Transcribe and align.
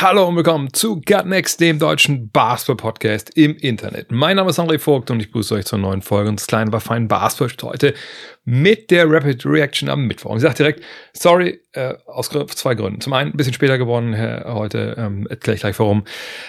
Hallo 0.00 0.26
und 0.26 0.34
willkommen 0.34 0.72
zu 0.72 0.96
Gut 0.96 1.24
Next, 1.24 1.60
dem 1.60 1.78
deutschen 1.78 2.28
Basketball-Podcast 2.30 3.30
im 3.38 3.56
Internet. 3.56 4.10
Mein 4.10 4.36
Name 4.36 4.50
ist 4.50 4.58
André 4.58 4.80
Vogt 4.80 5.08
und 5.12 5.20
ich 5.20 5.28
begrüße 5.28 5.54
euch 5.54 5.66
zur 5.66 5.78
neuen 5.78 6.02
Folge 6.02 6.30
unseres 6.30 6.48
kleinen, 6.48 6.68
aber 6.68 6.80
feinen 6.80 7.06
Basketball 7.06 7.70
heute 7.70 7.94
mit 8.44 8.90
der 8.90 9.08
Rapid 9.08 9.46
Reaction 9.46 9.88
am 9.88 10.06
Mittwoch. 10.06 10.32
Und 10.32 10.38
ich 10.38 10.42
sage 10.42 10.56
direkt, 10.56 10.82
sorry, 11.12 11.60
äh, 11.74 11.94
aus 12.06 12.28
zwei 12.28 12.74
Gründen. 12.74 13.02
Zum 13.02 13.12
einen 13.12 13.30
ein 13.30 13.36
bisschen 13.36 13.54
später 13.54 13.78
geworden 13.78 14.14
äh, 14.14 14.42
heute, 14.46 14.96
ähm, 14.98 15.28
erkläre 15.28 15.54
ich 15.54 15.60
gleich 15.60 15.78
warum. 15.78 16.02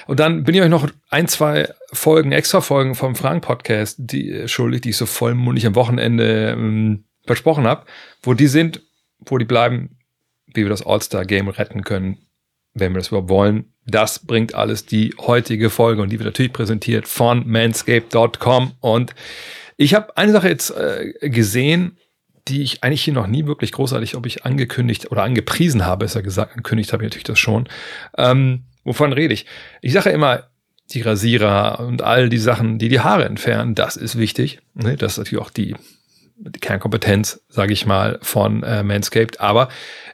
Und 0.08 0.20
dann 0.20 0.44
bin 0.44 0.56
ich 0.56 0.62
euch 0.62 0.70
noch 0.70 0.90
ein, 1.12 1.28
zwei 1.28 1.70
Folgen, 1.94 2.32
extra 2.32 2.62
Folgen 2.62 2.96
vom 2.96 3.16
Frank-Podcast, 3.16 3.98
die 4.00 4.32
äh, 4.32 4.48
schuldig, 4.48 4.82
die 4.82 4.90
ich 4.90 4.98
so 4.98 5.06
vollmundig 5.06 5.68
am 5.68 5.76
Wochenende 5.76 6.50
ähm, 6.50 7.06
versprochen 7.28 7.68
habe, 7.68 7.86
wo 8.24 8.34
die 8.34 8.48
sind, 8.48 8.82
wo 9.20 9.38
die 9.38 9.46
bleiben, 9.46 10.00
wie 10.48 10.64
wir 10.64 10.70
das 10.70 10.86
All-Star-Game 10.86 11.48
retten 11.48 11.84
können, 11.84 12.25
wenn 12.76 12.94
wir 12.94 13.00
das 13.00 13.08
überhaupt 13.08 13.30
wollen. 13.30 13.74
Das 13.88 14.20
bringt 14.20 14.54
alles 14.54 14.86
die 14.86 15.14
heutige 15.20 15.70
Folge 15.70 16.02
und 16.02 16.10
die 16.10 16.20
wird 16.20 16.26
natürlich 16.26 16.54
präsentiert 16.54 17.08
von 17.08 17.48
manscape.com. 17.48 18.74
Und 18.82 19.16
ich 19.78 19.94
habe 19.94 20.16
eine 20.18 20.32
Sache 20.32 20.50
jetzt 20.50 20.72
äh, 20.72 21.30
gesehen, 21.30 21.98
die 22.48 22.62
ich 22.62 22.84
eigentlich 22.84 23.04
hier 23.04 23.14
noch 23.14 23.28
nie 23.28 23.48
wirklich 23.48 23.72
großartig, 23.72 24.16
ob 24.16 24.26
ich 24.26 24.46
angekündigt 24.46 25.12
oder 25.12 25.24
angepriesen 25.24 25.86
habe, 25.86 26.06
ist 26.06 26.16
ja 26.16 26.22
gesagt, 26.22 26.52
angekündigt 26.52 26.94
habe 26.94 27.04
ich 27.04 27.08
natürlich 27.08 27.24
das 27.24 27.40
schon. 27.40 27.68
Ähm, 28.18 28.66
wovon 28.84 29.14
rede 29.14 29.34
ich? 29.34 29.46
Ich 29.82 29.94
sage 29.94 30.10
ja 30.10 30.16
immer, 30.16 30.44
die 30.92 31.02
Rasierer 31.02 31.80
und 31.80 32.04
all 32.04 32.30
die 32.30 32.38
Sachen, 32.38 32.78
die 32.78 32.90
die 32.90 33.00
Haare 33.00 33.26
entfernen, 33.26 33.74
das 33.74 33.96
ist 33.96 34.18
wichtig. 34.18 34.60
Ne? 34.76 34.98
Das 34.98 35.14
ist 35.14 35.18
natürlich 35.18 35.44
auch 35.44 35.50
die, 35.50 35.76
die 35.76 35.76
Kernkompetenz, 36.60 37.42
sage 37.50 37.74
ich 37.74 37.86
mal, 37.86 38.20
von 38.22 38.64
äh, 38.64 38.84
Manscaped. 38.84 39.40
Aber 39.40 39.70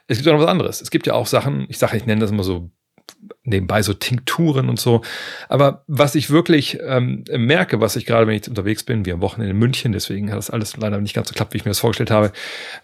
es 0.06 0.18
gibt 0.18 0.28
auch 0.28 0.34
noch 0.34 0.42
was 0.42 0.50
anderes. 0.50 0.80
Es 0.80 0.90
gibt 0.90 1.06
ja 1.06 1.14
auch 1.14 1.26
Sachen, 1.26 1.66
ich 1.68 1.78
sage, 1.78 1.96
ich 1.96 2.06
nenne 2.06 2.20
das 2.20 2.30
immer 2.30 2.44
so 2.44 2.70
nebenbei 3.44 3.82
so 3.82 3.92
Tinkturen 3.92 4.68
und 4.68 4.78
so. 4.78 5.02
Aber 5.48 5.84
was 5.86 6.14
ich 6.14 6.30
wirklich 6.30 6.78
ähm, 6.84 7.24
merke, 7.36 7.80
was 7.80 7.96
ich 7.96 8.06
gerade, 8.06 8.26
wenn 8.26 8.36
ich 8.36 8.48
unterwegs 8.48 8.84
bin, 8.84 9.04
wie 9.04 9.12
am 9.12 9.20
Wochenende 9.20 9.52
in 9.52 9.58
München, 9.58 9.92
deswegen 9.92 10.30
hat 10.30 10.38
das 10.38 10.50
alles 10.50 10.76
leider 10.76 11.00
nicht 11.00 11.14
ganz 11.14 11.28
so 11.28 11.34
klappt, 11.34 11.52
wie 11.52 11.58
ich 11.58 11.64
mir 11.64 11.70
das 11.70 11.80
vorgestellt 11.80 12.10
habe, 12.10 12.32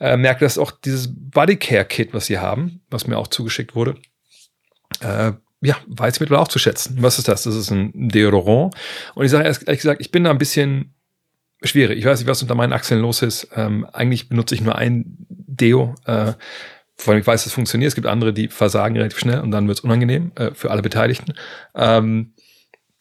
äh, 0.01 0.17
merke, 0.17 0.45
dass 0.45 0.59
auch 0.59 0.71
dieses 0.71 1.09
Bodycare-Kit, 1.13 2.13
was 2.13 2.27
sie 2.27 2.39
haben, 2.39 2.81
was 2.91 3.07
mir 3.07 3.19
auch 3.19 3.29
zugeschickt 3.29 3.75
wurde, 3.75 3.97
äh, 5.01 5.33
ja, 5.61 5.77
weiß 5.89 6.15
ich 6.15 6.21
mittlerweile 6.21 6.43
auch 6.43 6.49
zu 6.49 6.59
schätzen. 6.59 6.99
Was 7.01 7.19
ist 7.19 7.29
das? 7.29 7.43
Das 7.43 7.55
ist 7.55 7.71
ein 7.71 7.93
Deodorant. 8.09 8.75
Und 9.15 9.25
ich 9.25 9.31
sage 9.31 9.45
ehrlich 9.45 9.65
gesagt, 9.65 10.01
ich 10.01 10.13
bin 10.13 10.25
da 10.25 10.31
ein 10.31 10.39
bisschen 10.39 10.95
schwierig. 11.63 11.99
Ich 11.99 12.05
weiß 12.05 12.19
nicht, 12.21 12.29
was 12.29 12.43
unter 12.43 12.55
meinen 12.55 12.73
Achseln 12.73 13.01
los 13.01 13.23
ist. 13.23 13.49
Ähm, 13.55 13.87
eigentlich 13.93 14.29
benutze 14.29 14.55
ich 14.55 14.61
nur 14.61 14.77
ein 14.77 15.17
Deo. 15.29 15.95
Äh, 16.05 16.35
vor 16.97 17.13
allem 17.13 17.21
ich 17.21 17.27
weiß, 17.27 17.47
es 17.47 17.53
funktioniert. 17.53 17.89
Es 17.89 17.95
gibt 17.95 18.07
andere, 18.07 18.33
die 18.33 18.49
versagen 18.49 18.97
relativ 18.97 19.19
schnell 19.19 19.41
und 19.41 19.51
dann 19.51 19.69
wird 19.69 19.79
es 19.79 19.85
unangenehm 19.85 20.33
äh, 20.35 20.53
für 20.53 20.71
alle 20.71 20.83
Beteiligten. 20.83 21.35
Ähm, 21.75 22.33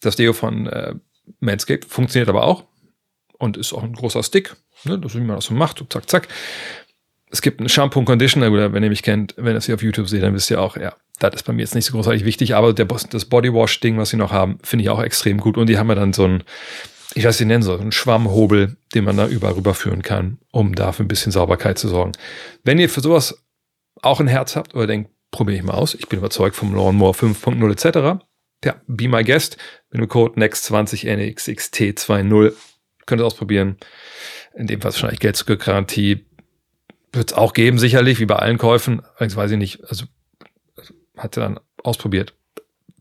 das 0.00 0.16
Deo 0.16 0.32
von 0.32 0.66
äh, 0.66 0.94
Manscaped 1.40 1.84
funktioniert 1.84 2.28
aber 2.28 2.44
auch 2.44 2.64
und 3.38 3.56
ist 3.56 3.72
auch 3.72 3.82
ein 3.82 3.92
großer 3.92 4.22
Stick. 4.22 4.56
Ne? 4.84 4.98
Das 4.98 5.14
ist, 5.14 5.20
wie 5.20 5.24
man 5.24 5.36
das 5.36 5.46
so 5.46 5.54
macht. 5.54 5.84
Zack, 5.92 6.08
zack. 6.08 6.28
Es 7.30 7.42
gibt 7.42 7.60
einen 7.60 7.68
Shampoo 7.68 7.98
und 7.98 8.06
Conditioner, 8.06 8.50
oder 8.50 8.72
wenn 8.72 8.82
ihr 8.82 8.88
mich 8.88 9.02
kennt, 9.02 9.34
wenn 9.36 9.54
ihr 9.54 9.58
es 9.58 9.66
hier 9.66 9.74
auf 9.74 9.82
YouTube 9.82 10.08
seht, 10.08 10.22
dann 10.22 10.32
wisst 10.32 10.50
ihr 10.50 10.60
auch, 10.62 10.76
ja, 10.76 10.94
das 11.18 11.34
ist 11.34 11.42
bei 11.42 11.52
mir 11.52 11.60
jetzt 11.60 11.74
nicht 11.74 11.84
so 11.84 11.92
großartig 11.92 12.24
wichtig, 12.24 12.54
aber 12.54 12.72
der, 12.72 12.86
das 12.86 13.24
Bodywash-Ding, 13.26 13.98
was 13.98 14.10
sie 14.10 14.16
noch 14.16 14.32
haben, 14.32 14.58
finde 14.62 14.84
ich 14.84 14.88
auch 14.88 15.02
extrem 15.02 15.38
gut. 15.38 15.58
Und 15.58 15.68
die 15.68 15.76
haben 15.76 15.88
ja 15.88 15.94
dann 15.94 16.12
so 16.12 16.24
ein, 16.24 16.42
ich 17.14 17.24
weiß 17.24 17.40
nicht, 17.40 17.48
nennen 17.48 17.62
so, 17.62 17.74
einen 17.76 17.92
Schwammhobel, 17.92 18.76
den 18.94 19.04
man 19.04 19.16
da 19.16 19.26
überall 19.26 19.54
rüberführen 19.54 20.02
kann, 20.02 20.38
um 20.52 20.74
da 20.74 20.92
für 20.92 21.04
ein 21.04 21.08
bisschen 21.08 21.32
Sauberkeit 21.32 21.78
zu 21.78 21.88
sorgen. 21.88 22.12
Wenn 22.64 22.78
ihr 22.78 22.90
für 22.90 23.00
sowas 23.00 23.42
auch 24.02 24.20
ein 24.20 24.28
Herz 24.28 24.56
habt 24.56 24.74
oder 24.74 24.86
denkt, 24.86 25.10
probiere 25.30 25.56
ich 25.58 25.64
mal 25.64 25.74
aus, 25.74 25.94
ich 25.94 26.08
bin 26.08 26.18
überzeugt 26.18 26.56
vom 26.56 26.74
Lawnmower 26.74 27.14
5.0 27.14 27.72
etc., 27.72 28.22
ja, 28.64 28.74
be 28.88 29.06
my 29.08 29.22
guest, 29.22 29.56
mit 29.90 30.00
dem 30.00 30.08
Code 30.08 30.40
NEXT20NXXT20 30.40 32.54
könnt 33.06 33.22
ihr 33.22 33.26
ausprobieren. 33.26 33.76
In 34.54 34.66
dem 34.66 34.80
Fall 34.80 34.90
wahrscheinlich 34.92 35.20
Geld 35.20 35.36
zur 35.36 35.56
Garantie 35.56 36.26
wird 37.12 37.30
es 37.30 37.36
auch 37.36 37.52
geben, 37.52 37.78
sicherlich, 37.78 38.18
wie 38.20 38.26
bei 38.26 38.34
allen 38.36 38.58
Käufen. 38.58 39.02
Allerdings 39.14 39.36
weiß 39.36 39.52
ich 39.52 39.58
nicht, 39.58 39.84
also 39.88 40.06
hat 41.16 41.36
sie 41.36 41.40
dann 41.40 41.60
ausprobiert. 41.82 42.34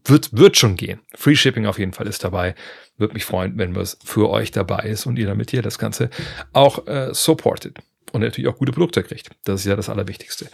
Wird, 0.08 0.30
wird 0.36 0.58
schon 0.58 0.76
gehen. 0.76 1.00
Free 1.16 1.36
Shipping 1.36 1.66
auf 1.66 1.80
jeden 1.80 1.94
Fall 1.94 2.08
ist 2.08 2.24
dabei. 2.24 2.56
Würde 2.98 3.14
mich 3.14 3.26
freuen, 3.26 3.58
wenn 3.58 3.76
was 3.76 3.98
für 4.04 4.30
euch 4.30 4.52
dabei 4.52 4.80
ist 4.84 5.06
und 5.06 5.20
ihr 5.20 5.28
damit 5.28 5.52
hier 5.52 5.62
das 5.62 5.78
Ganze 5.78 6.10
auch 6.54 6.88
äh, 6.88 7.14
supportet. 7.14 7.78
Und 8.14 8.22
natürlich 8.22 8.50
auch 8.50 8.58
gute 8.58 8.72
Produkte 8.72 9.04
kriegt. 9.04 9.30
Das 9.44 9.60
ist 9.62 9.66
ja 9.66 9.76
das 9.76 9.90
Allerwichtigste. 9.90 10.48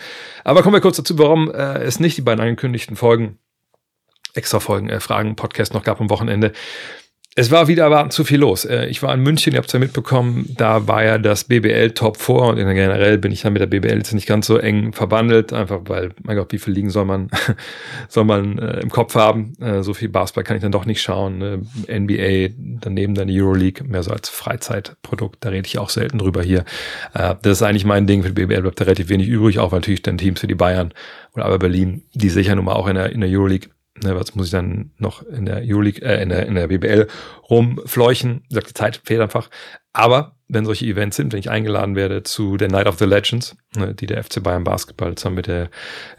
Aber 0.44 0.64
kommen 0.64 0.76
wir 0.76 0.82
kurz 0.82 0.98
dazu, 0.98 1.18
warum 1.20 1.52
äh, 1.52 1.84
es 1.84 2.00
nicht 2.00 2.18
die 2.18 2.22
beiden 2.22 2.42
angekündigten 2.42 2.96
Folgen, 2.96 3.38
extra 4.34 4.60
Folgen, 4.60 4.90
äh, 4.90 5.00
Fragen, 5.00 5.36
Podcast 5.36 5.74
noch 5.74 5.84
gab 5.84 6.02
am 6.02 6.10
Wochenende. 6.10 6.52
Es 7.36 7.50
war 7.50 7.68
wieder 7.68 7.86
erwartend 7.86 8.14
zu 8.14 8.24
viel 8.24 8.40
los. 8.40 8.64
Äh, 8.64 8.86
Ich 8.86 9.02
war 9.02 9.12
in 9.12 9.22
München, 9.22 9.54
ihr 9.54 9.58
habt 9.58 9.68
es 9.68 9.74
ja 9.74 9.80
mitbekommen, 9.80 10.54
da 10.56 10.88
war 10.88 11.04
ja 11.04 11.18
das 11.18 11.46
BBL 11.46 11.92
Top 11.92 12.18
4 12.18 12.36
und 12.36 12.58
generell 12.58 13.18
bin 13.18 13.32
ich 13.32 13.42
dann 13.42 13.54
mit 13.54 13.62
der 13.62 13.66
BBL 13.66 13.98
jetzt 13.98 14.14
nicht 14.14 14.28
ganz 14.28 14.46
so 14.46 14.58
eng 14.58 14.94
verbandelt, 14.94 15.52
einfach 15.52 15.82
weil, 15.86 16.12
mein 16.22 16.38
Gott, 16.38 16.52
wie 16.52 16.60
viel 16.60 16.74
liegen 16.74 16.92
soll 16.92 17.06
man, 17.06 17.30
soll 18.08 18.26
man 18.26 18.60
äh, 18.60 18.82
im 18.82 18.90
Kopf 18.92 19.16
haben? 19.16 19.54
Äh, 19.60 19.82
so 19.82 19.96
viel 19.96 20.10
Basketball 20.10 20.44
kann 20.44 20.58
ich 20.58 20.62
dann 20.62 20.72
doch 20.72 20.86
nicht 20.86 21.02
schauen. 21.02 21.40
Ne? 21.40 21.62
NBA, 21.88 22.54
daneben 22.82 23.16
dann 23.16 23.28
die 23.28 23.42
Euroleague, 23.42 23.84
mehr 23.88 24.04
so 24.04 24.12
als 24.12 24.30
Freizeitprodukt, 24.30 25.44
da 25.44 25.50
rede 25.50 25.68
ich 25.68 25.80
auch 25.80 25.90
selten 25.90 26.20
drüber 26.20 26.44
hier. 26.44 26.66
Das 27.14 27.40
ist 27.44 27.62
eigentlich 27.62 27.86
mein 27.86 28.06
Ding, 28.06 28.22
für 28.22 28.32
die 28.32 28.46
BBL 28.46 28.62
bleibt 28.62 28.80
da 28.80 28.86
relativ 28.86 29.10
wenig 29.10 29.28
übrig, 29.28 29.60
auch 29.60 29.72
weil 29.72 29.80
natürlich 29.80 30.02
dann 30.02 30.18
Teams 30.18 30.40
für 30.40 30.48
die 30.48 30.56
Bayern 30.56 30.94
oder 31.34 31.46
aber 31.46 31.60
Berlin, 31.60 32.04
die 32.14 32.30
sicher 32.30 32.56
nun 32.56 32.66
mal 32.66 32.74
auch 32.74 32.88
in 32.88 32.96
der, 32.96 33.12
in 33.12 33.22
der 33.22 33.30
Euroleague 33.30 33.70
Ne, 34.02 34.20
was 34.20 34.34
muss 34.34 34.48
ich 34.48 34.52
dann 34.52 34.92
noch 34.98 35.22
in 35.22 35.46
der 35.46 35.62
Euroleague, 35.64 36.02
äh, 36.02 36.22
in 36.24 36.30
der, 36.30 36.48
in 36.48 36.56
der 36.56 36.68
BBL 36.68 37.08
rumfleuchen? 37.48 38.44
Sagt 38.50 38.70
die 38.70 38.74
Zeit 38.74 39.02
fehlt 39.06 39.22
einfach. 39.22 39.50
Aber 39.92 40.36
wenn 40.48 40.66
solche 40.66 40.86
Events 40.86 41.18
sind, 41.18 41.32
wenn 41.32 41.40
ich 41.40 41.52
eingeladen 41.52 41.96
werde 41.96 42.24
zu 42.24 42.58
der 42.58 42.70
Night 42.70 42.88
of 42.88 42.98
the 42.98 43.06
Legends, 43.06 43.56
ne, 43.76 43.94
die 43.94 44.08
der 44.08 44.24
FC 44.24 44.42
Bayern 44.42 44.64
Basketball 44.64 45.14
zusammen 45.16 45.36
mit 45.36 45.48
der 45.48 45.70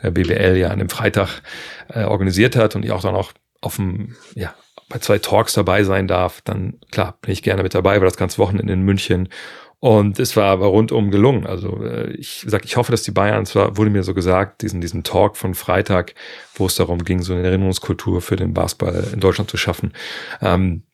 äh, 0.02 0.12
BBL 0.12 0.56
ja 0.56 0.68
an 0.68 0.78
dem 0.78 0.88
Freitag 0.88 1.42
äh, 1.88 2.04
organisiert 2.04 2.54
hat 2.54 2.76
und 2.76 2.84
ich 2.84 2.92
auch 2.92 3.02
dann 3.02 3.16
auch 3.16 3.32
auf 3.60 3.76
dem, 3.76 4.14
ja, 4.34 4.54
bei 4.88 4.98
zwei 4.98 5.18
Talks 5.18 5.54
dabei 5.54 5.82
sein 5.82 6.06
darf, 6.06 6.42
dann 6.42 6.78
klar, 6.90 7.18
bin 7.22 7.32
ich 7.32 7.42
gerne 7.42 7.62
mit 7.62 7.74
dabei, 7.74 8.00
war 8.00 8.04
das 8.04 8.16
ganze 8.16 8.38
Wochenende 8.38 8.72
in 8.72 8.82
München 8.82 9.28
und 9.84 10.18
es 10.18 10.34
war 10.34 10.46
aber 10.46 10.68
rundum 10.68 11.10
gelungen. 11.10 11.46
Also 11.46 11.84
äh, 11.84 12.12
ich 12.12 12.42
sag, 12.48 12.64
ich 12.64 12.78
hoffe, 12.78 12.90
dass 12.90 13.02
die 13.02 13.10
Bayern, 13.10 13.44
zwar 13.44 13.76
wurde 13.76 13.90
mir 13.90 14.02
so 14.02 14.14
gesagt, 14.14 14.62
diesen, 14.62 14.80
diesen 14.80 15.02
Talk 15.04 15.36
von 15.36 15.52
Freitag, 15.54 16.14
wo 16.54 16.64
es 16.64 16.76
darum 16.76 17.04
ging, 17.04 17.20
so 17.20 17.34
eine 17.34 17.42
Erinnerungskultur 17.42 18.22
für 18.22 18.36
den 18.36 18.54
Basketball 18.54 19.08
in 19.12 19.20
Deutschland 19.20 19.50
zu 19.50 19.58
schaffen, 19.58 19.92
ähm, 20.40 20.84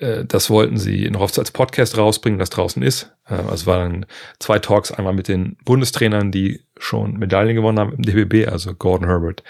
äh, 0.00 0.26
das 0.26 0.50
wollten 0.50 0.76
sie 0.76 1.08
noch 1.08 1.22
oft 1.22 1.38
als 1.38 1.50
Podcast 1.50 1.96
rausbringen, 1.96 2.38
das 2.38 2.50
draußen 2.50 2.82
ist. 2.82 3.10
Äh, 3.26 3.36
also 3.36 3.64
waren 3.64 4.04
zwei 4.38 4.58
Talks, 4.58 4.92
einmal 4.92 5.14
mit 5.14 5.26
den 5.26 5.56
Bundestrainern, 5.64 6.30
die 6.30 6.60
schon 6.76 7.18
Medaillen 7.18 7.54
gewonnen 7.54 7.78
haben 7.78 7.94
im 7.94 8.02
DBB, 8.02 8.46
also 8.46 8.74
Gordon 8.74 9.08
Herbert, 9.08 9.42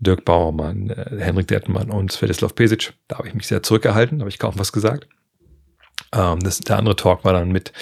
Dirk 0.00 0.26
Bauermann, 0.26 0.90
äh, 0.90 1.16
Henrik 1.18 1.48
Dettenmann 1.48 1.88
und 1.88 2.12
Svetislav 2.12 2.54
Pesic. 2.54 2.92
Da 3.08 3.16
habe 3.16 3.28
ich 3.28 3.32
mich 3.32 3.46
sehr 3.46 3.62
zurückgehalten, 3.62 4.20
habe 4.20 4.28
ich 4.28 4.38
kaum 4.38 4.52
was 4.58 4.70
gesagt. 4.70 5.08
Ähm, 6.14 6.40
das, 6.40 6.58
der 6.58 6.78
andere 6.78 6.96
Talk 6.96 7.24
war 7.24 7.32
dann 7.32 7.50
mit 7.50 7.72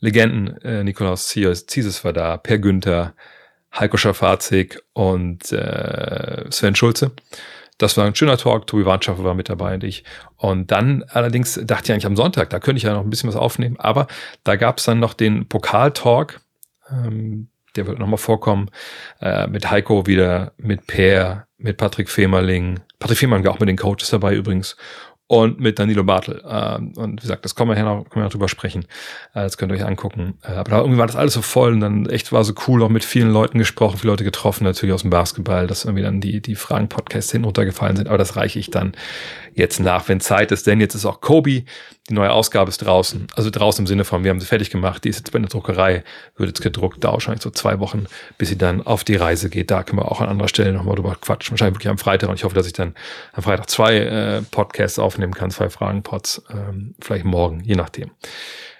Legenden, 0.00 0.56
äh, 0.62 0.84
Nikolaus 0.84 1.26
Zieses 1.28 2.04
war 2.04 2.12
da, 2.12 2.36
Per 2.36 2.58
Günther, 2.58 3.14
Heiko 3.76 3.96
Schafazik 3.96 4.80
und 4.92 5.52
äh, 5.52 6.44
Sven 6.50 6.74
Schulze. 6.74 7.12
Das 7.78 7.96
war 7.96 8.06
ein 8.06 8.14
schöner 8.14 8.36
Talk. 8.36 8.66
Tobi 8.66 8.84
Warnschaffer 8.84 9.22
war 9.22 9.34
mit 9.34 9.48
dabei 9.48 9.74
und 9.74 9.84
ich. 9.84 10.02
Und 10.36 10.72
dann 10.72 11.04
allerdings 11.08 11.60
dachte 11.62 11.84
ich 11.84 11.92
eigentlich 11.92 12.06
am 12.06 12.16
Sonntag, 12.16 12.50
da 12.50 12.58
könnte 12.58 12.78
ich 12.78 12.82
ja 12.82 12.92
noch 12.92 13.04
ein 13.04 13.10
bisschen 13.10 13.28
was 13.28 13.36
aufnehmen. 13.36 13.76
Aber 13.78 14.08
da 14.42 14.56
gab 14.56 14.78
es 14.78 14.84
dann 14.84 14.98
noch 14.98 15.14
den 15.14 15.48
Pokal-Talk. 15.48 16.40
Ähm, 16.90 17.48
der 17.76 17.86
wird 17.86 18.00
nochmal 18.00 18.18
vorkommen. 18.18 18.70
Äh, 19.20 19.46
mit 19.46 19.70
Heiko 19.70 20.06
wieder, 20.06 20.52
mit 20.56 20.88
Per, 20.88 21.46
mit 21.56 21.76
Patrick 21.76 22.10
Femerling. 22.10 22.80
Patrick 22.98 23.18
Femerling 23.18 23.46
auch 23.46 23.60
mit 23.60 23.68
den 23.68 23.76
Coaches 23.76 24.10
dabei 24.10 24.34
übrigens 24.34 24.76
und 25.28 25.60
mit 25.60 25.78
Danilo 25.78 26.04
Bartel. 26.04 26.42
Ähm, 26.48 26.94
und 26.96 27.12
wie 27.12 27.22
gesagt, 27.22 27.44
das 27.44 27.54
kommen 27.54 27.76
wir, 27.76 27.82
noch, 27.84 28.04
können 28.04 28.22
wir 28.22 28.24
noch 28.24 28.32
drüber 28.32 28.48
sprechen. 28.48 28.84
Äh, 29.34 29.42
das 29.42 29.58
könnt 29.58 29.70
ihr 29.70 29.76
euch 29.76 29.84
angucken. 29.84 30.38
Äh, 30.42 30.52
aber 30.52 30.78
irgendwie 30.78 30.98
war 30.98 31.06
das 31.06 31.16
alles 31.16 31.34
so 31.34 31.42
voll 31.42 31.74
und 31.74 31.80
dann 31.80 32.06
echt 32.06 32.32
war 32.32 32.42
so 32.44 32.54
cool, 32.66 32.82
auch 32.82 32.88
mit 32.88 33.04
vielen 33.04 33.30
Leuten 33.30 33.58
gesprochen, 33.58 33.98
viele 33.98 34.12
Leute 34.12 34.24
getroffen, 34.24 34.64
natürlich 34.64 34.94
aus 34.94 35.02
dem 35.02 35.10
Basketball, 35.10 35.66
dass 35.66 35.84
irgendwie 35.84 36.02
dann 36.02 36.22
die, 36.22 36.40
die 36.40 36.54
Fragen-Podcasts 36.54 37.30
hinuntergefallen 37.30 37.96
sind. 37.96 38.08
Aber 38.08 38.18
das 38.18 38.36
reiche 38.36 38.58
ich 38.58 38.70
dann 38.70 38.92
jetzt 39.52 39.80
nach, 39.80 40.08
wenn 40.08 40.20
Zeit 40.20 40.50
ist. 40.50 40.66
Denn 40.66 40.80
jetzt 40.80 40.94
ist 40.94 41.04
auch 41.04 41.20
Kobe 41.20 41.64
die 42.08 42.14
neue 42.14 42.30
Ausgabe 42.30 42.70
ist 42.70 42.78
draußen. 42.78 43.26
Also 43.34 43.50
draußen 43.50 43.82
im 43.82 43.86
Sinne 43.86 44.04
von, 44.04 44.24
wir 44.24 44.30
haben 44.30 44.40
sie 44.40 44.46
fertig 44.46 44.70
gemacht, 44.70 45.04
die 45.04 45.10
ist 45.10 45.18
jetzt 45.18 45.32
bei 45.32 45.38
der 45.38 45.48
Druckerei, 45.48 46.04
wird 46.36 46.48
jetzt 46.48 46.62
gedruckt, 46.62 47.04
dauert 47.04 47.14
wahrscheinlich 47.14 47.42
so 47.42 47.50
zwei 47.50 47.80
Wochen, 47.80 48.06
bis 48.38 48.48
sie 48.48 48.56
dann 48.56 48.86
auf 48.86 49.04
die 49.04 49.16
Reise 49.16 49.50
geht. 49.50 49.70
Da 49.70 49.82
können 49.82 50.00
wir 50.00 50.10
auch 50.10 50.20
an 50.20 50.28
anderer 50.28 50.48
Stelle 50.48 50.72
nochmal 50.72 50.94
drüber 50.94 51.16
quatschen. 51.20 51.52
Wahrscheinlich 51.52 51.76
wirklich 51.76 51.90
am 51.90 51.98
Freitag 51.98 52.30
und 52.30 52.36
ich 52.36 52.44
hoffe, 52.44 52.54
dass 52.54 52.66
ich 52.66 52.72
dann 52.72 52.94
am 53.32 53.42
Freitag 53.42 53.68
zwei 53.68 53.96
äh, 53.98 54.42
Podcasts 54.42 54.98
aufnehmen 54.98 55.34
kann, 55.34 55.50
zwei 55.50 55.68
Fragen-Pods, 55.68 56.42
ähm, 56.50 56.94
vielleicht 57.00 57.24
morgen, 57.24 57.60
je 57.64 57.74
nachdem. 57.74 58.10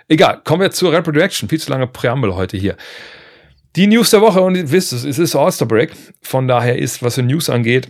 Egal, 0.08 0.40
kommen 0.42 0.62
wir 0.62 0.70
zur 0.70 0.92
Rapid 0.92 1.16
Reaction. 1.16 1.48
Viel 1.50 1.60
zu 1.60 1.70
lange 1.70 1.86
Präambel 1.86 2.34
heute 2.34 2.56
hier. 2.56 2.76
Die 3.76 3.86
News 3.86 4.10
der 4.10 4.22
Woche, 4.22 4.40
und 4.40 4.56
ihr 4.56 4.70
wisst 4.70 4.92
es, 4.94 5.04
es 5.04 5.18
ist 5.18 5.36
All-Star 5.36 5.68
Break. 5.68 5.92
Von 6.22 6.48
daher 6.48 6.78
ist, 6.78 7.02
was 7.02 7.16
für 7.16 7.22
News 7.22 7.50
angeht, 7.50 7.88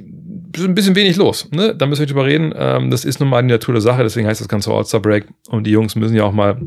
ein 0.57 0.75
bisschen 0.75 0.95
wenig 0.95 1.17
los. 1.17 1.49
Ne? 1.51 1.75
Da 1.75 1.87
müssen 1.87 2.01
wir 2.01 2.07
drüber 2.07 2.27
reden. 2.27 2.53
Ähm, 2.57 2.91
das 2.91 3.05
ist 3.05 3.21
nun 3.21 3.29
mal 3.29 3.43
die 3.43 3.49
Natur 3.49 3.75
der 3.75 3.81
Sache, 3.81 4.03
deswegen 4.03 4.27
heißt 4.27 4.41
das 4.41 4.49
Ganze 4.49 4.73
All-Star 4.73 5.01
Break. 5.01 5.27
Und 5.49 5.65
die 5.65 5.71
Jungs 5.71 5.95
müssen 5.95 6.17
ja 6.17 6.25
auch 6.25 6.33
mal 6.33 6.61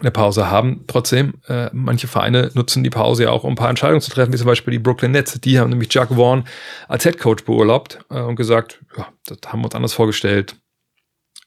eine 0.00 0.10
Pause 0.10 0.50
haben. 0.50 0.84
Trotzdem, 0.86 1.34
äh, 1.48 1.70
manche 1.72 2.06
Vereine 2.06 2.50
nutzen 2.54 2.84
die 2.84 2.90
Pause 2.90 3.24
ja 3.24 3.30
auch, 3.30 3.44
um 3.44 3.52
ein 3.52 3.56
paar 3.56 3.70
Entscheidungen 3.70 4.00
zu 4.00 4.10
treffen, 4.10 4.32
wie 4.32 4.36
zum 4.36 4.46
Beispiel 4.46 4.72
die 4.72 4.78
Brooklyn 4.78 5.12
Nets. 5.12 5.40
Die 5.40 5.58
haben 5.58 5.70
nämlich 5.70 5.92
Jack 5.92 6.10
Vaughn 6.10 6.44
als 6.86 7.04
Head 7.04 7.18
Coach 7.18 7.44
beurlaubt 7.44 8.00
äh, 8.10 8.20
und 8.20 8.36
gesagt, 8.36 8.80
ja, 8.96 9.08
das 9.26 9.38
haben 9.46 9.60
wir 9.60 9.66
uns 9.66 9.74
anders 9.74 9.92
vorgestellt. 9.92 10.56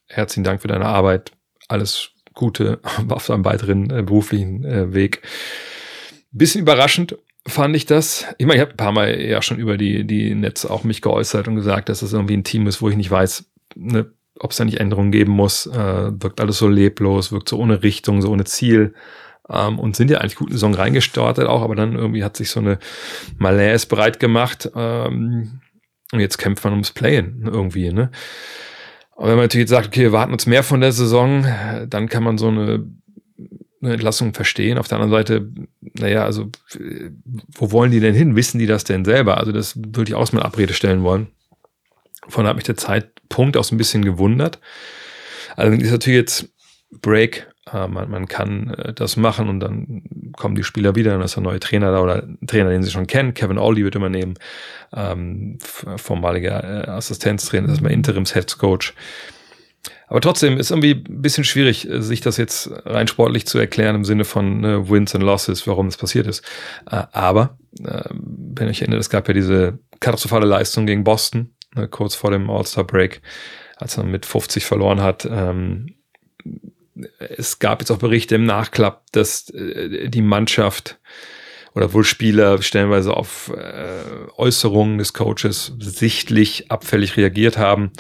Herzlichen 0.07 0.44
Dank 0.44 0.62
für 0.62 0.68
deine 0.68 0.86
Arbeit. 0.86 1.31
Alles 1.68 2.12
Gute 2.33 2.80
auf 3.09 3.25
seinem 3.25 3.45
weiteren 3.45 3.89
äh, 3.89 4.03
beruflichen 4.03 4.65
äh, 4.65 4.94
Weg. 4.94 5.21
Bisschen 6.31 6.62
überraschend 6.62 7.18
fand 7.47 7.75
ich 7.75 7.85
das. 7.85 8.25
Ich 8.38 8.45
meine, 8.45 8.57
ich 8.57 8.61
habe 8.61 8.71
ein 8.71 8.77
paar 8.77 8.91
Mal 8.91 9.19
ja 9.19 9.41
schon 9.41 9.57
über 9.57 9.77
die, 9.77 10.05
die 10.05 10.35
Netz 10.35 10.65
auch 10.65 10.83
mich 10.83 11.01
geäußert 11.01 11.47
und 11.47 11.55
gesagt, 11.55 11.89
dass 11.89 12.01
das 12.01 12.13
irgendwie 12.13 12.38
ein 12.38 12.43
Team 12.43 12.67
ist, 12.67 12.81
wo 12.81 12.89
ich 12.89 12.95
nicht 12.95 13.11
weiß, 13.11 13.45
ne, 13.75 14.11
ob 14.39 14.51
es 14.51 14.57
da 14.57 14.65
nicht 14.65 14.79
Änderungen 14.79 15.11
geben 15.11 15.31
muss. 15.31 15.65
Äh, 15.67 16.11
wirkt 16.21 16.39
alles 16.39 16.57
so 16.57 16.67
leblos, 16.67 17.31
wirkt 17.31 17.49
so 17.49 17.57
ohne 17.57 17.83
Richtung, 17.83 18.21
so 18.21 18.29
ohne 18.29 18.45
Ziel. 18.45 18.93
Ähm, 19.49 19.79
und 19.79 19.95
sind 19.95 20.11
ja 20.11 20.19
eigentlich 20.19 20.35
gut 20.35 20.47
in 20.47 20.51
die 20.51 20.57
Saison 20.57 20.73
reingestartet 20.73 21.47
auch, 21.47 21.61
aber 21.61 21.75
dann 21.75 21.95
irgendwie 21.95 22.23
hat 22.23 22.38
sich 22.38 22.49
so 22.49 22.59
eine 22.59 22.79
Malaise 23.38 23.88
breit 23.88 24.19
gemacht. 24.19 24.69
Ähm, 24.75 25.61
und 26.11 26.19
jetzt 26.19 26.38
kämpft 26.38 26.63
man 26.63 26.73
ums 26.73 26.91
Playen 26.91 27.49
irgendwie, 27.51 27.91
ne? 27.91 28.11
Und 29.15 29.27
wenn 29.27 29.35
man 29.35 29.45
natürlich 29.45 29.69
sagt, 29.69 29.88
okay, 29.88 30.01
wir 30.01 30.11
warten 30.11 30.33
uns 30.33 30.47
mehr 30.47 30.63
von 30.63 30.81
der 30.81 30.91
Saison, 30.91 31.45
dann 31.88 32.09
kann 32.09 32.23
man 32.23 32.39
so 32.39 32.47
eine 32.47 32.83
eine 33.81 33.93
Entlassung 33.93 34.33
verstehen. 34.33 34.77
Auf 34.77 34.87
der 34.87 34.99
anderen 34.99 35.11
Seite, 35.11 35.49
naja, 35.99 36.23
also 36.23 36.49
wo 37.53 37.71
wollen 37.71 37.91
die 37.91 37.99
denn 37.99 38.15
hin? 38.15 38.35
Wissen 38.35 38.59
die 38.59 38.67
das 38.67 38.83
denn 38.83 39.05
selber? 39.05 39.37
Also 39.37 39.51
das 39.51 39.75
würde 39.77 40.09
ich 40.09 40.15
auch 40.15 40.31
mal 40.33 40.43
Abrede 40.43 40.73
stellen 40.73 41.03
wollen. 41.03 41.27
Von 42.27 42.47
hat 42.47 42.55
mich 42.55 42.65
der 42.65 42.77
Zeitpunkt 42.77 43.57
auch 43.57 43.63
so 43.63 43.75
ein 43.75 43.77
bisschen 43.77 44.05
gewundert. 44.05 44.59
Also 45.55 45.75
ist 45.77 45.91
natürlich 45.91 46.19
jetzt 46.19 46.49
Break. 47.01 47.47
Äh, 47.71 47.87
man, 47.87 48.09
man 48.09 48.27
kann 48.27 48.73
äh, 48.73 48.93
das 48.93 49.17
machen 49.17 49.49
und 49.49 49.59
dann 49.59 50.03
kommen 50.37 50.55
die 50.55 50.63
Spieler 50.63 50.95
wieder, 50.95 51.11
dann 51.11 51.21
ist 51.21 51.37
ein 51.37 51.43
neuer 51.43 51.59
Trainer 51.59 51.91
da 51.91 52.01
oder 52.01 52.27
Trainer, 52.47 52.69
den 52.69 52.83
sie 52.83 52.91
schon 52.91 53.07
kennen. 53.07 53.33
Kevin 53.33 53.57
Oldy 53.57 53.83
wird 53.83 53.95
übernehmen, 53.95 54.35
ähm, 54.93 55.57
vormaliger 55.61 56.63
äh, 56.63 56.89
Assistenztrainer, 56.89 57.67
das 57.67 57.77
ist 57.77 57.81
mal 57.81 57.91
Interims-Head 57.91 58.57
Coach. 58.57 58.93
Aber 60.07 60.21
trotzdem 60.21 60.57
ist 60.57 60.71
irgendwie 60.71 60.91
ein 60.93 61.21
bisschen 61.21 61.43
schwierig, 61.43 61.89
äh, 61.89 62.01
sich 62.01 62.21
das 62.21 62.37
jetzt 62.37 62.69
rein 62.85 63.07
sportlich 63.07 63.47
zu 63.47 63.57
erklären 63.57 63.95
im 63.95 64.05
Sinne 64.05 64.25
von 64.25 64.61
ne, 64.61 64.89
Wins 64.89 65.15
and 65.15 65.23
Losses, 65.23 65.65
warum 65.67 65.87
das 65.87 65.97
passiert 65.97 66.27
ist. 66.27 66.43
Äh, 66.89 67.03
aber, 67.11 67.57
äh, 67.83 68.03
wenn 68.11 68.69
ich 68.69 68.81
erinnere, 68.81 68.99
es 68.99 69.09
gab 69.09 69.27
ja 69.27 69.33
diese 69.33 69.79
katastrophale 69.99 70.45
Leistung 70.45 70.85
gegen 70.85 71.03
Boston, 71.03 71.53
ne, 71.75 71.87
kurz 71.87 72.15
vor 72.15 72.31
dem 72.31 72.49
All-Star-Break, 72.49 73.21
als 73.77 73.97
man 73.97 74.11
mit 74.11 74.25
50 74.25 74.65
verloren 74.65 75.01
hat. 75.01 75.27
Ähm, 75.29 75.95
es 77.19 77.59
gab 77.59 77.81
jetzt 77.81 77.89
auch 77.89 77.97
Berichte 77.97 78.35
im 78.35 78.43
Nachklapp, 78.43 79.05
dass 79.13 79.45
die 79.45 80.21
Mannschaft 80.21 80.99
oder 81.73 81.93
wohl 81.93 82.03
Spieler 82.03 82.61
stellenweise 82.61 83.15
auf 83.15 83.51
Äußerungen 84.35 84.97
des 84.97 85.13
Coaches 85.13 85.73
sichtlich 85.79 86.69
abfällig 86.69 87.15
reagiert 87.15 87.57
haben 87.57 87.91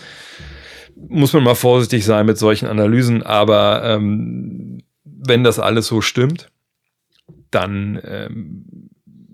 muss 1.07 1.33
man 1.33 1.43
mal 1.43 1.55
vorsichtig 1.55 2.05
sein 2.05 2.25
mit 2.25 2.37
solchen 2.37 2.67
Analysen, 2.67 3.23
aber 3.23 3.83
ähm, 3.83 4.83
wenn 5.03 5.43
das 5.43 5.59
alles 5.59 5.87
so 5.87 6.01
stimmt, 6.01 6.49
dann 7.51 7.99
ähm, 8.03 8.89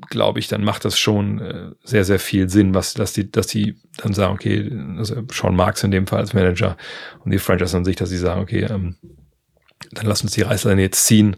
glaube 0.09 0.39
ich, 0.39 0.47
dann 0.47 0.63
macht 0.63 0.85
das 0.85 0.97
schon 0.97 1.39
äh, 1.39 1.71
sehr, 1.83 2.05
sehr 2.05 2.19
viel 2.19 2.49
Sinn, 2.49 2.73
was, 2.73 2.93
dass 2.93 3.13
die, 3.13 3.29
dass 3.29 3.47
die 3.47 3.75
dann 3.97 4.13
sagen, 4.13 4.33
okay, 4.33 4.71
also 4.97 5.23
Sean 5.31 5.55
Marks 5.55 5.83
in 5.83 5.91
dem 5.91 6.07
Fall 6.07 6.19
als 6.19 6.33
Manager 6.33 6.77
und 7.23 7.31
die 7.31 7.39
Franchise 7.39 7.75
an 7.75 7.85
sich, 7.85 7.95
dass 7.95 8.09
sie 8.09 8.17
sagen, 8.17 8.41
okay, 8.41 8.65
ähm, 8.69 8.95
dann 9.91 10.05
lass 10.05 10.21
uns 10.23 10.31
die 10.31 10.41
Reißleine 10.41 10.81
jetzt 10.81 11.05
ziehen. 11.05 11.35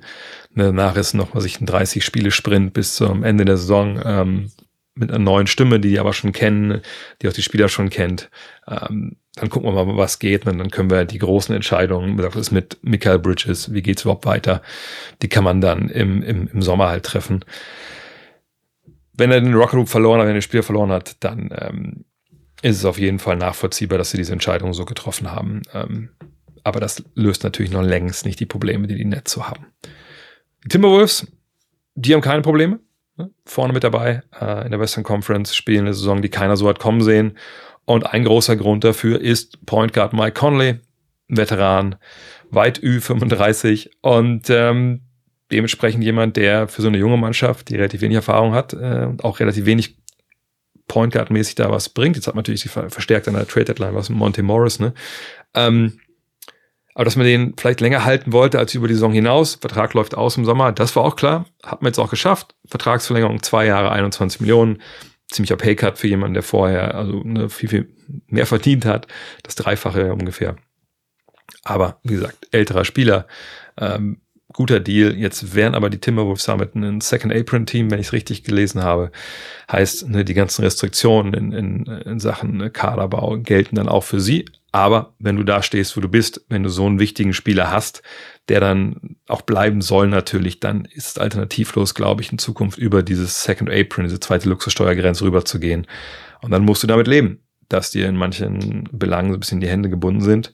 Ne, 0.53 0.65
danach 0.65 0.95
ist 0.95 1.13
noch, 1.13 1.35
was 1.35 1.45
ich, 1.45 1.59
ein 1.59 1.67
30-Spiele-Sprint 1.67 2.73
bis 2.73 2.95
zum 2.95 3.23
Ende 3.23 3.45
der 3.45 3.57
Saison 3.57 4.01
ähm, 4.03 4.51
mit 4.95 5.09
einer 5.09 5.19
neuen 5.19 5.47
Stimme, 5.47 5.79
die 5.79 5.89
die 5.89 5.99
aber 5.99 6.13
schon 6.13 6.31
kennen, 6.31 6.81
die 7.21 7.27
auch 7.27 7.33
die 7.33 7.41
Spieler 7.41 7.69
schon 7.69 7.89
kennt. 7.89 8.29
Ähm, 8.67 9.17
dann 9.39 9.49
gucken 9.49 9.73
wir 9.73 9.85
mal, 9.85 9.97
was 9.97 10.19
geht. 10.19 10.45
Und 10.45 10.57
dann 10.57 10.69
können 10.69 10.89
wir 10.89 11.05
die 11.05 11.19
großen 11.19 11.55
Entscheidungen, 11.55 12.17
das 12.17 12.35
ist 12.35 12.51
mit 12.51 12.77
Michael 12.81 13.19
Bridges, 13.19 13.73
wie 13.73 13.81
geht's 13.81 14.03
überhaupt 14.03 14.25
weiter, 14.25 14.61
die 15.21 15.29
kann 15.29 15.43
man 15.43 15.61
dann 15.61 15.89
im, 15.89 16.21
im, 16.21 16.49
im 16.51 16.61
Sommer 16.61 16.89
halt 16.89 17.05
treffen. 17.05 17.45
Wenn 19.13 19.31
er 19.31 19.41
den 19.41 19.53
Rocket 19.53 19.75
Loop 19.75 19.89
verloren 19.89 20.19
hat, 20.19 20.27
wenn 20.27 20.33
er 20.33 20.39
das 20.39 20.43
Spiel 20.43 20.63
verloren 20.63 20.91
hat, 20.91 21.17
dann 21.23 21.49
ähm, 21.57 22.05
ist 22.61 22.77
es 22.77 22.85
auf 22.85 22.99
jeden 22.99 23.19
Fall 23.19 23.37
nachvollziehbar, 23.37 23.97
dass 23.97 24.11
sie 24.11 24.17
diese 24.17 24.33
Entscheidung 24.33 24.73
so 24.73 24.85
getroffen 24.85 25.31
haben. 25.31 25.61
Ähm, 25.73 26.09
aber 26.63 26.79
das 26.79 27.03
löst 27.15 27.43
natürlich 27.43 27.71
noch 27.71 27.81
längst 27.81 28.25
nicht 28.25 28.39
die 28.39 28.45
Probleme, 28.45 28.87
die 28.87 28.95
die 28.95 29.05
Nets 29.05 29.31
so 29.31 29.47
haben. 29.47 29.65
Die 30.63 30.69
Timberwolves, 30.69 31.27
die 31.95 32.13
haben 32.13 32.21
keine 32.21 32.41
Probleme. 32.41 32.79
Ne? 33.15 33.31
Vorne 33.45 33.73
mit 33.73 33.83
dabei 33.85 34.23
äh, 34.39 34.65
in 34.65 34.71
der 34.71 34.79
Western 34.79 35.03
Conference 35.03 35.55
spielen 35.55 35.85
eine 35.85 35.93
Saison, 35.93 36.21
die 36.21 36.29
keiner 36.29 36.57
so 36.57 36.67
hat 36.67 36.79
kommen 36.79 37.01
sehen 37.01 37.37
und 37.89 38.05
ein 38.05 38.23
großer 38.23 38.55
Grund 38.55 38.83
dafür 38.83 39.19
ist 39.19 39.65
Point 39.65 39.93
Guard 39.93 40.13
Mike 40.13 40.33
Conley, 40.33 40.75
Veteran, 41.27 41.95
weit 42.51 42.77
Ü35 42.83 43.89
und 44.01 44.47
ähm, 44.51 45.01
dementsprechend 45.51 46.03
jemand, 46.03 46.37
der 46.37 46.67
für 46.67 46.83
so 46.83 46.87
eine 46.87 46.99
junge 46.99 47.17
Mannschaft, 47.17 47.69
die 47.69 47.77
relativ 47.77 48.01
wenig 48.01 48.17
Erfahrung 48.17 48.53
hat 48.53 48.73
äh, 48.73 49.07
auch 49.23 49.39
relativ 49.39 49.65
wenig 49.65 49.97
Point 50.87 51.13
Guard 51.13 51.31
mäßig 51.31 51.55
da 51.55 51.71
was 51.71 51.89
bringt. 51.89 52.15
Jetzt 52.15 52.27
hat 52.27 52.35
man 52.35 52.43
natürlich 52.43 52.61
sie 52.61 52.69
verstärkt 52.69 53.27
an 53.27 53.33
der 53.33 53.47
Trade 53.47 53.65
Deadline 53.65 53.95
was 53.95 54.09
mit 54.09 54.19
Monte 54.19 54.43
Morris, 54.43 54.79
ne? 54.79 54.93
Ähm, 55.55 55.99
aber 56.93 57.05
dass 57.05 57.15
man 57.15 57.25
den 57.25 57.55
vielleicht 57.57 57.81
länger 57.81 58.05
halten 58.05 58.33
wollte 58.33 58.59
als 58.59 58.75
über 58.75 58.87
die 58.87 58.93
Saison 58.93 59.13
hinaus, 59.13 59.55
Vertrag 59.55 59.95
läuft 59.95 60.15
aus 60.15 60.37
im 60.37 60.45
Sommer, 60.45 60.73
das 60.73 60.95
war 60.95 61.03
auch 61.03 61.15
klar, 61.15 61.45
hat 61.63 61.81
man 61.81 61.89
jetzt 61.89 61.97
auch 61.97 62.11
geschafft. 62.11 62.53
Vertragsverlängerung 62.67 63.41
zwei 63.41 63.65
Jahre, 63.65 63.91
21 63.91 64.41
Millionen 64.41 64.79
ziemlicher 65.31 65.57
Paycut 65.57 65.97
für 65.97 66.07
jemanden, 66.07 66.33
der 66.33 66.43
vorher 66.43 66.95
also 66.95 67.21
ne, 67.23 67.49
viel, 67.49 67.69
viel 67.69 67.89
mehr 68.27 68.45
verdient 68.45 68.85
hat. 68.85 69.07
Das 69.43 69.55
Dreifache 69.55 70.13
ungefähr. 70.13 70.55
Aber 71.63 71.99
wie 72.03 72.13
gesagt, 72.13 72.47
älterer 72.51 72.85
Spieler, 72.85 73.27
ähm, 73.77 74.21
guter 74.53 74.79
Deal. 74.79 75.15
Jetzt 75.15 75.55
wären 75.55 75.75
aber 75.75 75.89
die 75.89 75.99
Timberwolves 75.99 76.45
damit 76.45 76.75
ein 76.75 77.01
Second 77.01 77.33
Apron 77.33 77.65
Team, 77.65 77.91
wenn 77.91 77.99
ich 77.99 78.07
es 78.07 78.13
richtig 78.13 78.43
gelesen 78.43 78.83
habe. 78.83 79.11
Heißt, 79.71 80.09
ne, 80.09 80.25
die 80.25 80.33
ganzen 80.33 80.63
Restriktionen 80.63 81.33
in, 81.33 81.51
in, 81.51 81.85
in 81.85 82.19
Sachen 82.19 82.57
ne, 82.57 82.69
Kaderbau 82.69 83.37
gelten 83.37 83.75
dann 83.75 83.89
auch 83.89 84.03
für 84.03 84.19
sie. 84.19 84.45
Aber 84.71 85.15
wenn 85.19 85.35
du 85.35 85.43
da 85.43 85.63
stehst, 85.63 85.97
wo 85.97 86.01
du 86.01 86.09
bist, 86.09 86.45
wenn 86.49 86.63
du 86.63 86.69
so 86.69 86.85
einen 86.85 86.99
wichtigen 86.99 87.33
Spieler 87.33 87.71
hast, 87.71 88.03
der 88.49 88.59
dann 88.59 89.15
auch 89.27 89.41
bleiben 89.41 89.81
soll 89.81 90.07
natürlich, 90.07 90.59
dann 90.59 90.85
ist 90.85 91.07
es 91.07 91.17
alternativlos, 91.17 91.95
glaube 91.95 92.21
ich, 92.21 92.31
in 92.31 92.37
Zukunft 92.37 92.77
über 92.77 93.01
dieses 93.01 93.43
Second 93.43 93.69
Apron, 93.71 94.05
diese 94.05 94.19
zweite 94.19 94.47
Luxussteuergrenze 94.49 95.23
rüber 95.23 95.43
zu 95.43 95.59
gehen. 95.59 95.87
Und 96.41 96.51
dann 96.51 96.65
musst 96.65 96.83
du 96.83 96.87
damit 96.87 97.07
leben, 97.07 97.39
dass 97.67 97.91
dir 97.91 98.07
in 98.07 98.15
manchen 98.15 98.87
Belangen 98.91 99.31
so 99.31 99.37
ein 99.37 99.39
bisschen 99.39 99.59
die 99.59 99.69
Hände 99.69 99.89
gebunden 99.89 100.21
sind. 100.21 100.53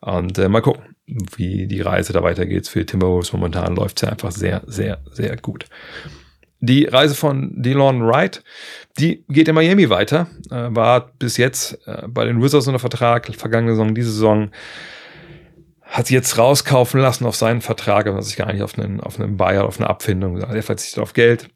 Und 0.00 0.38
äh, 0.38 0.48
mal 0.48 0.60
gucken, 0.60 0.96
wie 1.06 1.66
die 1.66 1.80
Reise 1.80 2.12
da 2.12 2.22
weitergeht. 2.22 2.68
Für 2.68 2.84
Timberwolves 2.84 3.32
momentan 3.32 3.76
läuft 3.76 3.98
es 3.98 4.02
ja 4.02 4.10
einfach 4.10 4.30
sehr, 4.30 4.62
sehr, 4.66 5.00
sehr 5.10 5.36
gut. 5.36 5.66
Die 6.60 6.84
Reise 6.84 7.14
von 7.14 7.62
DeLon 7.62 8.06
Wright, 8.06 8.42
die 8.98 9.24
geht 9.28 9.48
in 9.48 9.54
Miami 9.54 9.90
weiter, 9.90 10.28
äh, 10.50 10.68
war 10.70 11.12
bis 11.18 11.36
jetzt 11.36 11.78
äh, 11.86 12.06
bei 12.06 12.24
den 12.24 12.42
Wizards 12.42 12.66
unter 12.66 12.78
Vertrag, 12.78 13.34
vergangene 13.34 13.72
Saison, 13.72 13.94
diese 13.94 14.12
Saison, 14.12 14.50
hat 15.82 16.06
sie 16.06 16.14
jetzt 16.14 16.38
rauskaufen 16.38 17.00
lassen 17.00 17.26
auf 17.26 17.36
seinen 17.36 17.60
Vertrag, 17.60 18.06
aber 18.06 18.22
sich 18.22 18.36
gar 18.36 18.52
nicht 18.52 18.62
auf 18.62 18.78
einen, 18.78 19.00
auf 19.00 19.20
einen 19.20 19.36
Buyer, 19.36 19.64
auf 19.64 19.78
eine 19.78 19.88
Abfindung. 19.88 20.38
Er 20.38 20.62
verzichtet 20.62 21.02
auf 21.02 21.12
Geld 21.12 21.50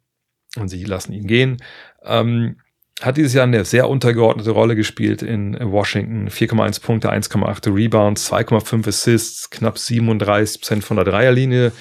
und 0.56 0.68
sie 0.68 0.84
lassen 0.84 1.12
ihn 1.12 1.26
gehen. 1.26 1.56
Ähm, 2.04 2.56
hat 3.00 3.16
dieses 3.16 3.32
Jahr 3.32 3.44
eine 3.44 3.64
sehr 3.64 3.88
untergeordnete 3.88 4.50
Rolle 4.50 4.74
gespielt 4.74 5.22
in 5.22 5.56
Washington. 5.60 6.28
4,1 6.28 6.82
Punkte, 6.82 7.12
1,8 7.12 7.74
Rebounds, 7.74 8.32
2,5 8.32 8.88
Assists, 8.88 9.50
knapp 9.50 9.78
37 9.78 10.60
Prozent 10.60 10.84
von 10.84 10.96
der 10.96 11.04
Dreierlinie. 11.04 11.72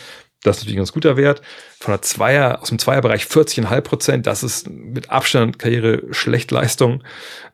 Das 0.47 0.57
ist 0.57 0.63
natürlich 0.63 0.77
ein 0.77 0.81
ganz 0.81 0.93
guter 0.93 1.17
Wert. 1.17 1.41
Von 1.79 1.93
der 1.93 2.01
Zweier, 2.01 2.61
aus 2.61 2.69
dem 2.69 2.79
Zweierbereich 2.79 3.23
40,5 3.23 3.81
Prozent. 3.81 4.27
Das 4.27 4.43
ist 4.43 4.69
mit 4.69 5.09
Abstand 5.09 5.59
Karriere 5.59 6.03
Schlechtleistung. 6.11 7.03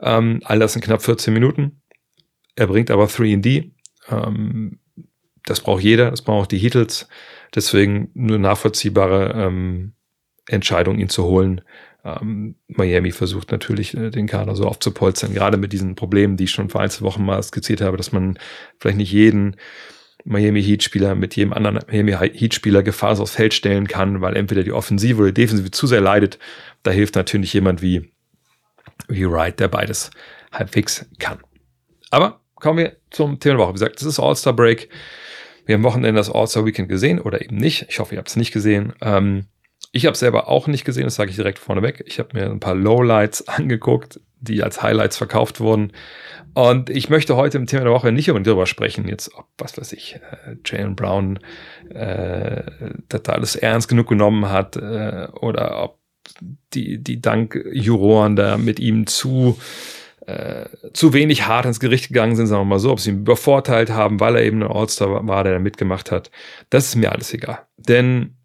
Ähm, 0.02 0.42
all 0.44 0.60
das 0.60 0.76
in 0.76 0.82
knapp 0.82 1.04
14 1.04 1.34
Minuten. 1.34 1.82
Er 2.56 2.68
bringt 2.68 2.92
aber 2.92 3.06
3D. 3.06 3.72
Ähm, 4.10 4.80
das 5.46 5.60
braucht 5.60 5.84
jeder, 5.84 6.12
das 6.12 6.22
brauchen 6.22 6.44
auch 6.44 6.48
die 6.48 6.58
Heatles. 6.58 7.08
Deswegen 7.54 8.10
nur 8.14 8.40
nachvollziehbare 8.40 9.34
ähm, 9.36 9.94
Entscheidung, 10.48 11.00
ihn 11.00 11.10
zu 11.10 11.26
holen. 11.26 11.62
Ähm, 12.04 12.56
Miami 12.68 13.12
versucht 13.12 13.52
natürlich, 13.52 13.96
äh, 13.96 14.10
den 14.10 14.28
Kader 14.28 14.56
so 14.56 14.68
aufzupolstern, 14.68 15.34
gerade 15.34 15.58
mit 15.58 15.72
diesen 15.72 15.96
Problemen, 15.96 16.38
die 16.38 16.46
ich 16.46 16.52
schon 16.52 16.70
vor 16.70 16.82
ein, 16.82 16.90
zwei 16.90 17.06
Wochen 17.06 17.24
mal 17.24 17.42
skizziert 17.42 17.82
habe, 17.82 17.98
dass 17.98 18.12
man 18.12 18.38
vielleicht 18.80 18.98
nicht 18.98 19.12
jeden 19.12 19.56
Miami 20.25 20.63
Heat-Spieler 20.63 21.15
mit 21.15 21.36
jedem 21.36 21.53
anderen 21.53 21.80
Miami 21.88 22.13
Heat-Spieler 22.13 22.84
Gefahr 22.84 23.20
aufs 23.20 23.36
Feld 23.36 23.53
stellen 23.53 23.88
kann, 23.88 24.22
weil 24.22 24.36
entweder 24.36 24.63
die 24.63 24.72
Offensive 24.72 25.22
oder 25.22 25.32
die 25.32 25.42
Defensive 25.42 25.72
zu 25.72 25.88
sehr 25.88 26.01
leidet. 26.01 26.39
Da 26.84 26.92
hilft 26.92 27.15
natürlich 27.15 27.53
jemand 27.53 27.82
wie, 27.82 28.12
wie 29.08 29.30
Wright, 29.30 29.60
der 29.60 29.68
beides 29.68 30.12
halbwegs 30.51 31.06
kann. 31.20 31.39
Aber 32.10 32.42
kommen 32.56 32.80
wir 32.80 32.98
zum 33.10 33.39
Thema 33.39 33.56
der 33.56 33.65
Woche. 33.65 33.70
Wie 33.72 33.74
gesagt, 33.74 33.98
das 33.98 34.03
ist 34.03 34.20
All-Star 34.20 34.53
Break. 34.53 34.89
Wir 35.65 35.75
haben 35.75 35.84
Wochenende 35.84 36.20
das 36.20 36.30
All-Star 36.30 36.65
Weekend 36.65 36.89
gesehen 36.89 37.20
oder 37.20 37.42
eben 37.42 37.58
nicht. 37.58 37.86
Ich 37.89 38.00
hoffe, 38.00 38.15
ihr 38.15 38.20
habt 38.20 38.30
es 38.30 38.36
nicht 38.36 38.51
gesehen. 38.51 38.94
Ähm, 39.01 39.48
ich 39.92 40.06
habe 40.06 40.13
es 40.13 40.20
selber 40.20 40.48
auch 40.48 40.68
nicht 40.68 40.86
gesehen, 40.86 41.03
das 41.03 41.15
sage 41.15 41.30
ich 41.30 41.36
direkt 41.36 41.60
vorneweg. 41.60 42.03
Ich 42.08 42.20
habe 42.20 42.30
mir 42.34 42.50
ein 42.50 42.60
paar 42.60 42.75
Lowlights 42.75 43.48
angeguckt, 43.48 44.20
die 44.44 44.64
als 44.64 44.82
Highlights 44.82 45.18
verkauft 45.18 45.60
wurden. 45.60 45.92
Und 46.54 46.90
ich 46.90 47.10
möchte 47.10 47.36
heute 47.36 47.58
im 47.58 47.66
Thema 47.66 47.84
der 47.84 47.94
Woche 47.94 48.12
nicht 48.12 48.30
unbedingt 48.30 48.48
darüber 48.48 48.68
sprechen, 48.68 49.08
jetzt 49.08 49.34
ob, 49.36 49.48
was 49.58 49.78
weiß 49.78 49.94
ich, 49.94 50.16
äh, 50.16 50.56
Jalen 50.66 50.96
Brown 50.96 51.40
äh, 51.90 52.64
das 53.10 53.26
alles 53.26 53.56
ernst 53.56 53.88
genug 53.88 54.08
genommen 54.08 54.50
hat 54.50 54.76
äh, 54.76 55.28
oder 55.42 55.84
ob 55.84 56.00
die, 56.74 57.02
die 57.02 57.22
Dankjuroren 57.22 58.36
da 58.36 58.58
mit 58.58 58.80
ihm 58.80 59.08
zu 59.08 59.58
äh, 60.26 60.70
zu 60.94 61.14
wenig 61.14 61.48
hart 61.48 61.66
ins 61.66 61.82
Gericht 61.82 62.08
gegangen 62.08 62.38
sind, 62.38 62.48
sagen 62.48 62.62
wir 62.62 62.66
mal 62.66 62.80
so, 62.80 62.92
ob 62.92 63.00
sie 63.00 63.10
ihn 63.10 63.20
übervorteilt 63.20 63.90
haben, 63.90 64.22
weil 64.22 64.38
er 64.38 64.44
eben 64.44 64.64
ein 64.64 64.72
All-Star 64.72 65.28
war, 65.28 65.44
der 65.44 65.54
da 65.54 65.60
mitgemacht 65.60 66.12
hat. 66.12 66.32
Das 66.70 66.86
ist 66.86 66.96
mir 66.96 67.12
alles 67.12 67.34
egal. 67.34 67.60
Denn 67.78 68.38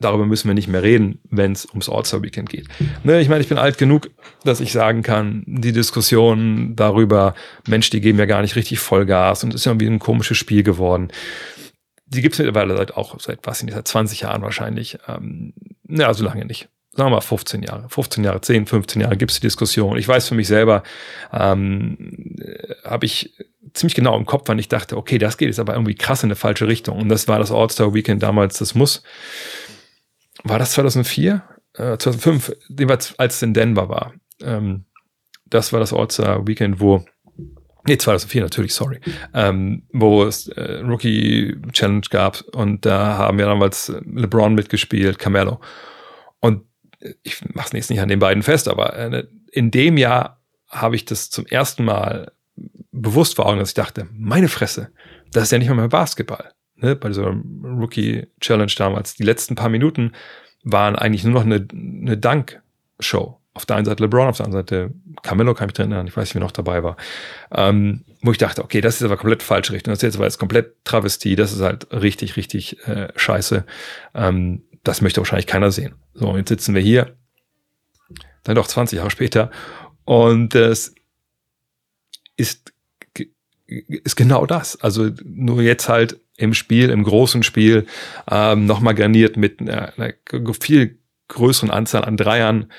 darüber 0.00 0.26
müssen 0.26 0.48
wir 0.48 0.54
nicht 0.54 0.68
mehr 0.68 0.82
reden, 0.82 1.20
wenn 1.30 1.52
es 1.52 1.66
ums 1.66 1.88
All-Star-Weekend 1.88 2.48
geht. 2.48 2.68
Ne, 3.04 3.20
ich 3.20 3.28
meine, 3.28 3.40
ich 3.40 3.48
bin 3.48 3.58
alt 3.58 3.78
genug, 3.78 4.10
dass 4.44 4.60
ich 4.60 4.72
sagen 4.72 5.02
kann, 5.02 5.44
die 5.46 5.72
Diskussion 5.72 6.76
darüber, 6.76 7.34
Mensch, 7.66 7.90
die 7.90 8.00
geben 8.00 8.18
ja 8.18 8.26
gar 8.26 8.42
nicht 8.42 8.56
richtig 8.56 8.78
Vollgas 8.78 9.44
und 9.44 9.54
ist 9.54 9.66
ja 9.66 9.72
irgendwie 9.72 9.86
ein 9.86 9.98
komisches 9.98 10.36
Spiel 10.36 10.62
geworden. 10.62 11.08
Die 12.06 12.22
gibt 12.22 12.34
es 12.34 12.38
mittlerweile 12.38 12.76
seit 12.76 12.96
auch 12.96 13.20
seit 13.20 13.40
was 13.42 13.58
seit 13.58 13.88
20 13.88 14.20
Jahren 14.20 14.42
wahrscheinlich. 14.42 14.98
Ähm, 15.08 15.52
ja, 15.88 16.14
so 16.14 16.24
lange 16.24 16.44
nicht 16.46 16.68
sagen 16.98 17.10
wir 17.10 17.16
mal 17.16 17.20
15 17.20 17.62
Jahre, 17.62 17.88
15 17.88 18.24
Jahre, 18.24 18.40
10, 18.40 18.66
15 18.66 19.02
Jahre 19.02 19.16
gibt 19.16 19.30
es 19.30 19.38
die 19.38 19.46
Diskussion. 19.46 19.96
Ich 19.96 20.08
weiß 20.08 20.28
für 20.28 20.34
mich 20.34 20.48
selber, 20.48 20.82
ähm, 21.32 22.34
habe 22.84 23.06
ich 23.06 23.34
ziemlich 23.72 23.94
genau 23.94 24.16
im 24.16 24.26
Kopf, 24.26 24.44
wann 24.46 24.58
ich 24.58 24.68
dachte, 24.68 24.96
okay, 24.96 25.18
das 25.18 25.36
geht 25.36 25.46
jetzt 25.46 25.60
aber 25.60 25.74
irgendwie 25.74 25.94
krass 25.94 26.24
in 26.24 26.28
eine 26.28 26.34
falsche 26.34 26.66
Richtung. 26.66 26.98
Und 26.98 27.08
das 27.08 27.28
war 27.28 27.38
das 27.38 27.52
All-Star 27.52 27.94
Weekend 27.94 28.22
damals, 28.22 28.58
das 28.58 28.74
muss, 28.74 29.04
war 30.44 30.58
das 30.58 30.72
2004? 30.72 31.42
Äh, 31.74 31.98
2005, 31.98 32.54
als 33.18 33.36
es 33.36 33.42
in 33.42 33.54
Denver 33.54 33.88
war. 33.88 34.14
Ähm, 34.42 34.84
das 35.46 35.72
war 35.72 35.80
das 35.80 35.92
All-Star 35.92 36.46
Weekend, 36.46 36.80
wo 36.80 37.04
Nee, 37.86 37.96
2004 37.96 38.42
natürlich, 38.42 38.74
sorry. 38.74 39.00
Ähm, 39.32 39.84
wo 39.92 40.24
es 40.24 40.48
äh, 40.48 40.80
Rookie 40.80 41.56
Challenge 41.72 42.02
gab 42.10 42.42
und 42.52 42.84
da 42.84 43.16
haben 43.16 43.38
wir 43.38 43.46
damals 43.46 43.90
LeBron 44.04 44.54
mitgespielt, 44.54 45.18
Carmelo. 45.18 45.58
Und 46.40 46.64
ich 47.22 47.42
mache 47.54 47.68
es 47.68 47.72
jetzt 47.72 47.90
nicht 47.90 48.00
an 48.00 48.08
den 48.08 48.18
beiden 48.18 48.42
fest, 48.42 48.68
aber 48.68 48.94
äh, 48.94 49.24
in 49.52 49.70
dem 49.70 49.96
Jahr 49.96 50.42
habe 50.68 50.96
ich 50.96 51.06
das 51.06 51.30
zum 51.30 51.46
ersten 51.46 51.84
Mal 51.84 52.32
bewusst 52.92 53.36
vor 53.36 53.46
Augen, 53.46 53.58
dass 53.58 53.70
ich 53.70 53.74
dachte, 53.74 54.06
meine 54.12 54.48
Fresse, 54.48 54.90
das 55.32 55.44
ist 55.44 55.52
ja 55.52 55.58
nicht 55.58 55.68
mal 55.68 55.74
mehr 55.76 55.88
Basketball. 55.88 56.52
Ne? 56.80 56.96
Bei 56.96 57.08
dieser 57.08 57.34
Rookie 57.62 58.26
Challenge 58.40 58.72
damals, 58.76 59.14
die 59.14 59.24
letzten 59.24 59.54
paar 59.54 59.68
Minuten 59.68 60.12
waren 60.64 60.96
eigentlich 60.96 61.24
nur 61.24 61.34
noch 61.34 61.44
eine, 61.44 61.66
eine 61.72 62.16
Dank-Show. 62.16 63.38
Auf 63.54 63.66
der 63.66 63.76
einen 63.76 63.86
Seite 63.86 64.04
LeBron, 64.04 64.28
auf 64.28 64.36
der 64.36 64.46
anderen 64.46 64.62
Seite 64.62 64.94
Camillo 65.22 65.54
kann 65.54 65.66
ich 65.66 65.70
mich 65.70 65.74
drin 65.74 65.90
erinnern, 65.90 66.06
ich 66.06 66.16
weiß 66.16 66.28
nicht, 66.28 66.34
wer 66.34 66.42
noch 66.42 66.52
dabei 66.52 66.82
war. 66.84 66.96
Ähm, 67.50 68.04
wo 68.22 68.30
ich 68.30 68.38
dachte, 68.38 68.62
okay, 68.62 68.80
das 68.80 68.96
ist 68.96 69.02
aber 69.02 69.16
komplett 69.16 69.42
falsche 69.42 69.72
Richtung. 69.72 69.92
Das 69.92 69.98
ist 69.98 70.02
jetzt 70.02 70.16
aber 70.16 70.26
jetzt 70.26 70.38
komplett 70.38 70.84
Travestie, 70.84 71.34
das 71.34 71.52
ist 71.52 71.60
halt 71.60 71.88
richtig, 71.92 72.36
richtig 72.36 72.86
äh, 72.86 73.08
scheiße. 73.16 73.64
Ähm, 74.14 74.62
das 74.84 75.00
möchte 75.00 75.20
wahrscheinlich 75.20 75.46
keiner 75.46 75.72
sehen. 75.72 75.96
So, 76.14 76.36
jetzt 76.36 76.48
sitzen 76.48 76.74
wir 76.74 76.82
hier, 76.82 77.16
dann 78.44 78.54
doch 78.54 78.66
20 78.66 78.98
Jahre 78.98 79.10
später, 79.10 79.50
und 80.04 80.54
es 80.54 80.94
ist, 82.38 82.72
ist 83.66 84.16
genau 84.16 84.46
das. 84.46 84.80
Also 84.80 85.10
nur 85.22 85.60
jetzt 85.60 85.90
halt 85.90 86.18
im 86.38 86.54
Spiel, 86.54 86.88
im 86.88 87.04
großen 87.04 87.42
Spiel, 87.42 87.86
ähm, 88.30 88.64
nochmal 88.64 88.94
garniert 88.94 89.36
mit 89.36 89.60
einer, 89.60 89.92
einer 89.98 90.14
viel 90.58 90.98
größeren 91.28 91.70
Anzahl 91.70 92.04
an 92.04 92.16
Dreiern 92.16 92.72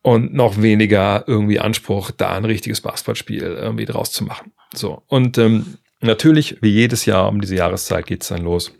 und 0.00 0.32
noch 0.32 0.62
weniger 0.62 1.24
irgendwie 1.26 1.60
Anspruch, 1.60 2.10
da 2.12 2.30
ein 2.30 2.46
richtiges 2.46 2.80
Basketballspiel 2.80 3.42
irgendwie 3.42 3.84
draus 3.84 4.12
zu 4.12 4.24
machen. 4.24 4.52
So. 4.74 5.02
Und 5.08 5.36
ähm, 5.36 5.78
natürlich, 6.00 6.62
wie 6.62 6.70
jedes 6.70 7.04
Jahr 7.04 7.28
um 7.28 7.40
diese 7.40 7.56
Jahreszeit 7.56 8.06
geht's 8.06 8.28
dann 8.28 8.42
los 8.42 8.72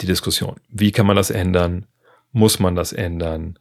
die 0.00 0.06
Diskussion. 0.06 0.56
Wie 0.68 0.92
kann 0.92 1.06
man 1.06 1.16
das 1.16 1.30
ändern? 1.30 1.86
Muss 2.32 2.58
man 2.58 2.74
das 2.74 2.92
ändern? 2.92 3.58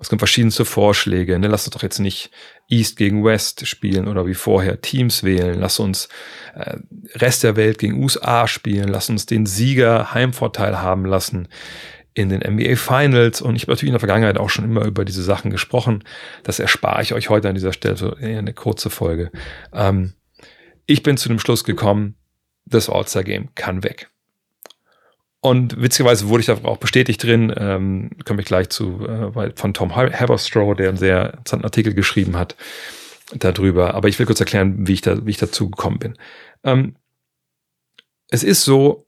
Es 0.00 0.08
gibt 0.08 0.20
verschiedenste 0.20 0.64
Vorschläge. 0.64 1.38
Ne? 1.38 1.48
Lass 1.48 1.66
uns 1.66 1.74
doch 1.74 1.82
jetzt 1.82 1.98
nicht 1.98 2.30
East 2.68 2.96
gegen 2.96 3.22
West 3.22 3.66
spielen 3.66 4.08
oder 4.08 4.26
wie 4.26 4.34
vorher 4.34 4.80
Teams 4.80 5.22
wählen. 5.22 5.60
Lass 5.60 5.78
uns 5.78 6.08
äh, 6.54 6.78
Rest 7.14 7.44
der 7.44 7.56
Welt 7.56 7.78
gegen 7.78 8.02
USA 8.02 8.46
spielen. 8.46 8.88
Lass 8.88 9.10
uns 9.10 9.26
den 9.26 9.44
Sieger 9.44 10.14
Heimvorteil 10.14 10.80
haben 10.80 11.04
lassen 11.04 11.48
in 12.14 12.30
den 12.30 12.40
NBA 12.40 12.76
Finals. 12.76 13.42
Und 13.42 13.56
ich 13.56 13.62
habe 13.62 13.72
natürlich 13.72 13.90
in 13.90 13.94
der 13.94 14.00
Vergangenheit 14.00 14.38
auch 14.38 14.50
schon 14.50 14.64
immer 14.64 14.84
über 14.84 15.04
diese 15.04 15.22
Sachen 15.22 15.50
gesprochen. 15.50 16.02
Das 16.44 16.58
erspare 16.58 17.02
ich 17.02 17.12
euch 17.12 17.28
heute 17.28 17.48
an 17.48 17.54
dieser 17.54 17.74
Stelle 17.74 17.96
so 17.96 18.14
eine 18.14 18.54
kurze 18.54 18.88
Folge. 18.88 19.30
Ähm, 19.72 20.14
ich 20.86 21.02
bin 21.02 21.18
zu 21.18 21.28
dem 21.28 21.38
Schluss 21.38 21.62
gekommen, 21.62 22.16
das 22.64 22.88
All-Star 22.88 23.22
Game 23.22 23.54
kann 23.54 23.82
weg. 23.82 24.10
Und 25.40 25.80
witzigerweise 25.80 26.28
wurde 26.28 26.40
ich 26.40 26.46
da 26.46 26.58
auch 26.64 26.76
bestätigt 26.76 27.22
drin, 27.22 27.52
ähm, 27.56 28.10
komme 28.26 28.42
ich 28.42 28.46
gleich 28.46 28.68
zu, 28.68 29.06
äh, 29.06 29.50
von 29.54 29.72
Tom 29.72 29.96
Haberstroh, 29.96 30.74
der 30.74 30.90
einen 30.90 30.98
sehr 30.98 31.32
interessanten 31.32 31.64
Artikel 31.64 31.94
geschrieben 31.94 32.36
hat 32.36 32.56
darüber. 33.34 33.94
Aber 33.94 34.08
ich 34.08 34.18
will 34.18 34.26
kurz 34.26 34.40
erklären, 34.40 34.86
wie 34.86 34.92
ich, 34.92 35.00
da, 35.00 35.24
wie 35.24 35.30
ich 35.30 35.38
dazu 35.38 35.70
gekommen 35.70 35.98
bin. 35.98 36.18
Ähm, 36.62 36.96
es 38.28 38.42
ist 38.42 38.64
so, 38.64 39.06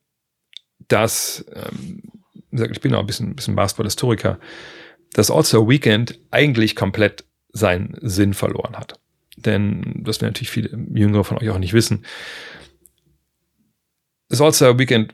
dass, 0.88 1.44
ähm, 1.54 2.02
ich 2.50 2.80
bin 2.80 2.94
auch 2.94 3.00
ein 3.00 3.06
bisschen, 3.06 3.36
bisschen 3.36 3.54
Basketball-Historiker, 3.54 4.38
dass 5.12 5.30
All-Star 5.30 5.68
Weekend 5.68 6.18
eigentlich 6.30 6.76
komplett 6.76 7.24
seinen 7.52 7.98
Sinn 8.00 8.32
verloren 8.32 8.76
hat. 8.76 8.98
Denn, 9.36 10.02
das 10.04 10.20
werden 10.20 10.30
natürlich 10.30 10.50
viele 10.50 10.70
Jüngere 10.94 11.24
von 11.24 11.38
euch 11.38 11.50
auch 11.50 11.58
nicht 11.58 11.74
wissen, 11.74 12.06
das 14.28 14.40
All-Star 14.40 14.78
Weekend 14.78 15.12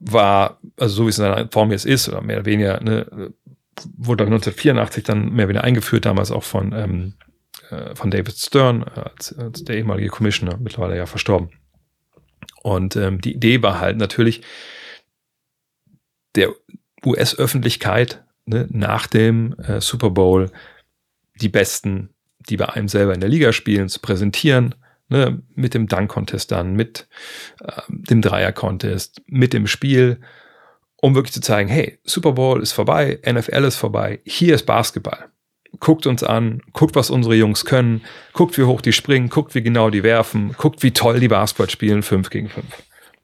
war, 0.00 0.58
also 0.78 0.94
so 0.94 1.04
wie 1.04 1.10
es 1.10 1.18
in 1.18 1.24
seiner 1.24 1.48
Form 1.50 1.70
jetzt 1.70 1.86
ist, 1.86 2.08
oder 2.08 2.22
mehr 2.22 2.38
oder 2.38 2.46
weniger, 2.46 2.82
ne, 2.82 3.32
wurde 3.96 4.24
1984 4.24 5.04
dann 5.04 5.30
mehr 5.30 5.44
oder 5.44 5.48
weniger 5.50 5.64
eingeführt, 5.64 6.06
damals 6.06 6.30
auch 6.30 6.42
von, 6.42 6.72
ähm, 6.72 7.14
äh, 7.70 7.94
von 7.94 8.10
David 8.10 8.36
Stern, 8.36 8.82
als, 8.82 9.36
als 9.38 9.62
der 9.64 9.76
ehemalige 9.76 10.08
Commissioner, 10.08 10.58
mittlerweile 10.58 10.96
ja 10.96 11.06
verstorben. 11.06 11.50
Und 12.62 12.96
ähm, 12.96 13.20
die 13.20 13.34
Idee 13.34 13.62
war 13.62 13.80
halt 13.80 13.96
natürlich, 13.96 14.42
der 16.34 16.50
US-Öffentlichkeit 17.04 18.24
ne, 18.46 18.66
nach 18.70 19.06
dem 19.06 19.54
äh, 19.58 19.80
Super 19.80 20.10
Bowl 20.10 20.50
die 21.40 21.48
Besten, 21.48 22.10
die 22.48 22.56
bei 22.56 22.68
einem 22.68 22.88
selber 22.88 23.14
in 23.14 23.20
der 23.20 23.28
Liga 23.28 23.52
spielen, 23.52 23.88
zu 23.88 24.00
präsentieren 24.00 24.74
Ne, 25.12 25.42
mit 25.56 25.74
dem 25.74 25.88
Dunk-Contest 25.88 26.52
dann, 26.52 26.74
mit 26.74 27.08
äh, 27.64 27.82
dem 27.88 28.22
Dreier-Contest, 28.22 29.22
mit 29.26 29.52
dem 29.52 29.66
Spiel, 29.66 30.20
um 31.00 31.16
wirklich 31.16 31.32
zu 31.32 31.40
zeigen, 31.40 31.68
hey, 31.68 31.98
Super 32.04 32.32
Bowl 32.32 32.62
ist 32.62 32.70
vorbei, 32.70 33.18
NFL 33.28 33.64
ist 33.64 33.74
vorbei, 33.76 34.20
hier 34.24 34.54
ist 34.54 34.66
Basketball. 34.66 35.30
Guckt 35.80 36.06
uns 36.06 36.22
an, 36.22 36.62
guckt, 36.74 36.94
was 36.94 37.10
unsere 37.10 37.34
Jungs 37.34 37.64
können, 37.64 38.02
guckt, 38.34 38.56
wie 38.56 38.62
hoch 38.62 38.80
die 38.80 38.92
springen, 38.92 39.30
guckt, 39.30 39.56
wie 39.56 39.62
genau 39.62 39.90
die 39.90 40.04
werfen, 40.04 40.52
guckt, 40.56 40.84
wie 40.84 40.92
toll 40.92 41.18
die 41.18 41.26
Basketball 41.26 41.70
spielen, 41.70 42.04
5 42.04 42.30
gegen 42.30 42.48
5. 42.48 42.64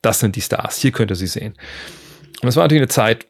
Das 0.03 0.19
sind 0.19 0.35
die 0.35 0.41
Stars, 0.41 0.79
hier 0.79 0.91
könnt 0.91 1.13
ihr 1.13 1.17
sie 1.17 1.29
sehen. 1.29 1.55
Und 2.43 2.49
es 2.49 2.57
war 2.57 2.65
natürlich 2.65 2.83
eine 2.83 2.89
Zeit 2.89 3.29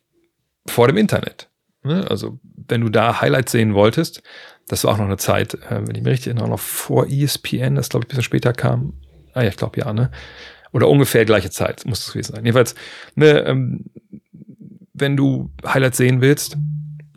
vor 0.66 0.88
dem 0.88 0.96
Internet. 0.96 1.50
Ne? 1.82 2.06
Also, 2.08 2.38
wenn 2.68 2.80
du 2.80 2.88
da 2.88 3.20
Highlights 3.20 3.52
sehen 3.52 3.74
wolltest, 3.74 4.22
das 4.68 4.84
war 4.84 4.94
auch 4.94 4.98
noch 4.98 5.06
eine 5.06 5.16
Zeit, 5.16 5.54
äh, 5.54 5.86
wenn 5.86 5.94
ich 5.94 6.02
mich 6.02 6.12
richtig 6.12 6.28
erinnere, 6.28 6.48
noch 6.48 6.60
vor 6.60 7.06
ESPN, 7.08 7.74
das 7.74 7.88
glaube 7.88 8.04
ich 8.04 8.06
ein 8.06 8.10
bisschen 8.10 8.22
später 8.22 8.52
kam. 8.52 8.94
Ah 9.34 9.42
ja, 9.42 9.48
ich 9.48 9.56
glaube 9.56 9.78
ja, 9.78 9.92
ne? 9.92 10.10
Oder 10.72 10.88
ungefähr 10.88 11.24
gleiche 11.24 11.50
Zeit 11.50 11.86
muss 11.86 12.00
es 12.00 12.12
gewesen 12.12 12.34
sein. 12.34 12.44
Jedenfalls, 12.44 12.74
ne, 13.14 13.40
ähm, 13.46 13.84
wenn 14.92 15.16
du 15.16 15.50
Highlights 15.64 15.98
sehen 15.98 16.20
willst, 16.20 16.56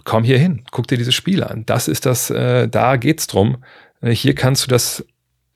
komm 0.04 0.24
hier 0.24 0.38
hin, 0.38 0.64
guck 0.72 0.88
dir 0.88 0.98
dieses 0.98 1.16
Spiel 1.16 1.44
an. 1.44 1.66
Das 1.66 1.88
ist 1.88 2.06
das, 2.06 2.30
äh, 2.30 2.68
da 2.68 2.98
geht's 2.98 3.28
drum. 3.28 3.64
Äh, 4.02 4.12
hier 4.12 4.36
kannst 4.36 4.64
du 4.66 4.70
das 4.70 5.06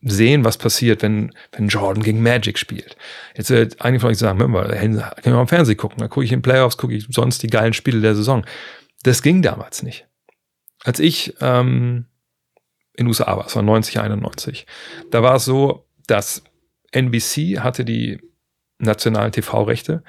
sehen, 0.01 0.43
was 0.43 0.57
passiert, 0.57 1.01
wenn, 1.01 1.33
wenn 1.53 1.69
Jordan 1.69 2.03
gegen 2.03 2.21
Magic 2.21 2.57
spielt. 2.57 2.97
Jetzt 3.37 3.49
wird 3.49 3.81
einige 3.81 4.01
von 4.01 4.09
euch 4.09 4.17
sagen, 4.17 4.39
ich 4.41 4.47
mal 4.47 5.01
im 5.23 5.47
Fernsehen 5.47 5.77
gucken, 5.77 5.99
da 5.99 6.07
gucke 6.07 6.25
ich 6.25 6.31
in 6.31 6.41
Playoffs, 6.41 6.77
gucke 6.77 6.93
ich 6.93 7.07
sonst 7.09 7.41
die 7.43 7.47
geilen 7.47 7.73
Spiele 7.73 8.01
der 8.01 8.15
Saison. 8.15 8.45
Das 9.03 9.21
ging 9.21 9.41
damals 9.41 9.83
nicht. 9.83 10.05
Als 10.83 10.99
ich 10.99 11.35
ähm, 11.41 12.05
in 12.93 13.07
USA 13.07 13.37
war, 13.37 13.45
es 13.45 13.55
war 13.55 13.63
90, 13.63 13.99
91, 13.99 14.65
da 15.11 15.23
war 15.23 15.35
es 15.35 15.45
so, 15.45 15.87
dass 16.07 16.43
NBC 16.91 17.59
hatte 17.59 17.85
die 17.85 18.19
nationalen 18.79 19.31
TV-Rechte 19.31 20.03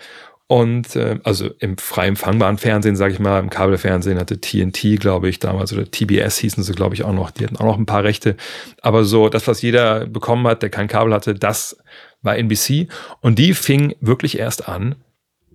und 0.46 0.94
äh, 0.94 1.18
also 1.24 1.48
im 1.58 1.78
frei 1.78 2.06
empfangbaren 2.06 2.58
Fernsehen, 2.58 2.96
sage 2.96 3.14
ich 3.14 3.18
mal, 3.18 3.40
im 3.40 3.48
Kabelfernsehen 3.48 4.18
hatte 4.18 4.40
TNT, 4.40 5.00
glaube 5.00 5.28
ich, 5.28 5.38
damals, 5.38 5.72
oder 5.72 5.90
TBS 5.90 6.38
hießen 6.38 6.62
sie, 6.62 6.74
glaube 6.74 6.94
ich, 6.94 7.02
auch 7.04 7.14
noch. 7.14 7.30
Die 7.30 7.44
hatten 7.44 7.56
auch 7.56 7.64
noch 7.64 7.78
ein 7.78 7.86
paar 7.86 8.04
Rechte. 8.04 8.36
Aber 8.82 9.04
so, 9.04 9.30
das, 9.30 9.46
was 9.46 9.62
jeder 9.62 10.06
bekommen 10.06 10.46
hat, 10.46 10.62
der 10.62 10.68
kein 10.68 10.88
Kabel 10.88 11.14
hatte, 11.14 11.34
das 11.34 11.78
war 12.20 12.36
NBC. 12.36 12.88
Und 13.20 13.38
die 13.38 13.54
fing 13.54 13.94
wirklich 14.00 14.38
erst 14.38 14.68
an, 14.68 14.96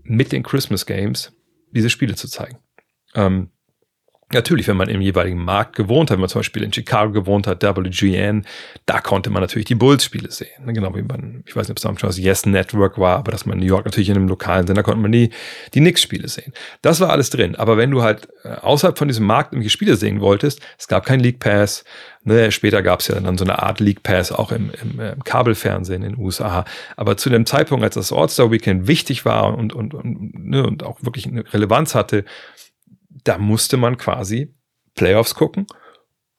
mit 0.04 0.32
den 0.32 0.42
Christmas 0.42 0.88
Games 0.88 1.34
diese 1.72 1.92
Spiele 1.92 2.16
zu 2.16 2.28
zeigen. 2.28 2.58
Ähm, 3.14 3.52
Natürlich, 4.32 4.68
wenn 4.68 4.78
man 4.78 4.90
im 4.90 5.02
jeweiligen 5.02 5.44
Markt 5.44 5.76
gewohnt 5.76 6.12
hat, 6.12 6.18
wenn 6.18 6.22
man 6.22 6.30
zum 6.30 6.40
Beispiel 6.40 6.64
in 6.64 6.72
Chicago 6.72 7.12
gewohnt 7.12 7.48
hat, 7.48 7.64
WGN, 7.64 8.46
da 8.86 9.02
konnte 9.02 9.30
man 9.30 9.42
natürlich 9.42 9.66
die 9.66 9.76
Bulls-Spiele 9.76 10.32
sehen. 10.32 10.66
Ne, 10.66 10.74
genau 10.74 10.96
wie 10.96 11.02
man, 11.02 11.44
ich 11.48 11.56
weiß 11.56 11.68
nicht, 11.68 11.72
ob 11.72 11.78
es 11.78 11.84
damals 11.84 12.02
schon 12.02 12.10
das 12.10 12.20
Yes 12.20 12.46
Network 12.46 12.98
war, 13.00 13.18
aber 13.18 13.32
dass 13.32 13.46
man 13.46 13.58
in 13.58 13.66
New 13.66 13.70
York 13.70 13.86
natürlich 13.86 14.10
in 14.10 14.16
einem 14.16 14.28
lokalen 14.28 14.68
Sender 14.68 14.84
konnte 14.84 15.02
man 15.02 15.12
die, 15.12 15.32
die 15.74 15.80
Knicks-Spiele 15.80 16.28
sehen. 16.28 16.54
Das 16.82 17.00
war 17.00 17.10
alles 17.10 17.30
drin. 17.30 17.56
Aber 17.56 17.78
wenn 17.78 17.92
du 17.92 18.04
halt 18.04 18.28
äh, 18.44 18.50
außerhalb 18.50 18.98
von 18.98 19.08
diesem 19.08 19.26
Markt 19.26 19.54
irgendwelche 19.54 19.72
Spiele 19.72 19.96
sehen 19.96 20.22
wolltest, 20.22 20.62
es 20.78 20.88
gab 20.88 21.06
kein 21.06 21.20
League 21.20 21.40
Pass, 21.40 21.84
ne, 22.24 22.52
später 22.52 22.82
gab 22.82 23.00
es 23.00 23.08
ja 23.08 23.20
dann 23.20 23.38
so 23.38 23.46
eine 23.46 23.62
Art 23.62 23.80
League 23.80 24.04
Pass 24.04 24.32
auch 24.32 24.52
im, 24.52 24.72
im, 24.82 25.00
äh, 25.00 25.12
im 25.14 25.24
Kabelfernsehen 25.24 26.04
in 26.04 26.14
den 26.14 26.20
USA. 26.20 26.66
Aber 26.98 27.18
zu 27.18 27.30
dem 27.30 27.46
Zeitpunkt, 27.46 27.84
als 27.84 27.96
das 27.96 28.14
All-Star 28.14 28.52
Weekend 28.52 28.88
wichtig 28.88 29.26
war 29.26 29.58
und, 29.58 29.74
und, 29.74 29.94
und, 29.94 30.34
ne, 30.36 30.66
und 30.66 30.84
auch 30.84 31.04
wirklich 31.04 31.26
eine 31.26 31.52
Relevanz 31.52 31.96
hatte, 31.96 32.26
da 33.24 33.38
musste 33.38 33.78
man 33.78 33.98
quasi 33.98 34.54
Playoffs 34.96 35.36
gucken 35.36 35.68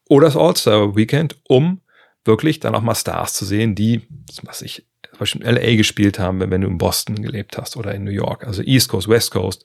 oder 0.08 0.26
das 0.26 0.36
All-Star-Weekend, 0.36 1.36
um 1.48 1.80
wirklich 2.24 2.60
dann 2.60 2.74
auch 2.74 2.82
mal 2.82 2.94
Stars 2.94 3.34
zu 3.34 3.44
sehen, 3.44 3.74
die, 3.74 4.02
was 4.42 4.62
ich, 4.62 4.86
zum 5.08 5.18
Beispiel 5.18 5.42
in 5.42 5.54
LA 5.54 5.76
gespielt 5.76 6.18
haben, 6.18 6.40
wenn, 6.40 6.60
du 6.60 6.68
in 6.68 6.78
Boston 6.78 7.22
gelebt 7.22 7.56
hast 7.56 7.76
oder 7.76 7.94
in 7.94 8.04
New 8.04 8.10
York, 8.10 8.46
also 8.46 8.62
East 8.62 8.88
Coast, 8.88 9.08
West 9.08 9.30
Coast. 9.30 9.64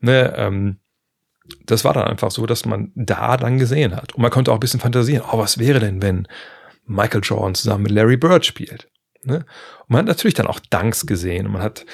Ne, 0.00 0.34
ähm, 0.36 0.78
das 1.66 1.84
war 1.84 1.92
dann 1.92 2.04
einfach 2.04 2.30
so, 2.30 2.46
dass 2.46 2.64
man 2.64 2.92
da 2.94 3.36
dann 3.36 3.58
gesehen 3.58 3.94
hat. 3.96 4.14
Und 4.14 4.22
man 4.22 4.30
konnte 4.30 4.50
auch 4.50 4.56
ein 4.56 4.60
bisschen 4.60 4.80
fantasieren, 4.80 5.24
oh, 5.30 5.38
was 5.38 5.58
wäre 5.58 5.80
denn, 5.80 6.02
wenn 6.02 6.28
Michael 6.86 7.22
Jordan 7.22 7.54
zusammen 7.54 7.84
mit 7.84 7.92
Larry 7.92 8.16
Bird 8.16 8.46
spielt? 8.46 8.88
Ne? 9.24 9.36
Und 9.80 9.90
man 9.90 10.00
hat 10.00 10.06
natürlich 10.06 10.34
dann 10.34 10.46
auch 10.46 10.60
Dunks 10.60 11.06
gesehen 11.06 11.46
und 11.46 11.52
man 11.52 11.62
hat 11.62 11.84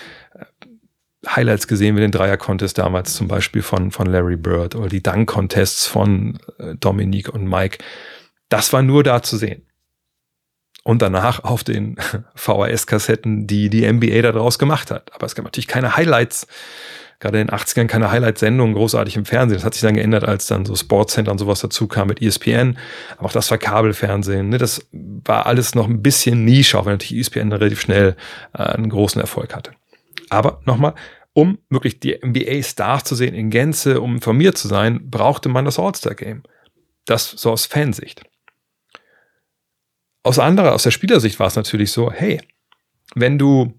Highlights 1.36 1.68
gesehen 1.68 1.96
wie 1.96 2.00
den 2.00 2.10
Dreier-Contest 2.10 2.78
damals 2.78 3.14
zum 3.14 3.28
Beispiel 3.28 3.62
von, 3.62 3.90
von 3.90 4.06
Larry 4.06 4.36
Bird 4.36 4.74
oder 4.74 4.88
die 4.88 5.02
Dunk-Contests 5.02 5.86
von 5.86 6.38
äh, 6.58 6.74
Dominique 6.76 7.28
und 7.28 7.46
Mike. 7.46 7.78
Das 8.48 8.72
war 8.72 8.82
nur 8.82 9.02
da 9.02 9.22
zu 9.22 9.36
sehen. 9.36 9.62
Und 10.84 11.02
danach 11.02 11.44
auf 11.44 11.64
den 11.64 11.96
VHS-Kassetten, 12.34 13.46
die 13.46 13.68
die 13.68 13.90
NBA 13.90 14.22
daraus 14.22 14.58
gemacht 14.58 14.90
hat. 14.90 15.12
Aber 15.14 15.26
es 15.26 15.34
gab 15.34 15.44
natürlich 15.44 15.68
keine 15.68 15.96
Highlights, 15.96 16.46
gerade 17.20 17.40
in 17.40 17.48
den 17.48 17.56
80ern 17.56 17.86
keine 17.86 18.10
Highlight-Sendungen 18.10 18.74
großartig 18.74 19.16
im 19.16 19.24
Fernsehen. 19.24 19.58
Das 19.58 19.64
hat 19.64 19.74
sich 19.74 19.82
dann 19.82 19.94
geändert, 19.94 20.24
als 20.24 20.46
dann 20.46 20.64
so 20.64 20.74
Sportscenter 20.74 21.32
und 21.32 21.38
sowas 21.38 21.60
dazu 21.60 21.88
kam 21.88 22.08
mit 22.08 22.22
ESPN. 22.22 22.78
Aber 23.18 23.26
auch 23.26 23.32
das 23.32 23.50
war 23.50 23.58
Kabelfernsehen. 23.58 24.48
Ne? 24.48 24.58
Das 24.58 24.88
war 24.92 25.46
alles 25.46 25.74
noch 25.74 25.88
ein 25.88 26.00
bisschen 26.02 26.44
Nische, 26.44 26.78
auch 26.78 26.86
wenn 26.86 26.94
natürlich 26.94 27.20
ESPN 27.20 27.52
relativ 27.52 27.80
schnell 27.80 28.16
äh, 28.54 28.62
einen 28.62 28.88
großen 28.88 29.20
Erfolg 29.20 29.54
hatte. 29.54 29.72
Aber 30.30 30.60
nochmal, 30.64 30.94
um 31.38 31.58
wirklich 31.70 32.00
die 32.00 32.18
NBA-Stars 32.20 33.04
zu 33.04 33.14
sehen 33.14 33.32
in 33.32 33.48
Gänze, 33.48 34.00
um 34.00 34.16
informiert 34.16 34.58
zu 34.58 34.66
sein, 34.66 35.08
brauchte 35.08 35.48
man 35.48 35.64
das 35.64 35.78
All-Star-Game. 35.78 36.42
Das 37.04 37.30
so 37.30 37.52
aus 37.52 37.66
Fansicht. 37.66 38.24
Aus 40.24 40.40
anderer, 40.40 40.74
aus 40.74 40.82
der 40.82 40.90
Spielersicht 40.90 41.38
war 41.38 41.46
es 41.46 41.54
natürlich 41.54 41.92
so, 41.92 42.10
hey, 42.10 42.40
wenn 43.14 43.38
du 43.38 43.78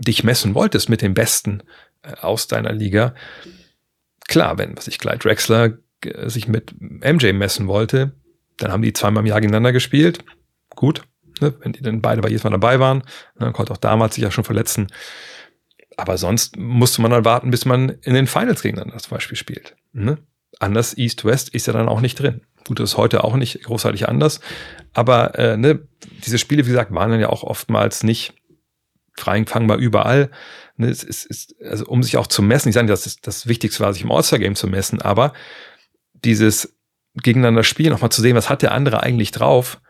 dich 0.00 0.24
messen 0.24 0.54
wolltest 0.54 0.88
mit 0.88 1.02
dem 1.02 1.12
Besten 1.12 1.62
äh, 2.00 2.14
aus 2.22 2.48
deiner 2.48 2.72
Liga, 2.72 3.14
klar, 4.26 4.56
wenn, 4.56 4.74
was 4.74 4.88
ich, 4.88 4.98
Clyde 4.98 5.18
Drexler 5.18 5.76
äh, 6.06 6.30
sich 6.30 6.48
mit 6.48 6.74
MJ 6.80 7.34
messen 7.34 7.66
wollte, 7.66 8.12
dann 8.56 8.72
haben 8.72 8.80
die 8.80 8.94
zweimal 8.94 9.24
im 9.24 9.26
Jahr 9.26 9.42
gegeneinander 9.42 9.72
gespielt. 9.72 10.24
Gut, 10.70 11.02
ne, 11.42 11.52
wenn 11.60 11.74
die 11.74 11.82
dann 11.82 12.00
beide 12.00 12.22
bei 12.22 12.30
jedes 12.30 12.44
Mal 12.44 12.50
dabei 12.50 12.80
waren, 12.80 13.00
ne, 13.00 13.04
dann 13.40 13.52
konnte 13.52 13.74
auch 13.74 13.76
damals 13.76 14.14
sich 14.14 14.24
ja 14.24 14.30
schon 14.30 14.44
verletzen. 14.44 14.86
Aber 16.02 16.18
sonst 16.18 16.56
musste 16.56 17.00
man 17.00 17.12
dann 17.12 17.24
warten, 17.24 17.52
bis 17.52 17.64
man 17.64 17.90
in 17.90 18.14
den 18.14 18.26
Finals 18.26 18.60
gegeneinander 18.60 18.98
zum 18.98 19.12
Beispiel 19.12 19.36
spielt. 19.36 19.76
Ne? 19.92 20.18
Anders 20.58 20.98
East-West 20.98 21.50
ist 21.50 21.68
ja 21.68 21.72
dann 21.72 21.88
auch 21.88 22.00
nicht 22.00 22.16
drin. 22.16 22.40
Gut, 22.66 22.80
das 22.80 22.90
ist 22.90 22.96
heute 22.96 23.22
auch 23.22 23.36
nicht 23.36 23.62
großartig 23.62 24.08
anders. 24.08 24.40
Aber 24.92 25.38
äh, 25.38 25.56
ne, 25.56 25.86
diese 26.24 26.38
Spiele, 26.38 26.66
wie 26.66 26.70
gesagt, 26.70 26.92
waren 26.92 27.12
dann 27.12 27.20
ja 27.20 27.28
auch 27.28 27.44
oftmals 27.44 28.02
nicht 28.02 28.34
frei 29.16 29.38
empfangbar 29.38 29.76
überall. 29.76 30.32
Ne, 30.76 30.88
es 30.88 31.04
ist, 31.04 31.24
ist, 31.24 31.54
also 31.62 31.86
um 31.86 32.02
sich 32.02 32.16
auch 32.16 32.26
zu 32.26 32.42
messen, 32.42 32.70
ich 32.70 32.74
sage 32.74 32.88
nicht, 32.88 33.06
das, 33.06 33.16
das 33.20 33.46
Wichtigste 33.46 33.84
war, 33.84 33.92
sich 33.92 34.02
im 34.02 34.10
All-Star-Game 34.10 34.56
zu 34.56 34.66
messen, 34.66 35.00
aber 35.00 35.34
dieses 36.14 36.76
gegeneinander 37.14 37.62
spielen, 37.62 37.92
auch 37.92 38.00
mal 38.00 38.10
zu 38.10 38.22
sehen, 38.22 38.34
was 38.34 38.50
hat 38.50 38.62
der 38.62 38.72
andere 38.72 39.04
eigentlich 39.04 39.30
drauf, 39.30 39.80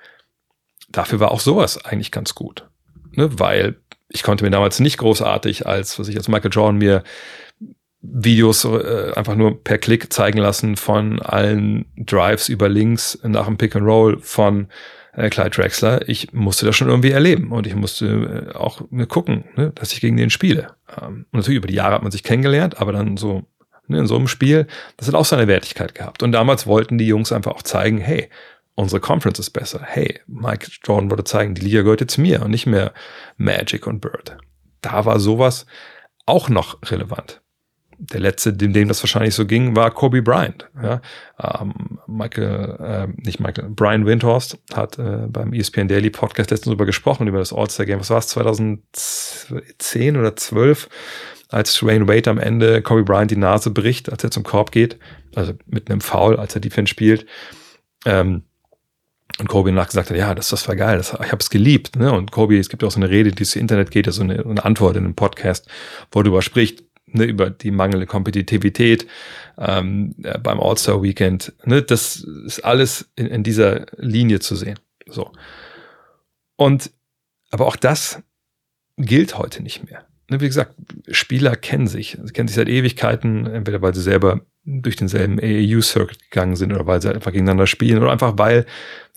dafür 0.91 1.21
war 1.21 1.31
auch 1.31 1.41
sowas 1.41 1.83
eigentlich 1.83 2.11
ganz 2.11 2.35
gut. 2.35 2.69
Ne, 3.15 3.39
weil 3.39 3.77
ich 4.09 4.23
konnte 4.23 4.45
mir 4.45 4.51
damals 4.51 4.81
nicht 4.81 4.99
großartig 4.99 5.67
als, 5.67 5.99
was 5.99 6.09
ich 6.09 6.17
als 6.17 6.29
Michael 6.29 6.53
Jordan 6.53 6.79
mir 6.79 7.03
Videos 8.03 8.65
äh, 8.65 9.13
einfach 9.15 9.37
nur 9.37 9.63
per 9.63 9.79
Klick 9.79 10.13
zeigen 10.13 10.39
lassen 10.39 10.77
von 10.77 11.23
allen 11.23 11.87
Drives 11.97 12.49
über 12.49 12.69
links 12.69 13.19
nach 13.23 13.47
dem 13.47 13.57
Pick 13.57 13.77
and 13.77 13.87
Roll 13.87 14.19
von 14.21 14.69
äh, 15.15 15.31
Clyde 15.31 15.51
Drexler. 15.51 16.09
Ich 16.09 16.33
musste 16.33 16.67
das 16.67 16.77
schon 16.77 16.89
irgendwie 16.89 17.13
erleben 17.13 17.53
und 17.53 17.67
ich 17.67 17.77
musste 17.77 18.51
äh, 18.53 18.57
auch 18.57 18.83
mir 18.91 19.07
gucken, 19.07 19.45
ne, 19.57 19.73
dass 19.75 19.93
ich 19.93 20.01
gegen 20.01 20.17
den 20.17 20.31
spiele. 20.31 20.75
Ähm, 21.01 21.27
und 21.31 21.35
natürlich 21.35 21.59
über 21.59 21.69
die 21.69 21.75
Jahre 21.75 21.95
hat 21.95 22.03
man 22.03 22.13
sich 22.13 22.25
kennengelernt, 22.25 22.81
aber 22.81 22.93
dann 22.93 23.17
so 23.17 23.45
ne, 23.87 24.01
in 24.01 24.07
so 24.07 24.17
einem 24.17 24.29
Spiel, 24.29 24.67
das 24.97 25.07
hat 25.07 25.15
auch 25.15 25.25
seine 25.25 25.47
Wertigkeit 25.47 25.95
gehabt. 25.95 26.23
Und 26.23 26.33
damals 26.33 26.67
wollten 26.67 26.99
die 26.99 27.07
Jungs 27.07 27.31
einfach 27.31 27.53
auch 27.53 27.63
zeigen, 27.63 27.99
hey, 27.99 28.29
unsere 28.75 29.01
Conference 29.01 29.39
ist 29.39 29.51
besser. 29.51 29.81
Hey, 29.85 30.21
Mike 30.27 30.69
Jordan 30.85 31.11
wollte 31.11 31.25
zeigen, 31.25 31.55
die 31.55 31.63
Liga 31.63 31.83
gehört 31.83 32.01
jetzt 32.01 32.19
mir 32.19 32.43
und 32.43 32.51
nicht 32.51 32.67
mehr 32.67 32.93
Magic 33.37 33.87
und 33.87 34.01
Bird. 34.01 34.37
Da 34.81 35.05
war 35.05 35.21
sowas 35.21 35.67
auch 36.27 36.49
noch 36.49 36.79
relevant. 36.91 37.41
Der 37.99 38.21
letzte, 38.21 38.53
dem, 38.53 38.73
dem 38.73 38.89
das 38.89 39.03
wahrscheinlich 39.03 39.35
so 39.35 39.47
ging, 39.47 39.77
war 39.77 39.93
Kobe 39.93 40.23
Bryant. 40.23 40.69
Ja, 40.83 41.01
ähm, 41.39 42.01
Michael, 42.09 42.77
äh, 42.81 43.07
nicht 43.23 43.39
Michael, 43.39 43.71
Brian 43.71 44.07
Windhorst 44.07 44.59
hat 44.75 44.99
äh, 44.99 45.29
beim 45.29 45.53
ESPN 45.53 45.87
Daily 45.87 46.11
Podcast 46.11 46.51
letztens 46.51 46.71
darüber 46.71 46.87
gesprochen, 46.87 47.29
über 47.29 47.39
das 47.39 47.53
All-Star 47.53 47.87
Game. 47.87 48.01
Was 48.01 48.11
war 48.11 48.19
es, 48.19 48.27
2010 48.29 50.17
oder 50.17 50.35
12? 50.35 50.89
als 51.53 51.75
Dwayne 51.75 52.09
Wade 52.09 52.31
am 52.31 52.39
Ende 52.39 52.83
Kobe 52.83 53.05
Bryant 53.05 53.31
die 53.31 53.37
Nase 53.37 53.71
bricht, 53.71 54.11
als 54.11 54.25
er 54.25 54.31
zum 54.31 54.43
Korb 54.43 54.73
geht, 54.73 54.99
also 55.35 55.53
mit 55.67 55.91
einem 55.91 56.01
Foul, 56.01 56.39
als 56.39 56.55
er 56.55 56.63
Defense 56.63 56.91
spielt. 56.91 57.27
Ähm, 58.07 58.45
und 59.39 59.49
Kobe 59.49 59.73
nach 59.73 59.87
gesagt 59.87 60.11
hat, 60.11 60.17
ja, 60.17 60.35
das, 60.35 60.51
das 60.51 60.67
war 60.69 60.77
geil, 60.77 60.99
das, 60.99 61.13
ich 61.13 61.33
habe 61.33 61.39
es 61.41 61.51
geliebt. 61.51 61.97
Ne? 61.97 62.13
Und 62.13 62.31
Kobe, 62.31 62.59
es 62.59 62.69
gibt 62.69 62.85
auch 62.85 62.91
so 62.91 63.01
eine 63.01 63.11
Rede, 63.11 63.33
die 63.33 63.45
zu 63.45 63.59
Internet 63.59 63.91
geht, 63.91 64.07
also 64.07 64.23
eine, 64.23 64.45
eine 64.45 64.65
Antwort 64.65 64.97
in 64.97 65.05
einem 65.05 65.15
Podcast, 65.15 65.69
wo 66.11 66.21
er 66.21 66.25
darüber 66.25 66.43
spricht, 66.43 66.85
ne, 67.07 67.25
über 67.25 67.51
die 67.51 67.71
mangelnde 67.71 68.07
Kompetitivität 68.07 69.07
ähm, 69.59 70.15
äh, 70.23 70.39
beim 70.39 70.61
All-Star-Weekend. 70.61 71.53
Ne? 71.65 71.83
Das 71.83 72.17
ist 72.47 72.65
alles 72.65 73.11
in, 73.17 73.27
in 73.27 73.43
dieser 73.43 73.87
Linie 73.97 74.41
zu 74.41 74.57
sehen. 74.57 74.79
So. 75.07 75.33
Und 76.57 76.91
aber 77.51 77.67
auch 77.67 77.77
das 77.77 78.23
gilt 78.97 79.37
heute 79.37 79.63
nicht 79.63 79.85
mehr. 79.89 80.07
Ne, 80.31 80.41
wie 80.41 80.47
gesagt, 80.47 80.75
Spieler 81.11 81.57
kennen 81.57 81.87
sich, 81.87 82.19
sie 82.23 82.33
kennen 82.33 82.49
sich 82.49 82.57
seit 82.57 82.69
Ewigkeiten, 82.69 83.47
entweder 83.47 83.83
weil 83.83 83.95
sie 83.95 84.03
selber 84.03 84.41
durch 84.65 84.97
denselben 84.97 85.41
AAU-Circuit 85.41 86.31
gegangen 86.31 86.57
sind 86.57 86.73
oder 86.73 86.87
weil 86.87 87.03
sie 87.03 87.13
einfach 87.13 87.33
gegeneinander 87.33 87.67
spielen 87.67 88.01
oder 88.01 88.13
einfach 88.13 88.35
weil 88.39 88.65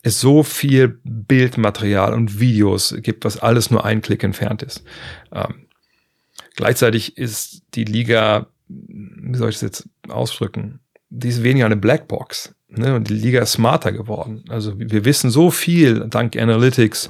es 0.05 0.21
so 0.21 0.43
viel 0.43 0.99
Bildmaterial 1.03 2.13
und 2.13 2.39
Videos 2.39 2.95
gibt, 3.01 3.25
was 3.25 3.39
alles 3.39 3.71
nur 3.71 3.85
ein 3.85 4.03
Klick 4.03 4.23
entfernt 4.23 4.61
ist. 4.61 4.83
Ähm, 5.31 5.65
gleichzeitig 6.55 7.17
ist 7.17 7.63
die 7.73 7.85
Liga, 7.85 8.45
wie 8.67 9.35
soll 9.35 9.49
ich 9.49 9.55
das 9.55 9.61
jetzt 9.63 9.89
ausdrücken, 10.07 10.79
die 11.09 11.29
ist 11.29 11.41
weniger 11.41 11.65
eine 11.65 11.75
Blackbox. 11.75 12.53
Ne? 12.69 12.95
Und 12.95 13.09
die 13.09 13.15
Liga 13.15 13.41
ist 13.41 13.53
smarter 13.53 13.91
geworden. 13.91 14.43
Also 14.47 14.77
wir 14.77 15.05
wissen 15.05 15.31
so 15.31 15.49
viel 15.49 16.07
dank 16.07 16.37
Analytics, 16.37 17.09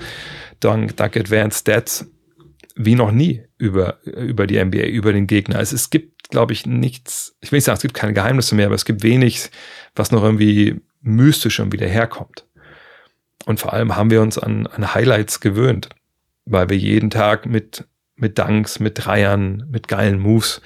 dank, 0.62 0.96
dank 0.96 1.18
Advanced 1.18 1.60
Stats, 1.60 2.10
wie 2.78 2.96
noch 2.96 3.12
nie 3.12 3.44
über, 3.58 4.00
über 4.06 4.48
die 4.48 4.64
NBA, 4.64 4.86
über 4.86 5.12
den 5.12 5.28
Gegner. 5.28 5.58
Also 5.58 5.76
es 5.76 5.90
gibt, 5.90 6.30
glaube 6.30 6.54
ich, 6.54 6.66
nichts, 6.66 7.36
ich 7.42 7.52
will 7.52 7.58
nicht 7.58 7.66
sagen, 7.66 7.76
es 7.76 7.82
gibt 7.82 7.94
keine 7.94 8.14
Geheimnisse 8.14 8.56
mehr, 8.56 8.68
aber 8.68 8.76
es 8.76 8.86
gibt 8.86 9.04
wenig, 9.04 9.50
was 9.96 10.12
noch 10.12 10.24
irgendwie 10.24 10.80
mystisch 11.02 11.60
irgendwie 11.60 11.78
daherkommt. 11.78 12.45
Und 13.46 13.60
vor 13.60 13.74
allem 13.74 13.96
haben 13.96 14.10
wir 14.10 14.22
uns 14.22 14.38
an, 14.38 14.68
an 14.68 14.94
Highlights 14.94 15.40
gewöhnt, 15.40 15.90
weil 16.46 16.70
wir 16.70 16.78
jeden 16.78 17.10
Tag 17.10 17.46
mit, 17.46 17.86
mit 18.16 18.38
Dunks, 18.40 18.80
mit 18.80 19.06
Dreiern, 19.06 19.66
mit 19.70 19.88
geilen 19.88 20.20
Moves 20.20 20.62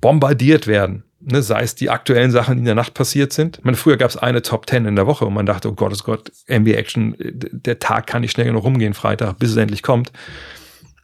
bombardiert 0.00 0.66
werden. 0.66 1.04
Ne, 1.24 1.40
sei 1.40 1.62
es 1.62 1.76
die 1.76 1.88
aktuellen 1.88 2.32
Sachen, 2.32 2.56
die 2.56 2.60
in 2.60 2.64
der 2.64 2.74
Nacht 2.74 2.94
passiert 2.94 3.32
sind. 3.32 3.58
Ich 3.58 3.64
meine, 3.64 3.76
früher 3.76 3.96
gab 3.96 4.10
es 4.10 4.16
eine 4.16 4.42
Top 4.42 4.68
10 4.68 4.86
in 4.86 4.96
der 4.96 5.06
Woche 5.06 5.24
und 5.24 5.34
man 5.34 5.46
dachte, 5.46 5.68
oh 5.68 5.72
Gott, 5.72 5.92
oh 5.96 6.04
Gott, 6.04 6.32
NBA 6.48 6.72
Action, 6.72 7.14
der 7.18 7.78
Tag 7.78 8.08
kann 8.08 8.22
nicht 8.22 8.32
schnell 8.32 8.46
genug 8.46 8.64
rumgehen, 8.64 8.92
Freitag, 8.92 9.38
bis 9.38 9.52
es 9.52 9.56
endlich 9.56 9.84
kommt. 9.84 10.10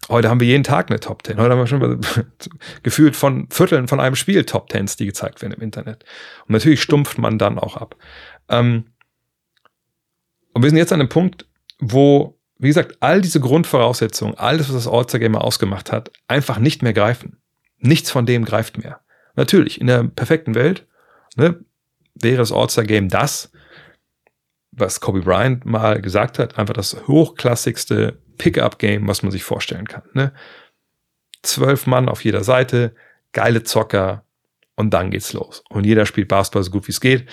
Heute 0.09 0.29
haben 0.29 0.41
wir 0.41 0.49
jeden 0.49 0.65
Tag 0.65 0.91
eine 0.91 0.99
Top 0.99 1.25
10. 1.25 1.39
Heute 1.39 1.53
haben 1.53 1.61
wir 1.61 1.67
schon 1.69 2.01
gefühlt 2.83 3.15
von 3.15 3.47
Vierteln 3.51 3.87
von 3.87 4.01
einem 4.01 4.17
Spiel 4.17 4.45
Top 4.45 4.73
10s, 4.73 4.97
die 4.97 5.07
gezeigt 5.07 5.41
werden 5.41 5.53
im 5.53 5.63
Internet. 5.63 6.05
Und 6.47 6.53
natürlich 6.53 6.83
stumpft 6.83 7.19
man 7.19 7.39
dann 7.39 7.59
auch 7.59 7.77
ab. 7.77 7.95
Ähm, 8.49 8.87
und 10.53 10.63
wir 10.63 10.71
sind 10.71 10.79
jetzt 10.79 10.93
an 10.93 11.01
einem 11.01 11.09
Punkt, 11.09 11.47
wo, 11.79 12.39
wie 12.59 12.69
gesagt, 12.69 12.97
all 13.01 13.21
diese 13.21 13.41
Grundvoraussetzungen, 13.41 14.35
alles, 14.37 14.69
was 14.69 14.85
das 14.85 14.93
All-Star-Game 14.93 15.37
ausgemacht 15.37 15.93
hat, 15.93 16.11
einfach 16.27 16.59
nicht 16.59 16.83
mehr 16.83 16.93
greifen. 16.93 17.39
Nichts 17.79 18.11
von 18.11 18.27
dem 18.27 18.45
greift 18.45 18.79
mehr. 18.79 19.01
Natürlich, 19.37 19.81
in 19.81 19.87
der 19.87 20.03
perfekten 20.05 20.55
Welt 20.55 20.87
ne, 21.37 21.65
wäre 22.15 22.39
das 22.39 22.53
All-Star-Game 22.53 23.09
das, 23.09 23.53
was 24.73 25.01
Kobe 25.01 25.21
Bryant 25.21 25.65
mal 25.65 26.01
gesagt 26.01 26.39
hat, 26.39 26.59
einfach 26.59 26.75
das 26.75 27.07
hochklassigste 27.07 28.19
Pickup-Game, 28.39 29.07
was 29.07 29.23
man 29.23 29.33
sich 29.33 29.45
vorstellen 29.45 29.87
kann. 29.87 30.03
Ne? 30.13 30.33
Zwölf 31.43 31.87
Mann 31.87 32.09
auf 32.09 32.25
jeder 32.25 32.45
Seite, 32.45 32.95
geile 33.33 33.63
Zocker 33.63 34.25
und 34.77 34.91
dann 34.91 35.11
geht's 35.11 35.33
los. 35.33 35.63
Und 35.69 35.85
jeder 35.85 36.07
spielt 36.07 36.29
Basketball 36.29 36.63
so 36.63 36.71
gut 36.71 36.87
wie 36.87 36.93
es 36.93 37.01
geht. 37.01 37.29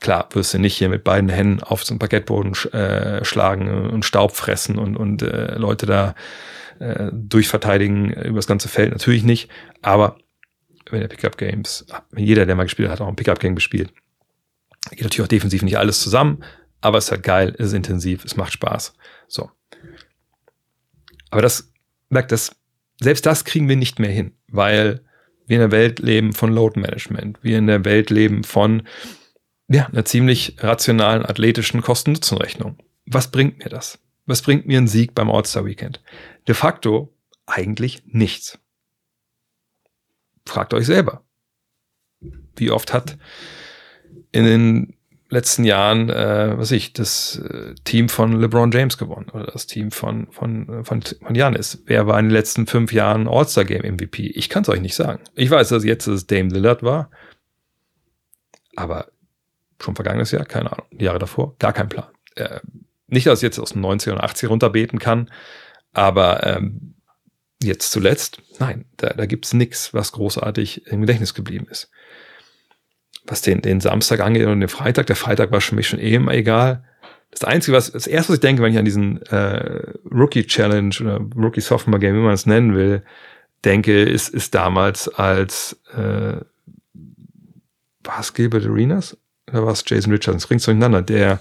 Klar, 0.00 0.28
wirst 0.32 0.52
du 0.52 0.58
nicht 0.58 0.76
hier 0.76 0.88
mit 0.88 1.04
beiden 1.04 1.28
Händen 1.28 1.62
auf 1.62 1.84
so 1.84 1.92
einen 1.92 1.98
Parkettboden 1.98 2.52
äh, 2.72 3.24
schlagen 3.24 3.90
und 3.90 4.04
Staub 4.04 4.32
fressen 4.32 4.78
und, 4.78 4.96
und 4.96 5.22
äh, 5.22 5.56
Leute 5.56 5.86
da 5.86 6.14
äh, 6.80 7.10
durchverteidigen 7.12 8.12
über 8.12 8.36
das 8.36 8.46
ganze 8.46 8.68
Feld. 8.68 8.90
Natürlich 8.90 9.22
nicht. 9.22 9.48
Aber 9.82 10.18
wenn 10.90 11.00
der 11.00 11.08
Pickup 11.08 11.38
Games, 11.38 11.86
jeder, 12.16 12.46
der 12.46 12.56
mal 12.56 12.64
gespielt 12.64 12.90
hat, 12.90 13.00
auch 13.00 13.08
ein 13.08 13.16
Pickup 13.16 13.40
Game 13.40 13.54
gespielt, 13.54 13.92
geht 14.90 15.02
natürlich 15.02 15.22
auch 15.24 15.28
defensiv 15.28 15.62
nicht 15.62 15.78
alles 15.78 16.00
zusammen, 16.00 16.44
aber 16.80 16.98
es 16.98 17.04
ist 17.04 17.10
halt 17.12 17.22
geil, 17.22 17.54
es 17.58 17.68
ist 17.68 17.72
intensiv, 17.72 18.24
es 18.24 18.36
macht 18.36 18.52
Spaß. 18.52 18.94
So. 19.28 19.50
Aber 21.30 21.42
das, 21.42 21.72
merkt 22.10 22.32
das, 22.32 22.54
selbst 23.00 23.24
das 23.26 23.44
kriegen 23.44 23.68
wir 23.68 23.76
nicht 23.76 23.98
mehr 23.98 24.10
hin, 24.10 24.32
weil 24.48 25.00
wir 25.46 25.56
in 25.56 25.70
der 25.70 25.72
Welt 25.72 25.98
leben 25.98 26.32
von 26.32 26.52
Load 26.52 26.78
Management, 26.78 27.38
wir 27.42 27.58
in 27.58 27.66
der 27.66 27.84
Welt 27.84 28.10
leben 28.10 28.44
von 28.44 28.82
ja, 29.68 29.86
einer 29.86 30.04
ziemlich 30.04 30.56
rationalen 30.58 31.24
athletischen 31.24 31.82
Kosten-Nutzen-Rechnung. 31.82 32.78
Was 33.06 33.30
bringt 33.30 33.58
mir 33.58 33.70
das? 33.70 33.98
Was 34.26 34.42
bringt 34.42 34.66
mir 34.66 34.78
ein 34.78 34.88
Sieg 34.88 35.14
beim 35.14 35.30
All-Star 35.30 35.64
Weekend? 35.64 36.02
De 36.48 36.54
facto 36.54 37.14
eigentlich 37.46 38.02
nichts. 38.06 38.58
Fragt 40.46 40.74
euch 40.74 40.86
selber. 40.86 41.24
Wie 42.56 42.70
oft 42.70 42.92
hat 42.92 43.18
in 44.32 44.44
den 44.44 44.96
letzten 45.28 45.64
Jahren, 45.64 46.10
äh, 46.10 46.56
was 46.56 46.70
ich, 46.70 46.92
das 46.92 47.38
äh, 47.38 47.74
Team 47.84 48.08
von 48.08 48.40
LeBron 48.40 48.70
James 48.70 48.98
gewonnen 48.98 49.30
oder 49.30 49.46
das 49.46 49.66
Team 49.66 49.90
von 49.90 50.30
von 50.30 50.84
von 50.84 51.02
von 51.02 51.34
Janis. 51.34 51.82
Wer 51.86 52.06
war 52.06 52.18
in 52.18 52.26
den 52.26 52.32
letzten 52.32 52.66
fünf 52.66 52.92
Jahren 52.92 53.28
All-Star 53.28 53.64
Game 53.64 53.94
MVP? 53.94 54.26
Ich 54.26 54.48
kann 54.48 54.62
es 54.62 54.68
euch 54.68 54.80
nicht 54.80 54.94
sagen. 54.94 55.22
Ich 55.34 55.50
weiß, 55.50 55.68
dass 55.68 55.84
jetzt 55.84 56.06
das 56.06 56.26
Dame 56.26 56.50
Lillard 56.50 56.82
war, 56.82 57.10
aber 58.76 59.08
schon 59.80 59.94
vergangenes 59.94 60.30
Jahr, 60.30 60.44
keine 60.44 60.72
Ahnung, 60.72 60.86
die 60.92 61.04
Jahre 61.04 61.18
davor, 61.18 61.56
gar 61.58 61.72
kein 61.72 61.88
Plan. 61.88 62.06
Äh, 62.36 62.60
nicht, 63.06 63.26
dass 63.26 63.40
ich 63.40 63.44
jetzt 63.44 63.58
aus 63.58 63.72
den 63.72 63.84
90er 63.84 64.12
und 64.12 64.20
80er 64.20 64.48
runterbeten 64.48 64.98
kann, 64.98 65.30
aber 65.92 66.44
ähm, 66.46 66.94
jetzt 67.62 67.90
zuletzt, 67.92 68.42
nein, 68.58 68.84
da, 68.96 69.10
da 69.10 69.26
gibt 69.26 69.46
es 69.46 69.54
nichts, 69.54 69.94
was 69.94 70.12
großartig 70.12 70.86
im 70.86 71.00
Gedächtnis 71.02 71.34
geblieben 71.34 71.66
ist. 71.70 71.90
Was 73.26 73.40
den, 73.40 73.62
den 73.62 73.80
Samstag 73.80 74.20
angeht 74.20 74.46
und 74.46 74.60
den 74.60 74.68
Freitag, 74.68 75.06
der 75.06 75.16
Freitag 75.16 75.50
war 75.50 75.60
für 75.60 75.74
mich 75.74 75.88
schon 75.88 75.98
eh 75.98 76.14
immer 76.14 76.34
egal. 76.34 76.84
Das 77.30 77.44
Einzige, 77.44 77.76
was, 77.76 77.90
das 77.90 78.06
erste, 78.06 78.30
was 78.30 78.36
ich 78.36 78.40
denke, 78.42 78.62
wenn 78.62 78.72
ich 78.72 78.78
an 78.78 78.84
diesen 78.84 79.22
äh, 79.22 79.92
Rookie 80.10 80.46
Challenge 80.46 80.94
oder 81.00 81.20
Rookie 81.34 81.60
Sophomore 81.60 82.00
Game, 82.00 82.16
wie 82.16 82.20
man 82.20 82.34
es 82.34 82.46
nennen 82.46 82.74
will, 82.74 83.02
denke, 83.64 84.02
ist, 84.02 84.28
ist 84.28 84.54
damals 84.54 85.08
als 85.08 85.80
äh, 85.96 86.36
war 88.04 88.20
es 88.20 88.34
Gilbert 88.34 88.66
Arenas? 88.66 89.16
Oder 89.50 89.64
war 89.64 89.72
es 89.72 89.84
Jason 89.86 90.12
Richardson? 90.12 90.36
Es 90.36 90.46
bringt 90.46 90.66
durcheinander, 90.66 91.02
der 91.02 91.40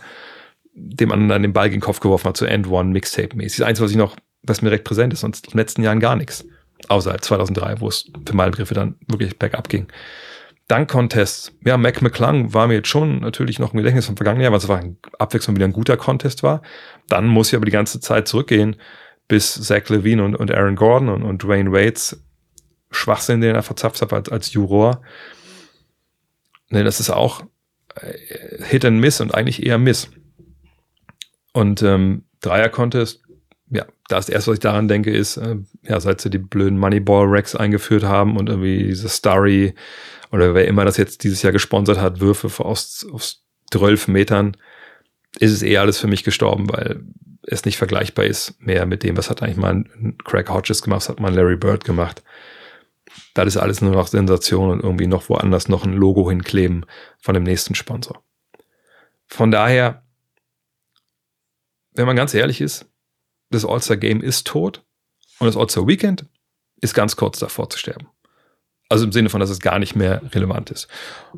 dem 0.73 1.11
anderen 1.11 1.43
den 1.43 1.53
Ball 1.53 1.69
gegen 1.69 1.79
den 1.79 1.85
Kopf 1.85 1.99
geworfen 1.99 2.29
hat, 2.29 2.37
so 2.37 2.45
End 2.45 2.67
One 2.67 2.91
Mixtape-mäßig. 2.91 3.59
Das 3.59 3.67
Einzige, 3.67 3.85
was 3.85 3.91
ich 3.91 3.97
noch, 3.97 4.15
was 4.41 4.61
mir 4.61 4.69
direkt 4.69 4.85
präsent 4.85 5.13
ist, 5.13 5.21
sonst 5.21 5.45
in 5.47 5.51
den 5.51 5.57
letzten 5.59 5.83
Jahren 5.83 5.99
gar 5.99 6.15
nichts. 6.15 6.45
Außer 6.87 7.17
2003, 7.17 7.79
wo 7.79 7.87
es 7.87 8.11
für 8.25 8.35
meine 8.35 8.51
Begriffe 8.51 8.73
dann 8.73 8.95
wirklich 9.07 9.37
bergab 9.37 9.69
ging. 9.69 9.87
Dank-Contests. 10.67 11.51
Ja, 11.65 11.77
Mac 11.77 12.01
McClung 12.01 12.53
war 12.53 12.67
mir 12.67 12.75
jetzt 12.75 12.87
schon 12.87 13.19
natürlich 13.19 13.59
noch 13.59 13.73
im 13.73 13.77
Gedächtnis 13.77 14.05
vom 14.05 14.17
vergangenen 14.17 14.43
Jahr, 14.43 14.51
weil 14.51 14.59
es 14.59 14.67
war 14.67 14.79
ein 14.79 14.97
Abwechslung 15.19 15.55
wieder 15.55 15.65
ein 15.65 15.73
guter 15.73 15.97
Contest 15.97 16.43
war. 16.43 16.61
Dann 17.09 17.27
muss 17.27 17.49
ich 17.49 17.55
aber 17.55 17.65
die 17.65 17.71
ganze 17.71 17.99
Zeit 17.99 18.27
zurückgehen, 18.27 18.77
bis 19.27 19.53
Zach 19.53 19.87
Levine 19.89 20.23
und, 20.23 20.35
und 20.35 20.51
Aaron 20.51 20.75
Gordon 20.75 21.09
und, 21.09 21.23
und 21.23 21.43
Dwayne 21.43 21.71
Waits 21.71 22.21
Schwachsinn, 22.91 23.41
den 23.41 23.55
er 23.55 23.63
verzapft 23.63 24.01
hat 24.01 24.13
als, 24.13 24.29
als 24.29 24.53
Juror. 24.53 25.01
Ne, 26.69 26.83
das 26.83 26.99
ist 26.99 27.09
auch 27.09 27.43
Hit 28.63 28.85
and 28.85 28.99
Miss 28.99 29.21
und 29.21 29.33
eigentlich 29.33 29.65
eher 29.65 29.77
Miss. 29.77 30.09
Und 31.53 31.81
ähm, 31.83 32.23
Dreier-Contest, 32.41 33.21
ja, 33.69 33.85
das 34.07 34.29
erste, 34.29 34.51
was 34.51 34.55
ich 34.55 34.61
daran 34.61 34.87
denke, 34.87 35.11
ist, 35.11 35.37
äh, 35.37 35.57
ja, 35.83 35.99
seit 35.99 36.21
sie 36.21 36.29
die 36.29 36.39
blöden 36.39 36.77
Moneyball-Racks 36.79 37.55
eingeführt 37.55 38.03
haben 38.03 38.37
und 38.37 38.49
irgendwie 38.49 38.83
diese 38.83 39.09
Starry 39.09 39.73
oder 40.31 40.55
wer 40.55 40.67
immer 40.67 40.83
das 40.83 40.97
jetzt 40.97 41.23
dieses 41.23 41.43
Jahr 41.43 41.53
gesponsert 41.53 41.99
hat, 41.99 42.19
Würfe 42.19 42.65
aus, 42.65 43.05
aus 43.11 43.43
12 43.71 44.07
Metern, 44.07 44.57
ist 45.39 45.51
es 45.51 45.63
eh 45.63 45.77
alles 45.77 45.99
für 45.99 46.07
mich 46.07 46.23
gestorben, 46.23 46.69
weil 46.69 47.03
es 47.43 47.65
nicht 47.65 47.77
vergleichbar 47.77 48.25
ist 48.25 48.59
mehr 48.59 48.85
mit 48.85 49.03
dem, 49.03 49.17
was 49.17 49.29
hat 49.29 49.43
eigentlich 49.43 49.57
mal 49.57 49.73
ein 49.73 50.17
Craig 50.23 50.49
Hodges 50.49 50.81
gemacht, 50.81 51.01
was 51.01 51.09
hat 51.09 51.19
mal 51.19 51.33
Larry 51.33 51.57
Bird 51.57 51.83
gemacht. 51.83 52.23
Das 53.33 53.47
ist 53.47 53.57
alles 53.57 53.81
nur 53.81 53.93
noch 53.93 54.07
Sensation 54.07 54.69
und 54.69 54.83
irgendwie 54.83 55.07
noch 55.07 55.29
woanders 55.29 55.67
noch 55.67 55.85
ein 55.85 55.93
Logo 55.93 56.29
hinkleben 56.29 56.85
von 57.19 57.33
dem 57.33 57.43
nächsten 57.43 57.75
Sponsor. 57.75 58.23
Von 59.27 59.49
daher, 59.49 60.03
wenn 61.91 62.05
man 62.05 62.15
ganz 62.15 62.33
ehrlich 62.33 62.61
ist, 62.61 62.85
das 63.49 63.65
All-Star 63.65 63.97
Game 63.97 64.21
ist 64.21 64.45
tot 64.47 64.83
und 65.39 65.47
das 65.47 65.57
All-Star 65.57 65.87
Weekend 65.87 66.25
ist 66.81 66.93
ganz 66.93 67.15
kurz 67.15 67.39
davor 67.39 67.69
zu 67.69 67.79
sterben. 67.79 68.07
Also 68.89 69.05
im 69.05 69.11
Sinne 69.11 69.29
von, 69.29 69.39
dass 69.39 69.49
es 69.49 69.59
gar 69.59 69.79
nicht 69.79 69.95
mehr 69.95 70.21
relevant 70.35 70.69
ist. 70.69 70.87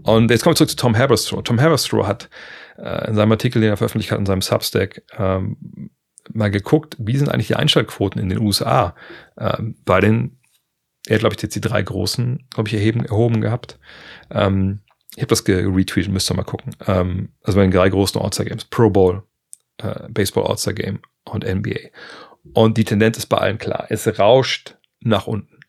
Und 0.03 0.31
jetzt 0.31 0.43
kommen 0.43 0.53
wir 0.53 0.57
zurück 0.57 0.71
zu 0.71 0.75
Tom 0.75 0.97
Haberstroh. 0.97 1.41
Tom 1.41 1.61
Haberstroh 1.61 2.05
hat 2.05 2.29
äh, 2.77 3.07
in 3.07 3.15
seinem 3.15 3.31
Artikel, 3.31 3.61
den 3.61 3.69
er 3.69 3.77
veröffentlicht 3.77 4.11
hat, 4.11 4.19
in 4.19 4.25
seinem 4.25 4.41
Substack, 4.41 5.03
ähm, 5.17 5.91
mal 6.33 6.51
geguckt, 6.51 6.97
wie 6.99 7.17
sind 7.17 7.29
eigentlich 7.29 7.47
die 7.47 7.55
Einschaltquoten 7.55 8.19
in 8.19 8.29
den 8.29 8.39
USA 8.39 8.95
äh, 9.37 9.57
bei 9.85 9.99
den, 9.99 10.39
er 11.07 11.15
hat, 11.15 11.19
glaube 11.19 11.35
ich, 11.35 11.41
jetzt 11.41 11.55
die 11.55 11.61
drei 11.61 11.81
großen, 11.81 12.47
glaube 12.49 12.67
ich, 12.69 12.73
erheben, 12.73 13.05
erhoben 13.05 13.41
gehabt. 13.41 13.79
Ähm, 14.31 14.79
ich 15.15 15.21
habe 15.21 15.27
das 15.27 15.43
geretweetet, 15.43 16.11
müsst 16.11 16.29
ihr 16.29 16.35
mal 16.35 16.43
gucken. 16.43 16.75
Ähm, 16.87 17.29
also 17.43 17.57
bei 17.57 17.63
den 17.63 17.71
drei 17.71 17.89
großen 17.89 18.19
All-Star 18.19 18.45
Games, 18.45 18.65
Pro 18.65 18.89
Bowl, 18.89 19.23
äh, 19.77 20.09
Baseball 20.09 20.45
All-Star 20.45 20.73
Game 20.73 20.99
und 21.23 21.45
NBA. 21.45 21.89
Und 22.53 22.77
die 22.77 22.83
Tendenz 22.83 23.17
ist 23.17 23.27
bei 23.27 23.37
allen 23.37 23.57
klar. 23.57 23.87
Es 23.89 24.07
rauscht 24.19 24.77
nach 24.99 25.27
unten. 25.27 25.59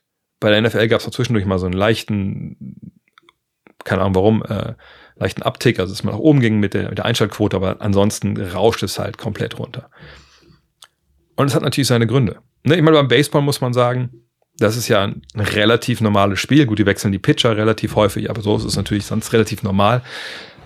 Bei 0.40 0.50
der 0.50 0.60
NFL 0.60 0.88
gab 0.88 1.00
es 1.00 1.10
zwischendurch 1.10 1.46
mal 1.46 1.58
so 1.58 1.66
einen 1.66 1.74
leichten, 1.74 2.92
keine 3.84 4.02
Ahnung 4.02 4.14
warum, 4.14 4.42
äh, 4.44 4.74
leichten 5.16 5.42
Abtick, 5.42 5.78
also 5.78 5.92
dass 5.92 6.02
man 6.02 6.14
nach 6.14 6.20
oben 6.20 6.40
ging 6.40 6.60
mit 6.60 6.74
der, 6.74 6.90
mit 6.90 6.98
der 6.98 7.06
Einschaltquote, 7.06 7.56
aber 7.56 7.80
ansonsten 7.80 8.38
rauscht 8.38 8.82
es 8.82 8.98
halt 8.98 9.16
komplett 9.16 9.58
runter. 9.58 9.90
Und 11.36 11.46
es 11.46 11.54
hat 11.54 11.62
natürlich 11.62 11.88
seine 11.88 12.06
Gründe. 12.06 12.38
Ne, 12.64 12.76
ich 12.76 12.82
meine, 12.82 12.96
beim 12.96 13.08
Baseball 13.08 13.42
muss 13.42 13.60
man 13.60 13.72
sagen, 13.72 14.25
das 14.58 14.76
ist 14.76 14.88
ja 14.88 15.04
ein 15.04 15.22
relativ 15.34 16.00
normales 16.00 16.40
Spiel. 16.40 16.66
Gut, 16.66 16.78
die 16.78 16.86
wechseln 16.86 17.12
die 17.12 17.18
Pitcher 17.18 17.56
relativ 17.56 17.94
häufig, 17.94 18.30
aber 18.30 18.40
so 18.40 18.56
ist 18.56 18.64
es 18.64 18.76
natürlich 18.76 19.06
sonst 19.06 19.32
relativ 19.32 19.62
normal. 19.62 20.02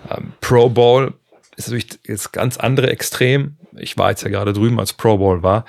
Ähm, 0.09 0.33
Pro 0.41 0.69
Bowl 0.69 1.13
ist 1.57 1.67
natürlich 1.67 1.99
jetzt 2.07 2.31
ganz 2.31 2.57
andere 2.57 2.89
Extrem. 2.89 3.57
Ich 3.77 3.97
war 3.97 4.09
jetzt 4.09 4.23
ja 4.23 4.29
gerade 4.29 4.53
drüben, 4.53 4.79
als 4.79 4.93
Pro 4.93 5.17
Bowl 5.17 5.43
war. 5.43 5.65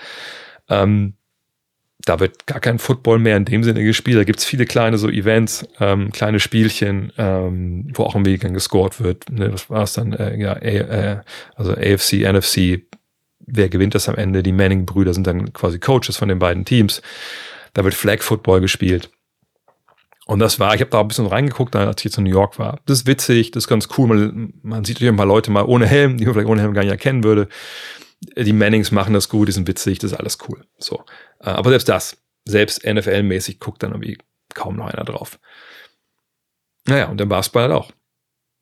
Ähm, 0.69 1.15
da 2.05 2.19
wird 2.19 2.47
gar 2.47 2.61
kein 2.61 2.79
Football 2.79 3.19
mehr 3.19 3.37
in 3.37 3.45
dem 3.45 3.63
Sinne 3.63 3.85
gespielt. 3.85 4.19
Da 4.19 4.25
gibt's 4.25 4.45
viele 4.45 4.67
kleine 4.67 4.99
so 4.99 5.09
Events, 5.09 5.67
ähm, 5.79 6.11
kleine 6.11 6.41
Spielchen, 6.41 7.13
ähm, 7.17 7.89
wo 7.95 8.05
auch 8.05 8.17
im 8.17 8.25
Weg 8.25 8.41
gescored 8.41 9.01
wird. 9.01 9.31
Ne, 9.31 9.51
das 9.51 9.71
war's 9.71 9.93
dann, 9.93 10.13
äh, 10.13 10.37
ja, 10.37 10.55
äh, 10.55 11.21
also 11.55 11.73
AFC, 11.73 12.25
NFC. 12.25 12.83
Wer 13.47 13.69
gewinnt 13.69 13.95
das 13.95 14.09
am 14.09 14.17
Ende? 14.17 14.43
Die 14.43 14.53
Manning-Brüder 14.53 15.15
sind 15.15 15.27
dann 15.27 15.53
quasi 15.53 15.79
Coaches 15.79 16.17
von 16.17 16.29
den 16.29 16.39
beiden 16.39 16.65
Teams. 16.65 17.03
Da 17.75 17.85
wird 17.85 17.95
Flag 17.95 18.23
Football 18.23 18.61
gespielt. 18.61 19.11
Und 20.27 20.39
das 20.39 20.61
war, 20.61 20.75
ich 20.75 20.81
habe 20.81 20.91
da 20.91 21.01
ein 21.01 21.09
bisschen 21.09 21.27
reingeguckt, 21.27 21.75
als 21.75 22.01
ich 22.01 22.05
jetzt 22.05 22.19
in 22.19 22.25
New 22.25 22.31
York 22.31 22.59
war. 22.59 22.79
Das 22.87 23.01
ist 23.01 23.07
witzig, 23.07 23.51
das 23.51 23.65
ist 23.65 23.69
ganz 23.69 23.89
cool. 23.97 24.07
Man, 24.09 24.55
man 24.63 24.85
sieht 24.85 24.99
hier 24.99 25.11
ein 25.11 25.17
paar 25.17 25.27
Leute 25.27 25.51
mal 25.51 25.65
ohne 25.65 25.87
Helm, 25.87 26.17
die 26.17 26.25
man 26.25 26.35
vielleicht 26.35 26.49
ohne 26.49 26.61
Helm 26.61 26.75
gar 26.75 26.83
nicht 26.83 26.93
erkennen 26.93 27.25
würde. 27.25 27.49
die 28.37 28.53
Mannings 28.53 28.93
machen 28.93 29.15
das 29.15 29.29
gut, 29.29 29.49
die 29.49 29.53
sind 29.53 29.67
witzig, 29.67 29.99
das 29.99 30.13
ist 30.13 30.19
alles 30.19 30.39
cool. 30.49 30.65
So. 30.79 31.05
Äh, 31.41 31.51
aber 31.51 31.71
selbst 31.71 31.89
das, 31.89 32.23
selbst 32.45 32.85
NFL-mäßig 32.85 33.59
guckt 33.59 33.83
dann 33.83 33.91
irgendwie 33.91 34.19
kaum 34.55 34.77
noch 34.77 34.87
einer 34.87 35.05
drauf. 35.05 35.41
Naja, 36.87 37.09
und 37.09 37.19
der 37.19 37.27
Basketball 37.27 37.65
halt 37.65 37.73
auch. 37.73 37.91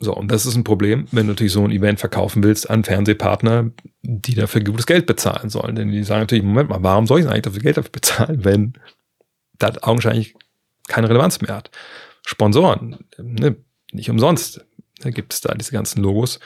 So, 0.02 0.14
und 0.14 0.32
das 0.32 0.46
ist 0.46 0.56
ein 0.56 0.64
Problem, 0.64 1.06
wenn 1.12 1.26
du 1.26 1.32
natürlich 1.32 1.52
so 1.52 1.62
ein 1.62 1.70
Event 1.70 2.00
verkaufen 2.00 2.42
willst 2.42 2.70
an 2.70 2.84
Fernsehpartner, 2.84 3.70
die 4.02 4.34
dafür 4.34 4.64
gutes 4.64 4.86
Geld 4.86 5.04
bezahlen 5.04 5.50
sollen. 5.50 5.76
Denn 5.76 5.90
die 5.90 6.04
sagen 6.04 6.22
natürlich, 6.22 6.42
Moment 6.42 6.70
mal, 6.70 6.82
warum 6.82 7.06
soll 7.06 7.20
ich 7.20 7.26
eigentlich 7.26 7.42
dafür 7.42 7.60
Geld 7.60 7.76
dafür 7.76 7.92
bezahlen, 7.92 8.44
wenn 8.44 8.72
das 9.60 9.82
augenscheinlich 9.82 10.34
keine 10.88 11.08
Relevanz 11.08 11.40
mehr 11.40 11.54
hat? 11.54 11.70
Sponsoren, 12.26 12.98
ne, 13.18 13.56
nicht 13.92 14.10
umsonst 14.10 14.64
da 15.00 15.10
gibt 15.10 15.32
es 15.32 15.40
da 15.40 15.54
diese 15.54 15.72
ganzen 15.72 16.02
Logos. 16.02 16.38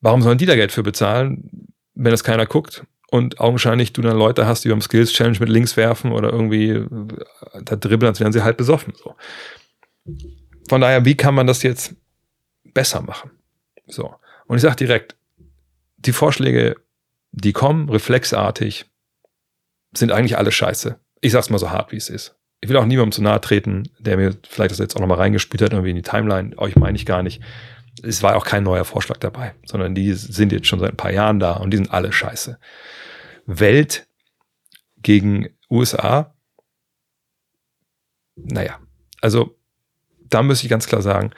Warum 0.00 0.22
sollen 0.22 0.38
die 0.38 0.46
da 0.46 0.54
Geld 0.54 0.72
für 0.72 0.82
bezahlen, 0.82 1.68
wenn 1.94 2.10
das 2.10 2.24
keiner 2.24 2.46
guckt? 2.46 2.84
Und 3.10 3.40
augenscheinlich 3.40 3.92
du 3.92 4.00
dann 4.00 4.16
Leute 4.16 4.46
hast, 4.46 4.64
die 4.64 4.68
beim 4.68 4.80
Skills 4.80 5.12
Challenge 5.12 5.38
mit 5.38 5.48
links 5.48 5.76
werfen 5.76 6.12
oder 6.12 6.32
irgendwie 6.32 6.70
äh, 6.70 6.86
da 7.62 7.76
dribbeln, 7.76 8.08
als 8.08 8.20
wären 8.20 8.32
sie 8.32 8.42
halt 8.42 8.56
besoffen. 8.56 8.94
So. 8.96 9.14
Von 10.68 10.80
daher, 10.80 11.04
wie 11.04 11.16
kann 11.16 11.34
man 11.34 11.46
das 11.46 11.62
jetzt 11.62 11.94
besser 12.72 13.02
machen? 13.02 13.30
So. 13.86 14.14
Und 14.46 14.56
ich 14.56 14.62
sage 14.62 14.76
direkt, 14.76 15.16
die 15.98 16.12
Vorschläge, 16.12 16.76
die 17.32 17.52
kommen, 17.52 17.90
reflexartig, 17.90 18.86
sind 19.94 20.10
eigentlich 20.10 20.38
alle 20.38 20.52
scheiße. 20.52 20.98
Ich 21.22 21.32
sag's 21.32 21.48
mal 21.48 21.58
so 21.58 21.70
hart, 21.70 21.92
wie 21.92 21.96
es 21.96 22.10
ist. 22.10 22.36
Ich 22.60 22.68
will 22.68 22.76
auch 22.76 22.84
niemandem 22.84 23.12
zu 23.12 23.22
nahe 23.22 23.40
treten, 23.40 23.88
der 23.98 24.16
mir 24.16 24.36
vielleicht 24.46 24.72
das 24.72 24.78
jetzt 24.78 24.96
auch 24.96 25.00
nochmal 25.00 25.18
reingespielt 25.18 25.62
hat, 25.62 25.72
irgendwie 25.72 25.90
in 25.90 25.96
die 25.96 26.02
Timeline. 26.02 26.56
Euch 26.58 26.76
meine 26.76 26.96
ich 26.96 27.06
gar 27.06 27.22
nicht. 27.22 27.40
Es 28.02 28.22
war 28.22 28.36
auch 28.36 28.44
kein 28.44 28.64
neuer 28.64 28.84
Vorschlag 28.84 29.18
dabei, 29.18 29.54
sondern 29.64 29.94
die 29.94 30.12
sind 30.12 30.52
jetzt 30.52 30.66
schon 30.66 30.80
seit 30.80 30.90
ein 30.90 30.96
paar 30.96 31.12
Jahren 31.12 31.38
da 31.38 31.54
und 31.54 31.70
die 31.70 31.76
sind 31.76 31.92
alle 31.92 32.12
scheiße. 32.12 32.58
Welt 33.46 34.06
gegen 34.98 35.48
USA. 35.70 36.34
Naja, 38.36 38.78
also 39.20 39.56
da 40.28 40.42
muss 40.42 40.62
ich 40.62 40.68
ganz 40.68 40.86
klar 40.86 41.02
sagen, 41.02 41.30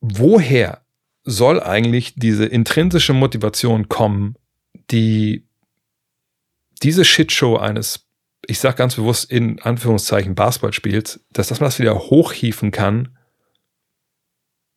woher 0.00 0.84
soll 1.24 1.60
eigentlich 1.60 2.14
diese 2.14 2.46
intrinsische 2.46 3.12
Motivation 3.12 3.88
kommen, 3.88 4.36
die 4.90 5.45
diese 6.82 7.04
Shitshow 7.04 7.56
eines, 7.56 8.06
ich 8.46 8.58
sage 8.58 8.76
ganz 8.76 8.96
bewusst 8.96 9.30
in 9.30 9.60
Anführungszeichen 9.60 10.34
Basketball 10.34 10.72
spielt, 10.72 11.20
dass, 11.32 11.48
dass 11.48 11.60
man 11.60 11.68
das 11.68 11.78
wieder 11.78 11.98
hochhieven 11.98 12.70
kann, 12.70 13.16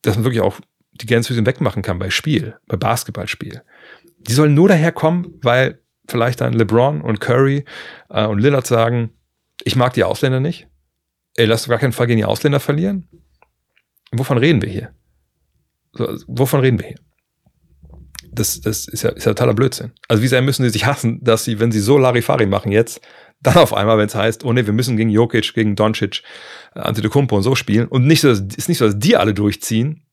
dass 0.01 0.15
man 0.15 0.25
wirklich 0.25 0.41
auch 0.41 0.59
die 0.91 1.05
Gänsefüßchen 1.05 1.45
wegmachen 1.45 1.81
kann 1.81 1.99
bei 1.99 2.09
Spiel, 2.09 2.57
bei 2.67 2.77
Basketballspiel. 2.77 3.61
Die 4.17 4.33
sollen 4.33 4.53
nur 4.53 4.67
daherkommen, 4.67 5.39
weil 5.41 5.81
vielleicht 6.07 6.41
dann 6.41 6.53
LeBron 6.53 7.01
und 7.01 7.21
Curry 7.21 7.65
äh, 8.09 8.25
und 8.25 8.39
Lillard 8.39 8.67
sagen, 8.67 9.11
ich 9.63 9.75
mag 9.75 9.93
die 9.93 10.03
Ausländer 10.03 10.39
nicht. 10.39 10.67
Ey, 11.35 11.45
lass 11.45 11.67
gar 11.67 11.77
keinen 11.77 11.93
Fall 11.93 12.07
gegen 12.07 12.17
die 12.17 12.25
Ausländer 12.25 12.59
verlieren. 12.59 13.07
Wovon 14.11 14.37
reden 14.37 14.61
wir 14.61 14.69
hier? 14.69 14.93
Wovon 16.27 16.61
reden 16.61 16.79
wir 16.79 16.87
hier? 16.87 16.99
Das, 18.31 18.61
das 18.61 18.87
ist, 18.87 19.03
ja, 19.03 19.09
ist 19.09 19.25
ja 19.25 19.33
totaler 19.33 19.53
Blödsinn. 19.53 19.91
Also 20.07 20.21
wie 20.21 20.27
sehr 20.27 20.41
müssen 20.41 20.63
sie 20.63 20.69
sich 20.69 20.85
hassen, 20.85 21.23
dass 21.23 21.43
sie, 21.43 21.59
wenn 21.59 21.71
sie 21.71 21.79
so 21.79 21.97
Larifari 21.97 22.45
machen 22.45 22.71
jetzt, 22.71 23.01
dann 23.41 23.55
auf 23.55 23.73
einmal, 23.73 23.97
wenn 23.97 24.07
es 24.07 24.15
heißt, 24.15 24.43
oh 24.43 24.53
nee, 24.53 24.65
wir 24.65 24.73
müssen 24.73 24.97
gegen 24.97 25.09
Jokic, 25.09 25.53
gegen 25.53 25.75
Doncic, 25.75 26.23
äh, 26.75 26.79
Antetokounmpo 26.79 27.37
und 27.37 27.43
so 27.43 27.55
spielen 27.55 27.87
und 27.87 28.05
nicht 28.05 28.21
so, 28.21 28.29
ist 28.29 28.67
nicht 28.69 28.77
so, 28.77 28.85
dass 28.85 28.99
die 28.99 29.15
alle 29.15 29.33
durchziehen, 29.33 30.05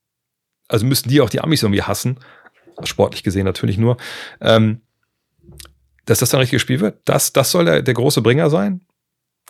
also 0.67 0.85
müssten 0.85 1.09
die 1.09 1.21
auch 1.21 1.29
die 1.29 1.41
Amis 1.41 1.63
irgendwie 1.63 1.83
hassen, 1.83 2.19
sportlich 2.83 3.23
gesehen 3.23 3.45
natürlich 3.45 3.77
nur, 3.77 3.97
ähm, 4.39 4.81
dass 6.05 6.19
das 6.19 6.29
dann 6.29 6.39
richtig 6.39 6.55
gespielt 6.55 6.79
wird, 6.79 7.01
das, 7.05 7.33
das 7.33 7.51
soll 7.51 7.65
der, 7.65 7.81
der 7.81 7.93
große 7.93 8.21
Bringer 8.21 8.49
sein, 8.49 8.81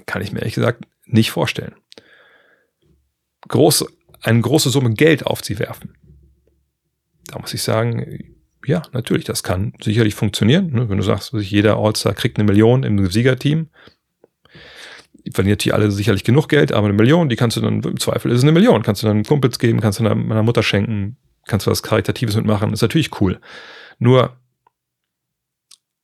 kann 0.06 0.21
ich 0.21 0.32
mir 0.32 0.39
ehrlich 0.39 0.56
gesagt 0.56 0.86
nicht 1.06 1.32
vorstellen. 1.32 1.75
Groß, 3.47 3.86
eine 4.21 4.41
große 4.41 4.69
Summe 4.69 4.93
Geld 4.93 5.25
auf 5.25 5.43
sie 5.43 5.60
werfen. 5.60 5.95
Da 7.27 7.39
muss 7.39 7.53
ich 7.53 7.62
sagen, 7.62 8.37
ja, 8.67 8.82
natürlich, 8.91 9.23
das 9.23 9.43
kann 9.43 9.73
sicherlich 9.82 10.13
funktionieren. 10.13 10.71
Ne? 10.71 10.89
Wenn 10.89 10.97
du 10.97 11.03
sagst, 11.03 11.32
jeder 11.34 11.77
All-Star 11.77 12.13
kriegt 12.13 12.38
eine 12.38 12.45
Million 12.45 12.84
im 12.84 13.10
Siegerteam, 13.10 13.69
die 15.25 15.32
verdienen 15.32 15.53
natürlich 15.53 15.73
alle 15.73 15.89
sicherlich 15.89 16.25
genug 16.25 16.49
Geld, 16.49 16.73
aber 16.73 16.88
eine 16.88 16.93
Million, 16.95 17.30
die 17.30 17.38
kannst 17.38 17.56
du 17.56 17.62
dann, 17.62 17.82
im 17.82 17.99
Zweifel 17.99 18.30
ist 18.30 18.39
es 18.39 18.43
eine 18.43 18.51
Million, 18.51 18.84
kannst 18.84 19.03
du 19.03 19.08
dann 19.08 19.23
Kumpels 19.23 19.58
geben, 19.58 19.80
kannst 19.80 19.99
du 19.99 20.03
deiner 20.03 20.43
Mutter 20.43 20.63
schenken, 20.63 21.15
kannst 21.45 21.65
du 21.65 21.71
was 21.71 21.82
Karitatives 21.82 22.36
mitmachen, 22.36 22.73
ist 22.73 22.82
natürlich 22.82 23.21
cool. 23.21 23.39
Nur, 23.99 24.38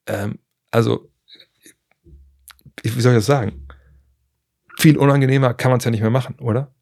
ähm, 0.08 0.39
also, 0.71 1.10
wie 2.82 3.02
soll 3.02 3.12
ich 3.12 3.17
das 3.17 3.26
sagen? 3.26 3.67
Viel 4.78 4.97
unangenehmer 4.97 5.54
kann 5.54 5.69
man 5.69 5.80
es 5.80 5.86
ja 5.86 5.91
nicht 5.91 6.02
mehr 6.02 6.10
machen, 6.10 6.36
oder? 6.39 6.73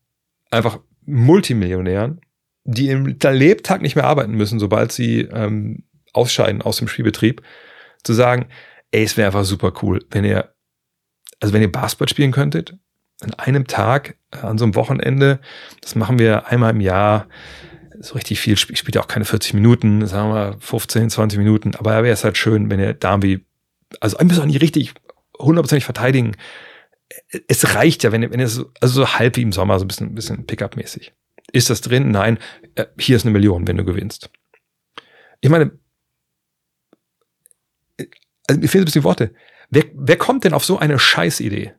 Einfach 0.52 0.80
Multimillionären 1.06 2.22
die 2.64 2.90
im 2.90 3.06
Lebtag 3.06 3.82
nicht 3.82 3.96
mehr 3.96 4.06
arbeiten 4.06 4.34
müssen, 4.34 4.60
sobald 4.60 4.92
sie 4.92 5.22
ähm, 5.22 5.84
ausscheiden 6.14 6.62
aus 6.62 6.78
dem 6.78 6.88
Spielbetrieb, 6.88 7.42
zu 8.04 8.14
sagen, 8.14 8.48
ey, 8.92 9.04
es 9.04 9.18
wäre 9.18 9.28
einfach 9.28 9.46
super 9.46 9.74
cool, 9.82 10.04
wenn 10.12 10.26
ihr, 10.26 10.54
also 11.40 11.54
wenn 11.54 11.62
ihr 11.62 11.72
Basketball 11.72 12.10
spielen 12.10 12.32
könntet, 12.32 12.78
an 13.22 13.34
einem 13.36 13.68
Tag, 13.68 14.18
äh, 14.32 14.38
an 14.38 14.58
so 14.58 14.66
einem 14.66 14.76
Wochenende, 14.76 15.40
das 15.82 15.96
machen 15.96 16.20
wir 16.20 16.48
einmal 16.48 16.72
im 16.72 16.82
Jahr, 16.82 17.28
so 18.00 18.16
richtig 18.16 18.40
viel, 18.40 18.54
ich 18.54 18.60
spiele 18.60 18.96
ja 18.96 19.02
auch 19.02 19.08
keine 19.08 19.26
40 19.26 19.54
Minuten, 19.54 20.06
sagen 20.08 20.34
wir 20.34 20.56
15, 20.60 21.10
20 21.10 21.38
Minuten, 21.38 21.76
aber 21.76 22.04
wäre 22.04 22.14
es 22.14 22.24
halt 22.24 22.38
schön, 22.38 22.70
wenn 22.70 22.80
ihr 22.80 22.94
da 22.94 23.12
irgendwie, 23.12 23.46
also 24.00 24.18
ein 24.18 24.28
bisschen 24.28 24.48
nicht 24.48 24.62
richtig 24.62 24.94
hundertprozentig 25.38 25.86
verteidigen. 25.86 26.36
Es 27.48 27.76
reicht 27.76 28.04
ja, 28.04 28.12
wenn 28.12 28.24
ihr, 28.24 28.32
wenn 28.32 28.40
ihr 28.40 28.48
so, 28.48 28.72
also 28.80 29.02
so 29.02 29.14
halb 29.14 29.36
wie 29.38 29.42
im 29.42 29.52
Sommer, 29.52 29.78
so 29.78 29.86
ein 29.86 29.88
bisschen, 29.88 30.08
ein 30.08 30.16
bisschen 30.16 30.46
Pickup-mäßig. 30.46 31.14
Ist 31.52 31.70
das 31.70 31.82
drin? 31.82 32.12
Nein. 32.12 32.40
Äh, 32.76 32.86
hier 33.00 33.16
ist 33.16 33.24
eine 33.24 33.32
Million, 33.32 33.68
wenn 33.68 33.78
du 33.78 33.84
gewinnst. 33.84 34.30
Ich 35.42 35.50
meine, 35.50 35.72
äh, 37.98 38.08
also 38.48 38.62
mir 38.62 38.68
fehlen 38.68 38.84
ein 38.84 38.86
bisschen 38.86 39.04
Worte. 39.04 39.34
Wer, 39.70 39.86
wer 39.94 40.18
kommt 40.18 40.44
denn 40.44 40.54
auf 40.54 40.66
so 40.66 40.78
eine 40.78 41.00
Scheißidee? 41.00 41.74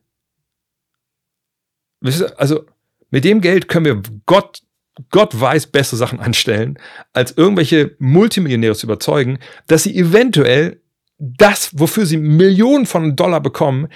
Also, 2.37 2.67
mit 3.11 3.25
dem 3.25 3.41
Geld 3.41 3.69
können 3.69 3.85
wir 3.85 4.03
Gott, 4.27 4.63
Gott 5.11 5.39
weiß 5.39 5.69
bessere 5.69 5.97
Sachen 5.97 6.19
anstellen, 6.19 6.79
als 7.13 7.37
irgendwelche 7.37 7.95
Multimillionäre 7.99 8.75
zu 8.75 8.87
überzeugen, 8.87 9.39
dass 9.69 9.85
sie 9.85 9.97
eventuell 9.97 10.82
das, 11.25 11.71
wofür 11.79 12.05
sie 12.05 12.17
Millionen 12.17 12.85
von 12.85 13.15
Dollar 13.15 13.41
bekommen, 13.41 13.87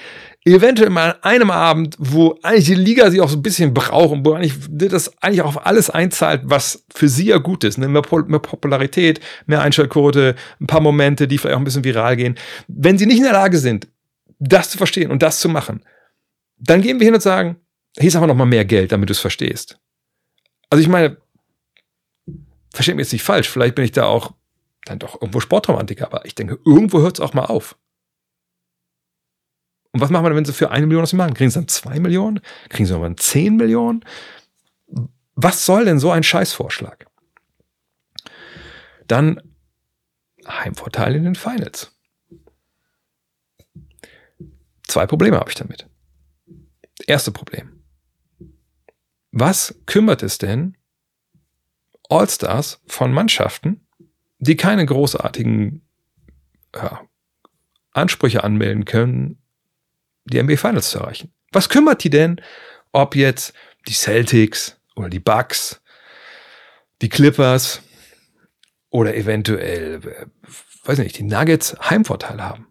eventuell 0.45 0.91
mal 0.91 1.11
an 1.11 1.23
einem 1.23 1.51
Abend, 1.51 1.97
wo 1.99 2.39
eigentlich 2.45 2.67
die 2.67 2.75
Liga 2.77 3.11
sie 3.11 3.21
auch 3.21 3.29
so 3.29 3.37
ein 3.37 3.43
bisschen 3.43 3.75
braucht 3.75 4.13
und 4.13 4.25
wo 4.25 4.35
eigentlich 4.35 4.55
das 4.71 5.11
eigentlich 5.21 5.43
auch 5.43 5.57
auf 5.57 5.67
alles 5.67 5.91
einzahlt, 5.91 6.43
was 6.45 6.85
für 6.95 7.09
sie 7.09 7.27
ja 7.27 7.39
gut 7.39 7.65
ist. 7.65 7.79
Ne? 7.79 7.89
Mehr, 7.89 8.05
mehr 8.29 8.39
Popularität, 8.39 9.19
mehr 9.47 9.61
Einschaltquote, 9.61 10.37
ein 10.61 10.69
paar 10.69 10.81
Momente, 10.81 11.27
die 11.27 11.37
vielleicht 11.37 11.57
auch 11.57 11.61
ein 11.61 11.65
bisschen 11.65 11.83
viral 11.83 12.17
gehen. 12.17 12.37
Wenn 12.69 12.97
sie 12.97 13.07
nicht 13.07 13.19
in 13.19 13.25
der 13.25 13.33
Lage 13.33 13.59
sind, 13.59 13.89
das 14.39 14.71
zu 14.71 14.79
verstehen 14.79 15.11
und 15.11 15.21
das 15.21 15.41
zu 15.41 15.49
machen, 15.49 15.83
dann 16.59 16.81
gehen 16.81 17.01
wir 17.01 17.07
hin 17.07 17.15
und 17.15 17.23
sagen, 17.23 17.57
hier 17.99 18.07
ist 18.07 18.17
aber 18.17 18.29
noch 18.29 18.37
mal 18.37 18.47
mehr 18.47 18.65
Geld, 18.65 18.93
damit 18.93 19.09
du 19.09 19.13
es 19.13 19.19
verstehst. 19.19 19.81
Also 20.71 20.81
ich 20.81 20.89
meine, 20.89 21.17
versteht 22.73 22.95
mich 22.95 23.07
jetzt 23.07 23.13
nicht 23.13 23.25
falsch, 23.25 23.49
vielleicht 23.49 23.75
bin 23.75 23.85
ich 23.85 23.91
da 23.91 24.05
auch 24.05 24.33
dann 24.87 24.99
doch 24.99 25.21
irgendwo 25.21 25.41
Sportromantiker, 25.41 26.07
aber 26.07 26.25
ich 26.25 26.35
denke, 26.35 26.59
irgendwo 26.65 27.01
hört 27.01 27.19
es 27.19 27.21
auch 27.21 27.35
mal 27.35 27.45
auf. 27.45 27.77
Und 29.93 30.01
was 30.01 30.11
machen 30.11 30.25
wir, 30.25 30.35
wenn 30.35 30.45
sie 30.45 30.53
für 30.53 30.71
eine 30.71 30.87
Million 30.87 31.03
das 31.03 31.13
machen? 31.13 31.35
Kriegen 31.35 31.51
sie 31.51 31.59
dann 31.59 31.69
zwei 31.69 31.99
Millionen? 32.01 32.41
Kriegen 32.69 32.87
sie 32.87 32.93
nochmal 32.93 33.17
zehn 33.17 33.57
Millionen? 33.57 34.05
Was 35.35 35.65
soll 35.67 35.85
denn 35.85 35.99
so 35.99 36.11
ein 36.11 36.23
Scheißvorschlag? 36.23 37.07
Dann 39.07 39.41
Heimvorteil 40.47 41.15
in 41.15 41.25
den 41.25 41.35
Finals. 41.35 41.93
Zwei 44.87 45.07
Probleme 45.07 45.39
habe 45.39 45.51
ich 45.51 45.57
damit. 45.57 45.89
Erste 47.07 47.33
Problem. 47.33 47.83
Was 49.33 49.81
kümmert 49.87 50.23
es 50.23 50.39
denn 50.39 50.77
All-Stars 52.09 52.83
von 52.87 53.13
Mannschaften, 53.13 53.86
die 54.39 54.57
keine 54.57 54.85
großartigen 54.85 55.87
ja, 56.75 57.01
Ansprüche 57.93 58.45
anmelden 58.45 58.85
können 58.85 59.43
die 60.27 60.43
NBA 60.43 60.57
Finals 60.57 60.91
zu 60.91 60.99
erreichen. 60.99 61.33
Was 61.53 61.69
kümmert 61.69 62.05
die 62.05 62.11
denn, 62.11 62.41
ob 62.93 63.17
jetzt 63.17 63.55
die 63.89 63.95
Celtics 63.95 64.79
oder 64.97 65.09
die 65.09 65.21
Bucks, 65.21 65.81
die 67.03 67.09
Clippers 67.09 67.83
oder 68.91 69.15
eventuell, 69.15 70.01
äh, 70.05 70.27
weiß 70.85 70.99
nicht, 70.99 71.19
die 71.19 71.23
Nuggets 71.23 71.77
Heimvorteil 71.79 72.43
haben? 72.43 72.67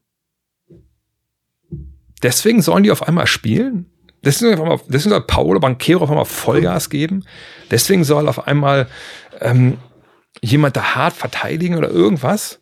Deswegen 2.22 2.62
sollen 2.62 2.84
die 2.84 2.92
auf 2.92 3.08
einmal 3.08 3.28
spielen? 3.28 3.92
Deswegen, 4.24 4.56
auf 4.56 4.62
einmal, 4.62 4.80
deswegen 4.88 5.12
soll 5.12 5.28
Paolo 5.28 5.60
Banquero 5.60 6.04
auf 6.04 6.10
einmal 6.10 6.26
Vollgas 6.26 6.90
geben? 6.90 7.26
Deswegen 7.70 8.04
soll 8.04 8.28
auf 8.28 8.48
einmal 8.48 8.88
ähm, 9.40 9.78
jemand 10.42 10.76
da 10.76 10.96
hart 10.96 11.14
verteidigen 11.14 11.76
oder 11.78 11.90
irgendwas? 11.90 12.62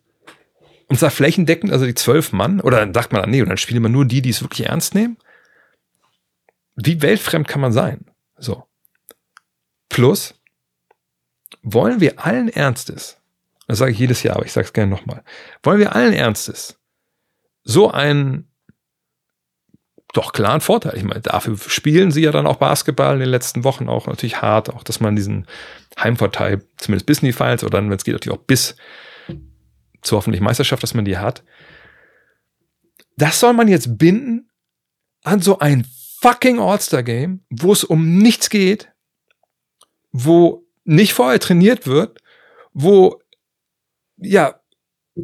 Und 0.88 1.00
zwar 1.00 1.12
flächendeckend, 1.12 1.72
also 1.72 1.86
die 1.86 1.96
zwölf 1.96 2.32
Mann, 2.32 2.62
oder 2.62 2.78
dann 2.78 2.94
sagt 2.94 3.14
man, 3.14 3.30
nee, 3.30 3.42
und 3.42 3.50
dann 3.50 3.58
spielen 3.58 3.84
wir 3.84 3.90
nur 3.90 4.06
die, 4.06 4.22
die 4.22 4.30
es 4.30 4.42
wirklich 4.42 4.68
ernst 4.68 4.96
nehmen. 4.96 5.18
Wie 6.76 7.02
weltfremd 7.02 7.48
kann 7.48 7.62
man 7.62 7.72
sein? 7.72 8.06
So. 8.38 8.66
Plus, 9.90 10.36
wollen 11.62 12.00
wir 12.00 12.26
allen 12.26 12.50
Ernstes, 12.50 13.18
das 13.68 13.78
sage 13.78 13.92
ich 13.92 14.00
jedes 14.00 14.24
Jahr, 14.24 14.36
aber 14.36 14.46
ich 14.46 14.52
sage 14.52 14.68
es 14.68 14.74
gerne 14.74 14.92
nochmal, 14.92 15.24
wollen 15.62 15.80
wir 15.80 15.96
allen 15.96 16.14
Ernstes 16.14 16.80
so 17.64 17.90
einen 17.90 18.53
doch 20.14 20.32
klaren 20.32 20.62
Vorteil. 20.62 20.96
Ich 20.96 21.04
meine, 21.04 21.22
dafür 21.22 21.58
spielen 21.58 22.12
sie 22.12 22.22
ja 22.22 22.32
dann 22.32 22.48
auch 22.48 22.58
Basketball 22.58 23.16
in 23.16 23.20
den 23.20 23.30
letzten 23.30 23.64
Wochen 23.64 23.90
auch 23.90 24.08
natürlich 24.08 24.42
hart, 24.42 24.70
auch 24.70 24.84
dass 24.84 25.00
man 25.00 25.16
diesen 25.16 25.48
Heimvorteil 26.00 26.64
zumindest 26.78 27.08
bis 27.08 27.20
in 27.20 27.26
die 27.26 27.34
Finals 27.34 27.64
oder 27.64 27.78
dann, 27.78 27.90
wenn 27.90 27.98
es 27.98 28.04
geht, 28.04 28.14
natürlich 28.14 28.38
auch 28.38 28.44
bis 28.44 28.76
zur 30.02 30.18
hoffentlich 30.18 30.42
Meisterschaft, 30.42 30.84
dass 30.84 30.94
man 30.94 31.06
die 31.06 31.18
hat. 31.18 31.44
Das 33.18 33.40
soll 33.40 33.54
man 33.54 33.68
jetzt 33.68 33.98
binden 33.98 34.50
an 35.24 35.42
so 35.42 35.60
ein 35.60 35.86
fucking 36.22 36.60
All-Star-Game, 36.60 37.44
wo 37.50 37.74
es 37.74 37.84
um 37.84 38.18
nichts 38.18 38.50
geht, 38.50 38.92
wo 40.12 40.66
nicht 40.84 41.14
vorher 41.14 41.40
trainiert 41.40 41.88
wird, 41.88 42.20
wo 42.74 43.20
ja 44.18 44.60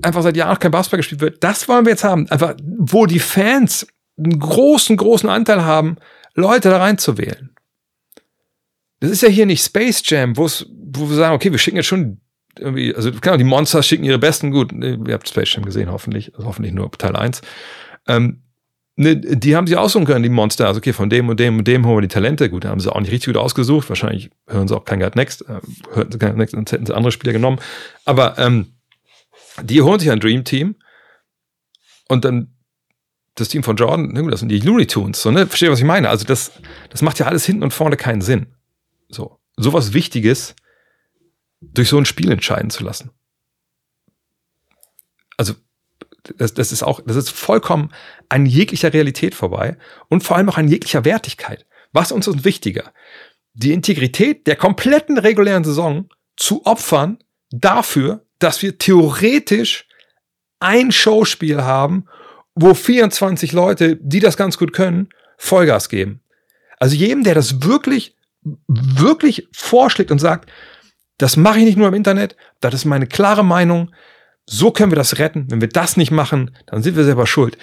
einfach 0.02 0.23
seit 0.23 0.38
Jahren 0.38 0.60
kein 0.60 0.71
Basketball 0.71 0.99
gespielt 0.99 1.21
wird. 1.21 1.43
Das 1.43 1.67
wollen 1.67 1.86
wir 1.86 1.91
jetzt 1.91 2.04
haben. 2.04 2.28
Einfach, 2.30 2.56
wo 2.63 3.06
die 3.06 3.19
Fans 3.19 3.88
einen 4.24 4.40
großen, 4.40 4.98
großen 4.98 5.30
Anteil 5.30 5.64
haben, 5.64 5.98
Leute 6.36 6.70
da 6.70 6.78
reinzuwählen. 6.78 7.52
Das 9.00 9.12
ist 9.12 9.22
ja 9.22 9.30
hier 9.30 9.46
nicht 9.46 9.64
Space 9.64 10.02
Jam, 10.06 10.36
wo 10.36 10.44
wir 10.44 11.16
sagen, 11.16 11.36
okay, 11.36 11.52
wir 11.52 11.58
schicken 11.58 11.78
jetzt 11.78 11.88
schon 11.88 12.20
irgendwie, 12.58 12.94
also 12.94 13.12
genau, 13.12 13.38
die 13.38 13.44
Monsters 13.44 13.88
schicken 13.88 14.04
ihre 14.04 14.20
Besten, 14.20 14.52
gut, 14.52 14.74
ihr 14.74 15.14
habt 15.14 15.30
Space 15.30 15.54
Jam 15.54 15.64
gesehen, 15.64 15.92
hoffentlich, 15.92 16.36
also 16.36 16.48
hoffentlich 16.48 16.74
nur 16.74 16.92
Teil 16.92 17.16
1. 17.16 17.42
Ähm, 18.08 18.42
ne, 18.98 19.16
die 19.16 19.56
haben 19.56 19.68
sich 19.68 19.78
aussuchen 19.78 20.06
können, 20.06 20.24
die 20.24 20.30
Monster, 20.30 20.68
also 20.68 20.80
okay, 20.80 20.92
von 20.92 21.10
dem 21.10 21.30
und 21.30 21.40
dem 21.40 21.60
und 21.60 21.68
dem 21.68 21.86
holen 21.86 21.98
wir 21.98 22.02
die 22.02 22.08
Talente, 22.10 22.50
gut, 22.50 22.66
da 22.66 22.70
haben 22.70 22.82
sie 22.82 22.94
auch 22.94 23.00
nicht 23.00 23.12
richtig 23.12 23.34
gut 23.34 23.42
ausgesucht, 23.42 23.88
wahrscheinlich 23.88 24.32
hören 24.48 24.68
sie 24.68 24.76
auch 24.76 24.84
kein 24.84 25.00
God 25.00 25.16
Next, 25.16 25.44
äh, 25.44 25.62
hörten 25.94 26.12
sie 26.12 26.18
kein 26.18 26.36
Next, 26.36 26.54
sonst 26.54 26.72
hätten 26.72 26.86
sie 26.86 26.96
andere 26.96 27.12
Spieler 27.12 27.34
genommen, 27.34 27.60
aber 28.04 28.38
ähm, 28.38 28.74
die 29.64 29.82
holen 29.82 30.00
sich 30.00 30.12
ein 30.12 30.20
Dream 30.20 30.44
Team 30.44 30.76
und 32.10 32.26
dann 32.26 32.54
das 33.39 33.49
Team 33.49 33.63
von 33.63 33.75
Jordan, 33.75 34.13
das 34.30 34.39
sind 34.39 34.49
die 34.49 34.60
Looney 34.60 34.88
Tunes, 34.88 35.21
so, 35.21 35.32
ne? 35.32 35.47
Versteht, 35.47 35.71
was 35.71 35.80
ich 35.80 35.86
meine? 35.86 36.10
Also 36.10 36.25
das, 36.25 36.52
das 36.89 37.02
macht 37.02 37.19
ja 37.19 37.25
alles 37.25 37.45
hinten 37.45 37.63
und 37.63 37.73
vorne 37.73 37.97
keinen 37.97 38.21
Sinn. 38.21 38.47
So. 39.10 39.39
Sowas 39.58 39.93
Wichtiges 39.93 40.56
durch 41.62 41.89
so 41.89 41.97
ein 41.97 42.06
Spiel 42.06 42.32
entscheiden 42.32 42.69
zu 42.69 42.84
lassen. 42.84 43.12
Also, 45.38 45.54
das, 46.38 46.54
das 46.54 46.71
ist 46.71 46.84
auch, 46.84 47.02
das 47.06 47.15
ist 47.15 47.30
vollkommen 47.30 47.91
an 48.28 48.45
jeglicher 48.45 48.93
Realität 48.93 49.36
vorbei 49.36 49.78
und 50.10 50.23
vor 50.23 50.38
allem 50.38 50.49
auch 50.49 50.58
an 50.58 50.67
jeglicher 50.67 51.06
Wertigkeit. 51.06 51.65
Was 51.91 52.12
uns 52.12 52.28
ist 52.28 52.45
wichtiger? 52.45 52.93
Die 53.54 53.73
Integrität 53.73 54.47
der 54.47 54.56
kompletten 54.56 55.17
regulären 55.17 55.63
Saison 55.63 56.10
zu 56.38 56.65
opfern 56.65 57.19
dafür, 57.52 58.25
dass 58.38 58.62
wir 58.62 58.78
theoretisch 58.78 59.88
ein 60.60 60.91
Showspiel 60.91 61.63
haben, 61.63 62.06
wo 62.62 62.74
24 62.74 63.54
Leute, 63.54 63.95
die 63.95 64.19
das 64.19 64.38
ganz 64.38 64.58
gut 64.58 64.74
können, 64.74 65.10
Vollgas 65.38 65.89
geben. 65.89 66.22
Also 66.78 66.95
jedem, 66.95 67.24
der 67.24 67.36
das 67.36 67.63
wirklich, 67.63 68.15
wirklich 68.67 69.48
vorschlägt 69.52 70.12
und 70.12 70.19
sagt, 70.19 70.50
das 71.17 71.38
mache 71.38 71.60
ich 71.60 71.65
nicht 71.65 71.78
nur 71.78 71.88
im 71.88 71.93
Internet, 71.93 72.36
das 72.62 72.74
ist 72.74 72.86
meine 72.86 73.08
klare 73.08 73.43
Meinung, 73.43 73.91
so 74.45 74.72
können 74.72 74.91
wir 74.91 74.95
das 74.95 75.19
retten. 75.19 75.48
Wenn 75.50 75.62
wir 75.62 75.69
das 75.69 75.95
nicht 75.98 76.12
machen, 76.12 76.56
dann 76.65 76.84
sind 76.84 76.95
wir 76.95 77.04
selber 77.04 77.28
schuld. 77.28 77.58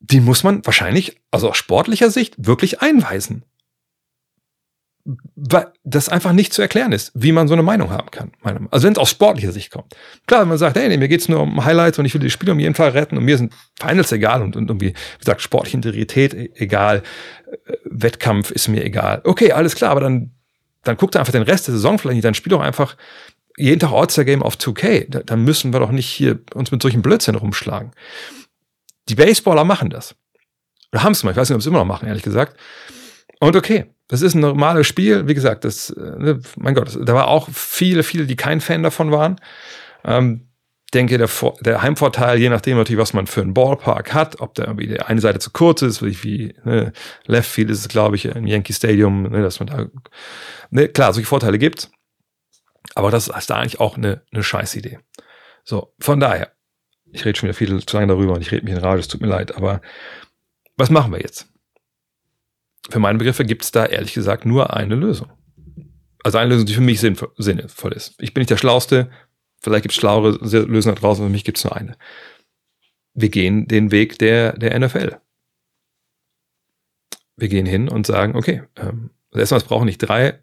Die 0.00 0.20
muss 0.20 0.42
man 0.42 0.64
wahrscheinlich, 0.64 1.20
also 1.30 1.50
aus 1.50 1.56
sportlicher 1.56 2.10
Sicht, 2.10 2.34
wirklich 2.38 2.80
einweisen 2.80 3.44
weil 5.04 5.66
das 5.84 6.08
einfach 6.08 6.32
nicht 6.32 6.54
zu 6.54 6.62
erklären 6.62 6.92
ist, 6.92 7.12
wie 7.14 7.32
man 7.32 7.46
so 7.46 7.52
eine 7.52 7.62
Meinung 7.62 7.90
haben 7.90 8.10
kann. 8.10 8.32
Also 8.70 8.86
wenn 8.86 8.94
es 8.94 8.98
aus 8.98 9.10
sportlicher 9.10 9.52
Sicht 9.52 9.70
kommt. 9.70 9.94
Klar, 10.26 10.42
wenn 10.42 10.48
man 10.48 10.56
sagt, 10.56 10.76
hey, 10.76 10.88
nee, 10.88 10.96
mir 10.96 11.08
geht's 11.08 11.28
nur 11.28 11.40
um 11.40 11.62
Highlights 11.64 11.98
und 11.98 12.06
ich 12.06 12.14
will 12.14 12.22
die 12.22 12.30
Spiele 12.30 12.52
um 12.52 12.58
jeden 12.58 12.74
Fall 12.74 12.90
retten 12.90 13.18
und 13.18 13.24
mir 13.24 13.36
sind 13.36 13.52
Finals 13.78 14.12
egal 14.12 14.40
und, 14.40 14.56
und 14.56 14.70
irgendwie, 14.70 14.88
wie 14.88 15.18
gesagt, 15.18 15.42
sportliche 15.42 15.76
Integrität 15.76 16.32
e-, 16.32 16.50
egal, 16.54 17.02
äh, 17.66 17.72
Wettkampf 17.84 18.50
ist 18.50 18.68
mir 18.68 18.82
egal. 18.82 19.20
Okay, 19.24 19.52
alles 19.52 19.74
klar, 19.74 19.90
aber 19.90 20.00
dann, 20.00 20.30
dann 20.84 20.96
guckt 20.96 21.14
er 21.16 21.20
einfach 21.20 21.32
den 21.32 21.42
Rest 21.42 21.66
der 21.66 21.74
Saison 21.74 21.98
vielleicht 21.98 22.16
nicht, 22.16 22.24
dann 22.24 22.34
spiel 22.34 22.50
doch 22.50 22.62
einfach 22.62 22.96
jeden 23.58 23.80
Tag 23.80 23.92
All-Star-Game 23.92 24.42
auf 24.42 24.56
2K. 24.56 25.06
Da, 25.10 25.20
dann 25.20 25.44
müssen 25.44 25.72
wir 25.72 25.80
doch 25.80 25.90
nicht 25.90 26.08
hier 26.08 26.40
uns 26.54 26.70
mit 26.70 26.80
solchen 26.80 27.02
Blödsinn 27.02 27.34
rumschlagen. 27.34 27.92
Die 29.10 29.14
Baseballer 29.14 29.64
machen 29.64 29.90
das. 29.90 30.14
Oder 30.92 31.02
haben 31.02 31.12
es 31.12 31.22
mal, 31.24 31.32
ich 31.32 31.36
weiß 31.36 31.50
nicht, 31.50 31.56
ob 31.56 31.62
sie 31.62 31.68
immer 31.68 31.80
noch 31.80 31.84
machen, 31.84 32.08
ehrlich 32.08 32.22
gesagt. 32.22 32.56
Und 33.40 33.56
okay, 33.56 33.86
das 34.08 34.22
ist 34.22 34.34
ein 34.34 34.40
normales 34.40 34.86
Spiel. 34.86 35.28
Wie 35.28 35.34
gesagt, 35.34 35.64
das, 35.64 35.90
äh, 35.90 36.00
ne, 36.00 36.40
mein 36.56 36.74
Gott, 36.74 36.98
da 37.02 37.14
war 37.14 37.28
auch 37.28 37.48
viele, 37.50 38.02
viele, 38.02 38.26
die 38.26 38.36
kein 38.36 38.60
Fan 38.60 38.82
davon 38.82 39.10
waren. 39.10 39.40
Ähm, 40.04 40.48
denke, 40.94 41.18
der, 41.18 41.28
der 41.60 41.82
Heimvorteil, 41.82 42.38
je 42.38 42.48
nachdem 42.48 42.76
natürlich, 42.76 43.00
was 43.00 43.12
man 43.12 43.26
für 43.26 43.42
einen 43.42 43.54
Ballpark 43.54 44.14
hat, 44.14 44.40
ob 44.40 44.54
der 44.54 44.66
irgendwie 44.66 44.86
die 44.86 45.00
eine 45.00 45.20
Seite 45.20 45.40
zu 45.40 45.50
kurz 45.50 45.82
ist, 45.82 46.02
wie, 46.02 46.22
wie 46.22 46.54
ne, 46.64 46.92
Left 47.26 47.50
Field 47.50 47.70
ist 47.70 47.80
es, 47.80 47.88
glaube 47.88 48.16
ich, 48.16 48.26
im 48.26 48.46
Yankee 48.46 48.72
Stadium, 48.72 49.24
ne, 49.24 49.42
dass 49.42 49.60
man 49.60 49.66
da, 49.66 49.86
ne, 50.70 50.88
klar, 50.88 51.12
solche 51.12 51.28
Vorteile 51.28 51.58
gibt. 51.58 51.90
Aber 52.94 53.10
das 53.10 53.28
ist 53.28 53.50
da 53.50 53.56
eigentlich 53.56 53.80
auch 53.80 53.96
eine, 53.96 54.22
eine 54.32 54.42
Scheißidee. 54.42 54.98
So, 55.64 55.94
von 55.98 56.20
daher, 56.20 56.52
ich 57.06 57.24
rede 57.24 57.38
schon 57.38 57.48
wieder 57.48 57.56
viel 57.56 57.84
zu 57.84 57.96
lange 57.96 58.08
darüber 58.08 58.34
und 58.34 58.40
ich 58.40 58.52
rede 58.52 58.64
mich 58.64 58.74
in 58.74 58.80
Rage, 58.80 59.00
es 59.00 59.08
tut 59.08 59.20
mir 59.20 59.28
leid, 59.28 59.56
aber 59.56 59.80
was 60.76 60.90
machen 60.90 61.12
wir 61.12 61.20
jetzt? 61.20 61.48
Für 62.90 62.98
meine 62.98 63.18
Begriffe 63.18 63.44
gibt 63.44 63.64
es 63.64 63.72
da 63.72 63.86
ehrlich 63.86 64.14
gesagt 64.14 64.44
nur 64.44 64.74
eine 64.74 64.94
Lösung. 64.94 65.30
Also 66.22 66.38
eine 66.38 66.50
Lösung, 66.50 66.66
die 66.66 66.74
für 66.74 66.80
mich 66.80 67.00
sinnvoll, 67.00 67.92
ist. 67.92 68.14
Ich 68.18 68.32
bin 68.34 68.40
nicht 68.40 68.50
der 68.50 68.56
Schlauste, 68.56 69.10
vielleicht 69.60 69.82
gibt 69.82 69.92
es 69.92 69.98
schlauere 69.98 70.38
Lösungen 70.64 70.94
da 70.94 71.00
draußen, 71.00 71.24
für 71.24 71.30
mich 71.30 71.44
gibt 71.44 71.58
es 71.58 71.64
nur 71.64 71.76
eine. 71.76 71.96
Wir 73.14 73.28
gehen 73.28 73.68
den 73.68 73.90
Weg 73.90 74.18
der, 74.18 74.56
der 74.58 74.78
NFL. 74.78 75.18
Wir 77.36 77.48
gehen 77.48 77.66
hin 77.66 77.88
und 77.88 78.06
sagen, 78.06 78.36
okay, 78.36 78.62
ähm, 78.76 79.10
erstmal, 79.32 79.60
es 79.60 79.66
braucht 79.66 79.84
nicht 79.84 79.98
drei 79.98 80.42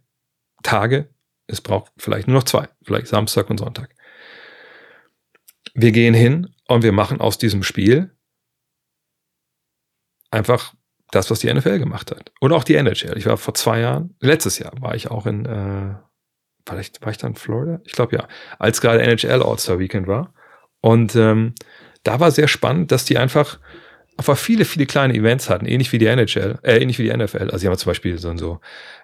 Tage, 0.64 1.10
es 1.48 1.62
braucht 1.62 1.92
vielleicht 1.98 2.28
nur 2.28 2.36
noch 2.36 2.44
zwei, 2.44 2.68
vielleicht 2.84 3.08
Samstag 3.08 3.50
und 3.50 3.58
Sonntag. 3.58 3.96
Wir 5.74 5.92
gehen 5.92 6.14
hin 6.14 6.54
und 6.68 6.84
wir 6.84 6.92
machen 6.92 7.22
aus 7.22 7.38
diesem 7.38 7.64
Spiel 7.64 8.16
einfach 10.32 10.74
das, 11.12 11.30
was 11.30 11.40
die 11.40 11.54
NFL 11.54 11.80
gemacht 11.80 12.12
hat. 12.12 12.32
Und 12.40 12.52
auch 12.54 12.64
die 12.64 12.76
NHL. 12.76 13.18
Ich 13.18 13.26
war 13.26 13.38
vor 13.38 13.54
zwei 13.54 13.82
Jahren, 13.82 14.16
letztes 14.20 14.60
Jahr 14.60 14.72
war 14.80 14.96
ich 14.96 15.12
auch 15.12 15.26
in, 15.26 15.46
äh, 15.46 15.96
vielleicht 16.68 17.02
war 17.04 17.12
ich 17.12 17.18
da 17.18 17.28
in 17.28 17.36
Florida? 17.36 17.82
Ich 17.86 17.94
glaube 17.94 18.16
ja, 18.16 18.28
als 18.60 18.82
gerade 18.82 19.02
NHL 19.02 19.44
All-Star 19.44 19.80
Weekend 19.80 20.08
war. 20.08 20.34
Und 20.82 21.16
ähm, 21.16 21.54
da 22.04 22.20
war 22.20 22.32
sehr 22.32 22.48
spannend, 22.48 22.92
dass 22.92 23.06
die 23.06 23.18
einfach 23.18 23.60
einfach 24.18 24.38
viele, 24.38 24.66
viele 24.66 24.86
kleine 24.86 25.16
Events 25.16 25.50
hatten, 25.50 25.66
ähnlich 25.66 25.92
wie 25.94 25.98
die 25.98 26.06
NHL, 26.06 26.60
äh, 26.64 26.78
ähnlich 26.78 27.00
wie 27.00 27.04
die 27.04 27.16
NFL. 27.16 27.46
Also 27.46 27.58
sie 27.58 27.68
haben 27.68 27.78
zum 27.78 27.90
Beispiel 27.90 28.18
so, 28.20 28.36
so 28.38 28.60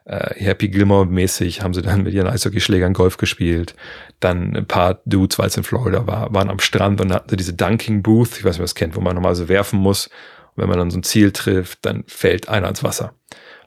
äh, 0.06 0.36
Happy 0.36 0.70
Gilmore-mäßig, 0.70 1.62
haben 1.62 1.74
sie 1.74 1.82
dann 1.82 2.04
mit 2.04 2.13
ihren 2.13 2.28
Eishockeyschlägern 2.28 2.93
Golf 2.93 3.17
gespielt. 3.17 3.76
Dann 4.20 4.56
ein 4.56 4.67
paar 4.67 5.02
Dudes, 5.06 5.39
weil 5.39 5.48
es 5.48 5.58
in 5.58 5.63
Florida 5.63 6.06
war, 6.06 6.34
waren 6.34 6.50
am 6.50 6.60
Strand 6.60 7.02
und 7.02 7.12
hatten 7.13 7.30
so 7.30 7.36
diese 7.36 7.54
Dunking 7.54 8.04
Booth, 8.04 8.38
ich 8.38 8.43
weiß 8.43 8.54
nicht, 8.54 8.60
wer 8.60 8.65
das 8.65 8.76
kennt, 8.76 8.96
wo 8.96 9.02
man 9.02 9.15
nochmal 9.15 9.36
so 9.36 9.50
werfen 9.50 9.80
muss 9.80 10.10
wenn 10.58 10.67
man 10.67 10.78
dann 10.78 10.91
so 10.91 10.98
ein 10.98 11.04
Ziel 11.04 11.32
trifft, 11.32 11.86
dann 11.86 12.04
fällt 12.08 12.50
einer 12.50 12.67
ins 12.67 12.84
Wasser. 12.84 13.13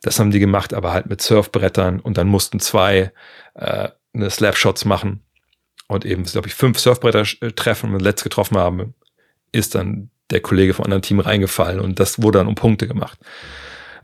Das 0.02 0.18
haben 0.18 0.30
die 0.30 0.40
gemacht, 0.40 0.74
aber 0.74 0.92
halt 0.92 1.06
mit 1.06 1.22
Surfbrettern 1.22 2.00
und 2.00 2.18
dann 2.18 2.26
mussten 2.26 2.60
zwei 2.60 3.12
äh, 3.54 3.88
eine 4.12 4.30
Slap-Shots 4.30 4.84
machen 4.84 5.22
und 5.88 6.04
eben, 6.04 6.24
glaube 6.24 6.48
ich, 6.48 6.54
fünf 6.54 6.78
Surfbretter 6.78 7.24
äh, 7.40 7.52
treffen 7.52 7.94
und 7.94 8.00
letzt 8.00 8.24
getroffen 8.24 8.56
haben, 8.56 8.94
ist 9.52 9.74
dann 9.74 10.10
der 10.30 10.40
Kollege 10.40 10.74
vom 10.74 10.84
anderen 10.84 11.02
Team 11.02 11.20
reingefallen 11.20 11.80
und 11.80 12.00
das 12.00 12.22
wurde 12.22 12.38
dann 12.38 12.46
um 12.46 12.54
Punkte 12.54 12.86
gemacht. 12.86 13.18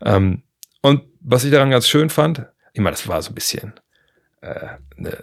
Ähm, 0.03 0.43
und 0.81 1.03
was 1.19 1.43
ich 1.43 1.51
daran 1.51 1.71
ganz 1.71 1.87
schön 1.87 2.09
fand, 2.09 2.45
ich 2.73 2.81
meine, 2.81 2.95
das 2.95 3.07
war 3.07 3.21
so 3.21 3.31
ein 3.31 3.35
bisschen, 3.35 3.73
äh, 4.41 4.67
ne, 4.95 5.17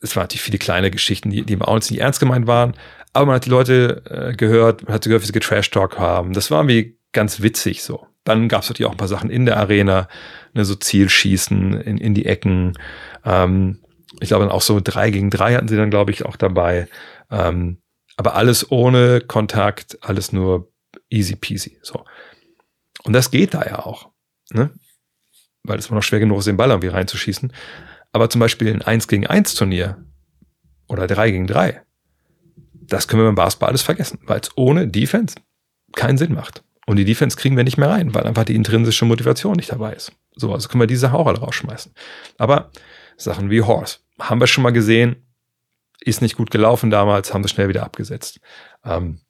es 0.00 0.14
waren 0.14 0.24
natürlich 0.24 0.42
viele 0.42 0.58
kleine 0.58 0.90
Geschichten, 0.90 1.30
die, 1.30 1.42
die 1.42 1.60
auch 1.60 1.74
nicht 1.74 1.98
ernst 1.98 2.20
gemeint 2.20 2.46
waren, 2.46 2.74
aber 3.16 3.26
man 3.26 3.36
hat 3.36 3.46
die 3.46 3.50
Leute 3.50 4.02
äh, 4.10 4.36
gehört, 4.36 4.84
man 4.84 4.94
hat 4.94 5.04
gehört, 5.04 5.22
wie 5.22 5.26
sie 5.26 5.32
getrash-talk 5.32 5.98
haben. 5.98 6.34
Das 6.34 6.50
war 6.50 6.60
irgendwie 6.60 6.98
ganz 7.12 7.40
witzig 7.40 7.82
so. 7.82 8.06
Dann 8.24 8.48
gab 8.48 8.62
es 8.62 8.68
natürlich 8.68 8.86
auch 8.86 8.92
ein 8.92 8.98
paar 8.98 9.08
Sachen 9.08 9.30
in 9.30 9.46
der 9.46 9.56
Arena, 9.56 10.08
ne, 10.52 10.64
so 10.64 10.74
Zielschießen 10.74 11.80
in, 11.80 11.96
in 11.96 12.12
die 12.12 12.26
Ecken. 12.26 12.74
Ähm, 13.24 13.82
ich 14.20 14.28
glaube 14.28 14.44
dann 14.44 14.52
auch 14.52 14.60
so 14.60 14.80
drei 14.82 15.10
gegen 15.10 15.30
drei 15.30 15.54
hatten 15.54 15.68
sie 15.68 15.76
dann, 15.76 15.90
glaube 15.90 16.10
ich, 16.10 16.26
auch 16.26 16.36
dabei. 16.36 16.88
Ähm, 17.30 17.78
aber 18.18 18.34
alles 18.34 18.70
ohne 18.70 19.22
Kontakt, 19.22 19.98
alles 20.02 20.32
nur 20.32 20.70
easy 21.08 21.36
peasy. 21.36 21.78
So. 21.82 22.04
Und 23.02 23.14
das 23.14 23.30
geht 23.30 23.54
da 23.54 23.64
ja 23.64 23.78
auch. 23.78 24.10
Ne? 24.50 24.70
Weil 25.62 25.78
es 25.78 25.90
war 25.90 25.96
noch 25.96 26.02
schwer 26.02 26.20
genug 26.20 26.40
ist, 26.40 26.46
den 26.46 26.58
Ball 26.58 26.70
irgendwie 26.70 26.88
reinzuschießen. 26.88 27.50
Aber 28.12 28.28
zum 28.28 28.40
Beispiel 28.40 28.72
ein 28.72 28.82
1 28.82 29.08
gegen 29.08 29.26
1 29.26 29.54
Turnier 29.54 30.04
oder 30.86 31.06
3 31.06 31.30
gegen 31.30 31.46
3 31.46 31.85
das 32.88 33.08
können 33.08 33.22
wir 33.22 33.26
beim 33.26 33.34
Basketball 33.34 33.70
alles 33.70 33.82
vergessen, 33.82 34.18
weil 34.24 34.40
es 34.40 34.50
ohne 34.56 34.88
Defense 34.88 35.36
keinen 35.94 36.18
Sinn 36.18 36.34
macht. 36.34 36.62
Und 36.86 36.96
die 36.96 37.04
Defense 37.04 37.36
kriegen 37.36 37.56
wir 37.56 37.64
nicht 37.64 37.78
mehr 37.78 37.90
rein, 37.90 38.14
weil 38.14 38.24
einfach 38.24 38.44
die 38.44 38.54
intrinsische 38.54 39.04
Motivation 39.04 39.56
nicht 39.56 39.72
dabei 39.72 39.92
ist. 39.92 40.12
So, 40.36 40.52
also 40.52 40.68
können 40.68 40.80
wir 40.82 40.86
die 40.86 40.96
Sachen 40.96 41.16
auch 41.16 41.26
alle 41.26 41.38
rausschmeißen. 41.38 41.92
Aber 42.38 42.70
Sachen 43.16 43.50
wie 43.50 43.62
Horse 43.62 43.98
haben 44.20 44.40
wir 44.40 44.46
schon 44.46 44.62
mal 44.62 44.70
gesehen, 44.70 45.16
ist 46.00 46.22
nicht 46.22 46.36
gut 46.36 46.50
gelaufen 46.50 46.90
damals, 46.90 47.34
haben 47.34 47.42
sie 47.42 47.48
schnell 47.48 47.68
wieder 47.68 47.82
abgesetzt. 47.82 48.40
Ähm, 48.84 49.20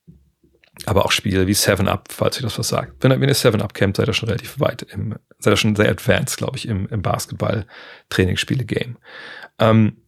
aber 0.84 1.06
auch 1.06 1.12
Spiele 1.12 1.46
wie 1.46 1.54
Seven 1.54 1.88
Up, 1.88 2.08
falls 2.12 2.36
ich 2.36 2.42
das 2.42 2.58
was 2.58 2.68
sagt. 2.68 3.02
Wenn, 3.02 3.18
wenn 3.18 3.28
ihr 3.28 3.34
Seven 3.34 3.62
Up 3.62 3.72
kennt, 3.72 3.96
seid 3.96 4.08
ihr 4.08 4.12
schon 4.12 4.28
relativ 4.28 4.60
weit, 4.60 4.82
im, 4.82 5.14
seid 5.38 5.54
ihr 5.54 5.56
schon 5.56 5.74
sehr 5.74 5.88
advanced, 5.88 6.36
glaube 6.36 6.58
ich, 6.58 6.68
im, 6.68 6.86
im 6.88 7.00
Basketball-Trainingsspiele-Game. 7.00 8.98
Ähm, 9.58 10.02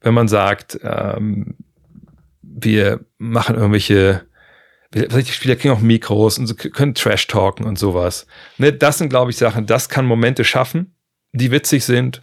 wenn 0.00 0.14
man 0.14 0.28
sagt, 0.28 0.78
ähm, 0.82 1.56
wir 2.54 3.00
machen 3.18 3.56
irgendwelche, 3.56 4.22
die 4.94 5.24
Spieler 5.24 5.56
kriegen 5.56 5.74
auch 5.74 5.80
Mikros 5.80 6.38
und 6.38 6.46
so, 6.46 6.54
können 6.54 6.94
Trash 6.94 7.26
talken 7.26 7.66
und 7.66 7.78
sowas. 7.78 8.26
Ne, 8.58 8.72
das 8.72 8.98
sind, 8.98 9.08
glaube 9.08 9.32
ich, 9.32 9.36
Sachen, 9.36 9.66
das 9.66 9.88
kann 9.88 10.06
Momente 10.06 10.44
schaffen, 10.44 10.94
die 11.32 11.50
witzig 11.50 11.84
sind 11.84 12.22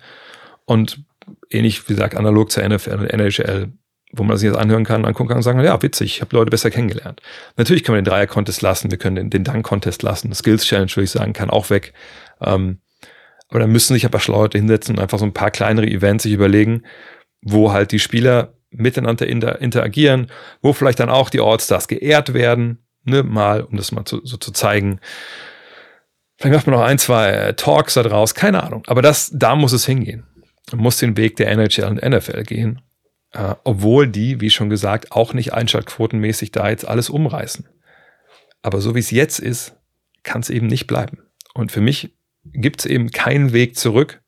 und 0.65 1.03
ähnlich, 1.49 1.87
wie 1.89 1.93
gesagt, 1.93 2.15
analog 2.15 2.49
zur 2.51 2.67
NFL 2.67 2.99
und 2.99 3.09
NHL, 3.09 3.73
wo 4.13 4.23
man 4.23 4.37
sich 4.37 4.49
das 4.49 4.57
anhören 4.57 4.85
kann, 4.85 5.05
angucken 5.05 5.29
kann 5.29 5.37
und 5.37 5.43
sagen, 5.43 5.59
ja, 5.61 5.81
witzig, 5.81 6.15
ich 6.15 6.21
habe 6.21 6.35
Leute 6.35 6.49
besser 6.49 6.71
kennengelernt. 6.71 7.21
Natürlich 7.57 7.83
können 7.83 7.97
wir 7.97 8.01
den 8.01 8.09
Dreier-Contest 8.09 8.61
lassen, 8.61 8.89
wir 8.89 8.97
können 8.97 9.17
den, 9.17 9.29
den 9.29 9.43
Dunk-Contest 9.43 10.01
lassen, 10.01 10.33
Skills-Challenge, 10.33 10.91
würde 10.91 11.03
ich 11.03 11.11
sagen, 11.11 11.33
kann 11.33 11.49
auch 11.49 11.69
weg. 11.69 11.93
Ähm, 12.39 12.79
aber 13.49 13.59
dann 13.59 13.71
müssen 13.71 13.93
sich 13.93 14.05
aber 14.05 14.21
Leute 14.27 14.57
hinsetzen 14.57 14.95
und 14.95 15.01
einfach 15.01 15.19
so 15.19 15.25
ein 15.25 15.33
paar 15.33 15.51
kleinere 15.51 15.87
Events 15.87 16.23
sich 16.23 16.31
überlegen, 16.31 16.83
wo 17.41 17.73
halt 17.73 17.91
die 17.91 17.99
Spieler 17.99 18.53
miteinander 18.71 19.27
inter 19.27 19.61
interagieren, 19.61 20.27
wo 20.61 20.73
vielleicht 20.73 20.99
dann 20.99 21.09
auch 21.09 21.29
die 21.29 21.41
All-Stars 21.41 21.87
geehrt 21.87 22.33
werden, 22.33 22.79
ne, 23.03 23.23
mal, 23.23 23.61
um 23.63 23.77
das 23.77 23.91
mal 23.91 24.05
zu, 24.05 24.25
so 24.25 24.37
zu 24.37 24.51
zeigen. 24.51 24.99
Vielleicht 26.37 26.55
macht 26.55 26.67
man 26.67 26.79
noch 26.79 26.85
ein, 26.85 26.97
zwei 26.97 27.29
äh, 27.29 27.53
Talks 27.53 27.93
da 27.93 28.03
draus, 28.03 28.33
keine 28.33 28.63
Ahnung. 28.63 28.83
Aber 28.87 29.01
das, 29.01 29.31
da 29.33 29.55
muss 29.55 29.73
es 29.73 29.85
hingehen. 29.85 30.25
Man 30.71 30.81
muss 30.81 30.97
den 30.97 31.17
Weg 31.17 31.35
der 31.35 31.49
NHL 31.49 31.85
und 31.85 32.01
NFL 32.01 32.43
gehen. 32.43 32.81
Äh, 33.31 33.55
obwohl 33.63 34.07
die, 34.07 34.41
wie 34.41 34.49
schon 34.49 34.69
gesagt, 34.69 35.11
auch 35.11 35.33
nicht 35.33 35.53
einschaltquotenmäßig 35.53 36.51
da 36.51 36.69
jetzt 36.69 36.87
alles 36.87 37.09
umreißen. 37.09 37.67
Aber 38.61 38.81
so 38.81 38.95
wie 38.95 38.99
es 38.99 39.11
jetzt 39.11 39.39
ist, 39.39 39.75
kann 40.23 40.41
es 40.41 40.49
eben 40.49 40.67
nicht 40.67 40.87
bleiben. 40.87 41.19
Und 41.53 41.71
für 41.71 41.81
mich 41.81 42.15
gibt 42.43 42.81
es 42.81 42.85
eben 42.85 43.11
keinen 43.11 43.53
Weg 43.53 43.77
zurück 43.77 44.21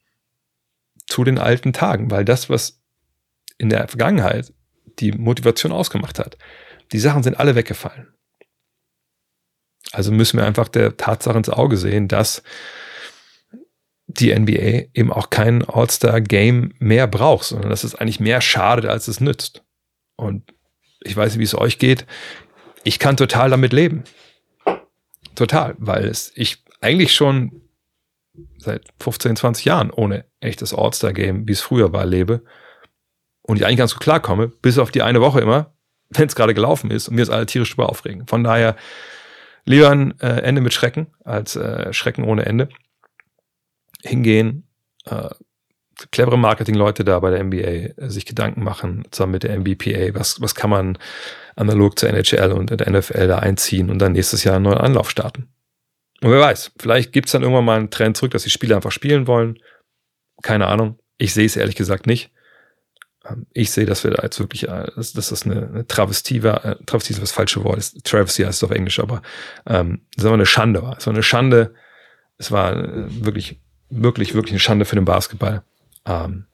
zu 1.08 1.24
den 1.24 1.38
alten 1.38 1.74
Tagen, 1.74 2.12
weil 2.12 2.26
das, 2.26 2.50
was 2.50 2.83
in 3.64 3.70
der 3.70 3.88
Vergangenheit 3.88 4.54
die 5.00 5.14
Motivation 5.14 5.72
ausgemacht 5.72 6.20
hat. 6.20 6.38
Die 6.92 7.00
Sachen 7.00 7.24
sind 7.24 7.40
alle 7.40 7.56
weggefallen. 7.56 8.14
Also 9.94 10.12
müssen 10.12 10.38
wir 10.38 10.46
einfach 10.46 10.68
der 10.68 10.98
Tatsache 10.98 11.38
ins 11.38 11.50
Auge 11.50 11.78
sehen, 11.78 12.10
dass 12.10 12.44
die 14.08 14.38
NBA 14.38 14.90
eben 14.94 15.14
auch 15.14 15.30
kein 15.30 15.64
All-Star-Game 15.64 16.74
mehr 16.80 17.08
braucht, 17.08 17.46
sondern 17.46 17.70
dass 17.70 17.86
es 17.86 17.96
eigentlich 17.96 18.20
mehr 18.20 18.42
schadet, 18.42 18.86
als 18.86 19.08
es 19.08 19.22
nützt. 19.22 19.64
Und 20.18 20.54
ich 21.02 21.16
weiß 21.16 21.32
nicht, 21.32 21.40
wie 21.40 21.46
es 21.46 21.58
euch 21.58 21.80
geht. 21.80 22.06
Ich 22.84 23.00
kann 23.00 23.16
total 23.16 23.50
damit 23.50 23.72
leben. 23.72 24.04
Total, 25.36 25.74
weil 25.78 26.06
es 26.06 26.34
ich 26.36 26.66
eigentlich 26.82 27.14
schon 27.14 27.62
seit 28.58 28.84
15, 29.00 29.38
20 29.38 29.64
Jahren 29.64 29.90
ohne 29.90 30.26
echtes 30.42 30.74
All-Star-Game, 30.74 31.48
wie 31.48 31.54
es 31.54 31.62
früher 31.62 31.94
war, 31.94 32.06
lebe 32.06 32.44
und 33.44 33.58
ich 33.58 33.66
eigentlich 33.66 33.78
ganz 33.78 33.94
gut 33.94 34.02
klarkomme, 34.02 34.48
bis 34.48 34.78
auf 34.78 34.92
die 34.92 35.02
eine 35.02 35.22
Woche 35.22 35.42
immer, 35.42 35.74
wenn 36.10 36.28
es 36.28 36.36
gerade 36.36 36.54
gelaufen 36.54 36.92
ist 36.92 37.08
und 37.08 37.16
mir 37.16 37.22
es 37.22 37.30
alle 37.30 37.46
tierisch 37.46 37.72
drüber 37.72 37.90
aufregen. 37.90 38.28
Von 38.28 38.44
daher 38.44 38.76
lieber 39.66 39.90
ein 39.90 40.20
äh, 40.20 40.42
Ende 40.42 40.62
mit 40.62 40.74
Schrecken 40.74 41.08
als 41.24 41.56
äh, 41.56 41.94
Schrecken 41.94 42.24
ohne 42.24 42.46
Ende. 42.46 42.70
Hingehen, 44.04 44.68
äh, 45.06 45.30
clevere 46.12 46.38
Marketing-Leute 46.38 47.04
da 47.04 47.20
bei 47.20 47.32
der 47.32 47.44
NBA 47.44 47.58
äh, 47.58 47.94
sich 48.10 48.26
Gedanken 48.26 48.64
machen, 48.64 49.06
zusammen 49.12 49.34
mit 49.34 49.44
der 49.44 49.58
MBPA, 49.58 50.14
was, 50.14 50.42
was 50.42 50.56
kann 50.56 50.70
man 50.70 50.98
analog 51.56 51.98
zur 51.98 52.10
NHL 52.10 52.52
und 52.52 52.70
der 52.70 52.90
NFL 52.90 53.28
da 53.28 53.40
einziehen 53.40 53.90
und 53.90 54.00
dann 54.00 54.14
nächstes 54.14 54.44
Jahr 54.44 54.56
einen 54.56 54.66
neuen 54.66 54.80
Anlauf 54.80 55.10
starten. 55.10 55.50
Und 56.22 56.32
wer 56.32 56.40
weiß, 56.40 56.72
vielleicht 56.80 57.12
gibt 57.12 57.28
es 57.28 57.34
dann 57.34 57.44
irgendwann 57.44 57.66
mal 57.66 57.78
einen 57.78 57.90
Trend 57.90 58.18
zurück, 58.18 58.32
dass 58.32 58.44
die 58.44 58.50
Spieler 58.50 58.78
einfach 58.78 58.92
spielen 58.92 59.28
wollen. 59.28 59.60
Keine 60.42 60.68
Ahnung. 60.68 61.00
Ich 61.18 61.34
sehe 61.34 61.46
es 61.46 61.56
ehrlich 61.56 61.76
gesagt 61.76 62.08
nicht. 62.08 62.32
Ähm, 63.26 63.48
ich 63.54 63.72
sehe, 63.72 63.86
dass 63.86 64.04
wir 64.04 64.12
da 64.12 64.24
jetzt 64.24 64.40
wirklich, 64.40 64.68
äh, 64.68 64.92
dass, 64.96 65.14
dass 65.14 65.30
das 65.30 65.46
eine, 65.46 65.86
Travestie 65.88 66.44
war, 66.44 66.64
äh, 66.66 66.76
Travestie 66.86 67.14
ist 67.14 67.22
das 67.22 67.32
falsche 67.32 67.64
Wort, 67.64 67.78
ist, 67.78 68.04
Travesty 68.04 68.44
heißt 68.44 68.62
es 68.62 68.64
auf 68.64 68.76
Englisch, 68.76 69.00
aber 69.00 69.22
ähm, 69.66 70.02
es 70.16 70.24
war 70.24 70.34
eine 70.34 70.46
Schande 70.46 70.82
war. 70.82 70.98
Es 70.98 71.08
war 71.08 71.14
eine 71.14 71.24
Schande, 71.24 71.74
es 72.38 72.52
war 72.52 72.76
äh, 72.76 73.26
wirklich, 73.26 73.62
wirklich, 73.90 74.34
wirklich 74.34 74.54
eine 74.54 74.60
Schande 74.60 74.86
für 74.86 74.96
den 74.96 75.06
Basketball. 75.06 75.64
Ähm, 76.06 76.46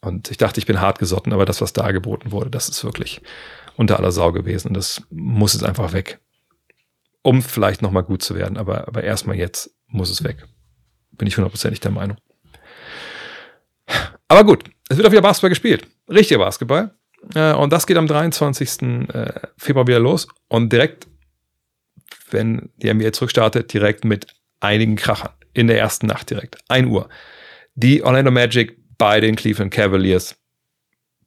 und 0.00 0.30
ich 0.30 0.36
dachte, 0.36 0.60
ich 0.60 0.66
bin 0.66 0.80
hart 0.80 0.98
gesotten, 0.98 1.32
aber 1.32 1.44
das, 1.44 1.60
was 1.60 1.72
da 1.72 1.90
geboten 1.90 2.30
wurde, 2.30 2.50
das 2.50 2.68
ist 2.68 2.84
wirklich 2.84 3.22
unter 3.76 3.98
aller 3.98 4.12
Sau 4.12 4.32
gewesen. 4.32 4.68
Und 4.68 4.74
das 4.74 5.02
muss 5.10 5.54
jetzt 5.54 5.64
einfach 5.64 5.92
weg. 5.92 6.20
Um 7.22 7.42
vielleicht 7.42 7.82
nochmal 7.82 8.04
gut 8.04 8.22
zu 8.22 8.36
werden, 8.36 8.56
aber, 8.56 8.86
aber 8.86 9.02
erstmal 9.02 9.36
jetzt 9.36 9.74
muss 9.88 10.10
es 10.10 10.22
weg. 10.22 10.46
Bin 11.10 11.26
ich 11.26 11.36
hundertprozentig 11.36 11.80
der 11.80 11.90
Meinung. 11.90 12.18
Aber 14.28 14.44
gut, 14.44 14.64
es 14.88 14.96
wird 14.96 15.06
auch 15.06 15.12
wieder 15.12 15.22
Basketball 15.22 15.50
gespielt. 15.50 15.86
Richtiger 16.08 16.38
Basketball. 16.38 16.94
Äh, 17.34 17.52
und 17.54 17.72
das 17.72 17.86
geht 17.86 17.96
am 17.96 18.06
23. 18.06 18.82
Äh, 18.82 19.32
Februar 19.56 19.86
wieder 19.86 19.98
los. 19.98 20.26
Und 20.48 20.72
direkt, 20.72 21.06
wenn 22.30 22.70
die 22.76 22.92
NBA 22.92 23.12
zurückstartet, 23.12 23.72
direkt 23.72 24.04
mit 24.04 24.26
einigen 24.60 24.96
Krachern. 24.96 25.32
In 25.52 25.68
der 25.68 25.78
ersten 25.78 26.06
Nacht 26.06 26.30
direkt. 26.30 26.58
1 26.68 26.88
Uhr. 26.88 27.08
Die 27.74 28.02
Orlando 28.02 28.30
Magic 28.30 28.76
bei 28.98 29.20
den 29.20 29.36
Cleveland 29.36 29.72
Cavaliers. 29.72 30.36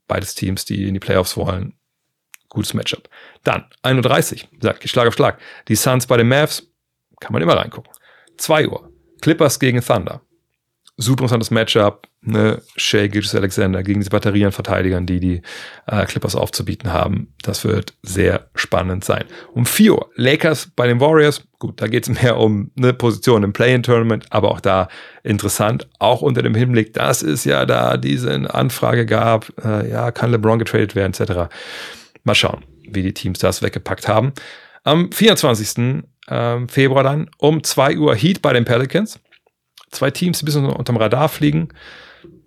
Beides 0.08 0.36
Teams, 0.36 0.66
die 0.66 0.88
in 0.88 0.94
die 0.94 1.00
Playoffs 1.00 1.36
wollen. 1.38 1.74
Gutes 2.50 2.74
Matchup. 2.74 3.10
Dann 3.44 3.66
1.30 3.84 4.44
Uhr, 4.44 4.50
sagt 4.62 4.88
Schlag 4.90 5.08
auf 5.08 5.14
Schlag. 5.14 5.40
Die 5.68 5.76
Suns 5.76 6.08
bei 6.08 6.18
den 6.18 6.28
Mavs, 6.28 6.68
kann 7.20 7.34
man 7.34 7.42
immer 7.42 7.56
reingucken. 7.56 7.92
2 8.38 8.68
Uhr. 8.68 8.92
Clippers 9.22 9.60
gegen 9.60 9.82
Thunder 9.82 10.22
super 11.00 11.24
interessantes 11.24 11.50
Matchup. 11.50 12.08
Ne? 12.22 12.62
Shea 12.76 13.08
Gilgis 13.08 13.34
Alexander 13.34 13.82
gegen 13.84 14.02
diese 14.02 14.10
Batterien-Verteidigern, 14.10 15.06
die 15.06 15.20
die 15.22 15.42
äh, 15.88 16.06
Clippers 16.06 16.36
aufzubieten 16.36 16.92
haben. 16.92 17.34
Das 17.42 17.64
wird 17.64 17.94
sehr 18.04 18.50
spannend 18.54 19.06
sein. 19.06 19.24
Um 19.54 19.66
4 19.66 19.94
Uhr 19.94 20.10
Lakers 20.16 20.72
bei 20.76 20.88
den 20.88 21.00
Warriors. 21.00 21.48
Gut, 21.58 21.82
da 21.82 21.88
geht 21.88 22.08
es 22.08 22.22
mehr 22.22 22.38
um 22.38 22.72
eine 22.78 22.94
Position 22.94 23.44
im 23.44 23.54
Play-In-Tournament, 23.54 24.26
aber 24.30 24.52
auch 24.52 24.60
da 24.60 24.90
interessant, 25.24 25.88
auch 26.00 26.22
unter 26.22 26.42
dem 26.42 26.54
Hinblick, 26.54 26.94
dass 26.94 27.22
es 27.24 27.46
ja 27.46 27.66
da 27.66 27.96
diese 27.96 28.34
Anfrage 28.54 29.06
gab, 29.06 29.52
äh, 29.64 29.90
ja, 29.90 30.12
kann 30.12 30.32
LeBron 30.32 30.60
getradet 30.60 30.96
werden, 30.96 31.14
etc. 31.14 31.50
Mal 32.26 32.36
schauen, 32.36 32.66
wie 32.90 33.04
die 33.04 33.14
Teams 33.14 33.40
das 33.40 33.62
weggepackt 33.62 34.08
haben. 34.08 34.34
Am 34.84 35.12
24. 35.12 36.04
Ähm, 36.32 36.70
Februar 36.70 37.04
dann 37.04 37.30
um 37.38 37.64
2 37.64 37.98
Uhr 37.98 38.16
Heat 38.16 38.42
bei 38.42 38.54
den 38.54 38.66
Pelicans 38.66 39.20
zwei 39.90 40.12
Teams, 40.12 40.40
die 40.40 40.44
ein 40.44 40.46
bisschen 40.46 40.66
unterm 40.66 40.98
Radar 40.98 41.30
fliegen, 41.30 41.70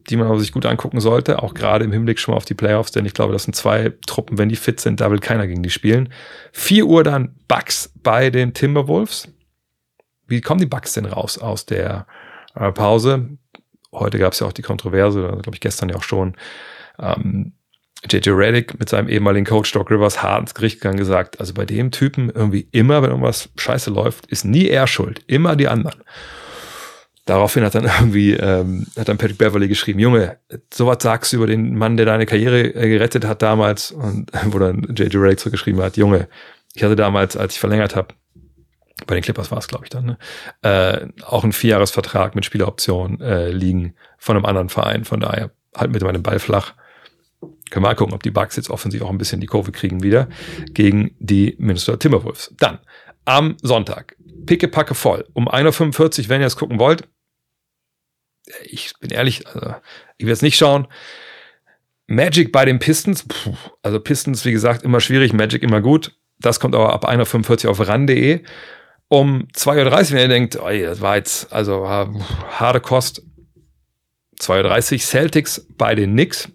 die 0.09 0.17
man 0.17 0.27
aber 0.27 0.39
sich 0.39 0.53
gut 0.53 0.67
angucken 0.67 1.01
sollte, 1.01 1.43
auch 1.43 1.55
gerade 1.55 1.85
im 1.85 1.93
Hinblick 1.93 2.19
schon 2.19 2.33
mal 2.33 2.37
auf 2.37 2.45
die 2.45 2.55
Playoffs, 2.55 2.93
denn 2.93 3.07
ich 3.07 3.15
glaube, 3.15 3.33
das 3.33 3.45
sind 3.45 3.55
zwei 3.55 3.93
Truppen, 4.07 4.39
wenn 4.39 4.49
die 4.49 4.57
fit 4.57 4.81
sind, 4.81 5.01
da 5.01 5.11
will 5.11 5.21
keiner 5.21 5.47
gegen 5.47 5.63
die 5.63 5.71
spielen. 5.71 6.13
4 6.53 6.87
Uhr 6.87 7.05
dann 7.05 7.35
Bucks 7.49 7.93
bei 8.03 8.31
den 8.31 8.55
Timberwolves. 8.55 9.29
Wie 10.27 10.41
kommen 10.41 10.61
die 10.61 10.67
Bucks 10.67 10.95
denn 10.95 11.05
raus 11.05 11.39
aus 11.39 11.67
der 11.67 12.07
äh, 12.55 12.73
Pause? 12.73 13.31
Heute 13.93 14.19
gab 14.19 14.33
es 14.33 14.41
ja 14.41 14.47
auch 14.47 14.53
die 14.53 14.63
Kontroverse, 14.63 15.39
glaube 15.43 15.55
ich 15.55 15.61
gestern 15.61 15.89
ja 15.89 15.97
auch 15.97 16.03
schon. 16.03 16.35
Ähm, 16.99 17.53
JJ 18.11 18.31
Reddick 18.31 18.79
mit 18.79 18.89
seinem 18.89 19.09
ehemaligen 19.09 19.47
Coach 19.47 19.71
Doc 19.73 19.91
Rivers 19.91 20.23
hart 20.23 20.41
ins 20.41 20.55
Gericht 20.55 20.81
gegangen 20.81 20.99
gesagt, 20.99 21.39
also 21.39 21.55
bei 21.55 21.65
dem 21.65 21.91
Typen 21.91 22.31
irgendwie 22.31 22.67
immer, 22.73 23.03
wenn 23.03 23.11
irgendwas 23.11 23.51
scheiße 23.57 23.91
läuft, 23.91 24.27
ist 24.27 24.45
nie 24.45 24.67
er 24.67 24.87
schuld, 24.87 25.23
immer 25.27 25.55
die 25.55 25.69
anderen. 25.69 26.03
Daraufhin 27.25 27.65
hat 27.65 27.75
dann 27.75 27.85
irgendwie, 28.01 28.33
ähm, 28.33 28.87
hat 28.99 29.09
dann 29.09 29.19
Patrick 29.19 29.39
Beverly 29.39 29.69
geschrieben, 29.69 29.99
Junge, 29.99 30.39
sowas 30.73 30.99
sagst 31.01 31.33
du 31.33 31.37
über 31.37 31.47
den 31.47 31.77
Mann, 31.77 31.97
der 31.97 32.07
deine 32.07 32.27
Karriere 32.27 32.75
äh, 32.75 32.89
gerettet 32.89 33.25
hat 33.25 33.43
damals. 33.43 33.93
Und 33.93 34.31
wo 34.47 34.59
dann 34.59 34.95
JJ 34.95 35.17
Redick 35.17 35.41
zurückgeschrieben 35.41 35.83
hat, 35.83 35.97
Junge, 35.97 36.29
ich 36.75 36.83
hatte 36.83 36.97
damals, 36.97 37.37
als 37.37 37.55
ich 37.55 37.61
verlängert 37.61 37.95
habe, 37.97 38.15
bei 39.07 39.15
den 39.15 39.23
Clippers 39.23 39.51
war 39.51 39.59
es, 39.59 39.69
glaube 39.69 39.85
ich, 39.85 39.91
dann, 39.91 40.05
ne? 40.05 40.19
äh, 40.63 41.09
auch 41.25 41.43
einen 41.43 41.53
Vierjahresvertrag 41.53 42.35
mit 42.35 42.45
Spieleroption 42.45 43.21
äh, 43.21 43.51
liegen 43.51 43.95
von 44.19 44.37
einem 44.37 44.45
anderen 44.45 44.69
Verein. 44.69 45.05
Von 45.05 45.21
daher 45.21 45.51
halt 45.77 45.91
mit 45.91 46.03
meinem 46.03 46.23
Ball 46.23 46.39
flach. 46.39 46.75
Können 47.71 47.85
wir 47.85 47.89
mal 47.89 47.95
gucken, 47.95 48.15
ob 48.15 48.23
die 48.23 48.31
Bucks 48.31 48.57
jetzt 48.57 48.71
offensiv 48.71 49.03
auch 49.03 49.11
ein 49.11 49.19
bisschen 49.19 49.41
die 49.41 49.47
Kurve 49.47 49.73
kriegen 49.73 50.03
wieder 50.03 50.29
gegen 50.73 51.17
die 51.19 51.57
Minnesota 51.59 51.97
Timberwolves. 51.97 52.55
Dann 52.59 52.79
am 53.25 53.57
Sonntag 53.63 54.17
pickepacke 54.47 54.95
voll. 54.95 55.25
Um 55.33 55.49
1.45 55.49 56.25
Uhr, 56.25 56.29
wenn 56.29 56.41
ihr 56.41 56.47
es 56.47 56.57
gucken 56.57 56.79
wollt. 56.79 57.09
Ich 58.65 58.93
bin 59.01 59.11
ehrlich, 59.11 59.47
also, 59.47 59.75
ich 60.17 60.27
werde 60.27 60.33
es 60.33 60.43
nicht 60.43 60.57
schauen. 60.57 60.87
Magic 62.07 62.53
bei 62.53 62.65
den 62.65 62.79
Pistons. 62.79 63.25
Puh, 63.27 63.55
also 63.83 64.01
Pistons, 64.01 64.45
wie 64.45 64.53
gesagt, 64.53 64.83
immer 64.83 65.01
schwierig, 65.01 65.33
Magic 65.33 65.63
immer 65.63 65.81
gut. 65.81 66.15
Das 66.39 66.61
kommt 66.61 66.75
aber 66.75 66.93
ab 66.93 67.09
1.45 67.09 67.65
Uhr 67.65 67.71
auf 67.71 67.87
ran.de. 67.87 68.43
Um 69.09 69.47
2.30 69.55 69.77
Uhr, 69.77 70.11
wenn 70.13 70.19
ihr 70.19 70.29
denkt, 70.29 70.59
oh, 70.61 70.69
das 70.69 71.01
war 71.01 71.17
jetzt 71.17 71.53
also 71.53 71.89
harte 71.89 72.81
Kost. 72.81 73.23
2.30 74.41 74.93
Uhr 74.93 74.99
Celtics 74.99 75.67
bei 75.77 75.95
den 75.95 76.13
Knicks. 76.13 76.49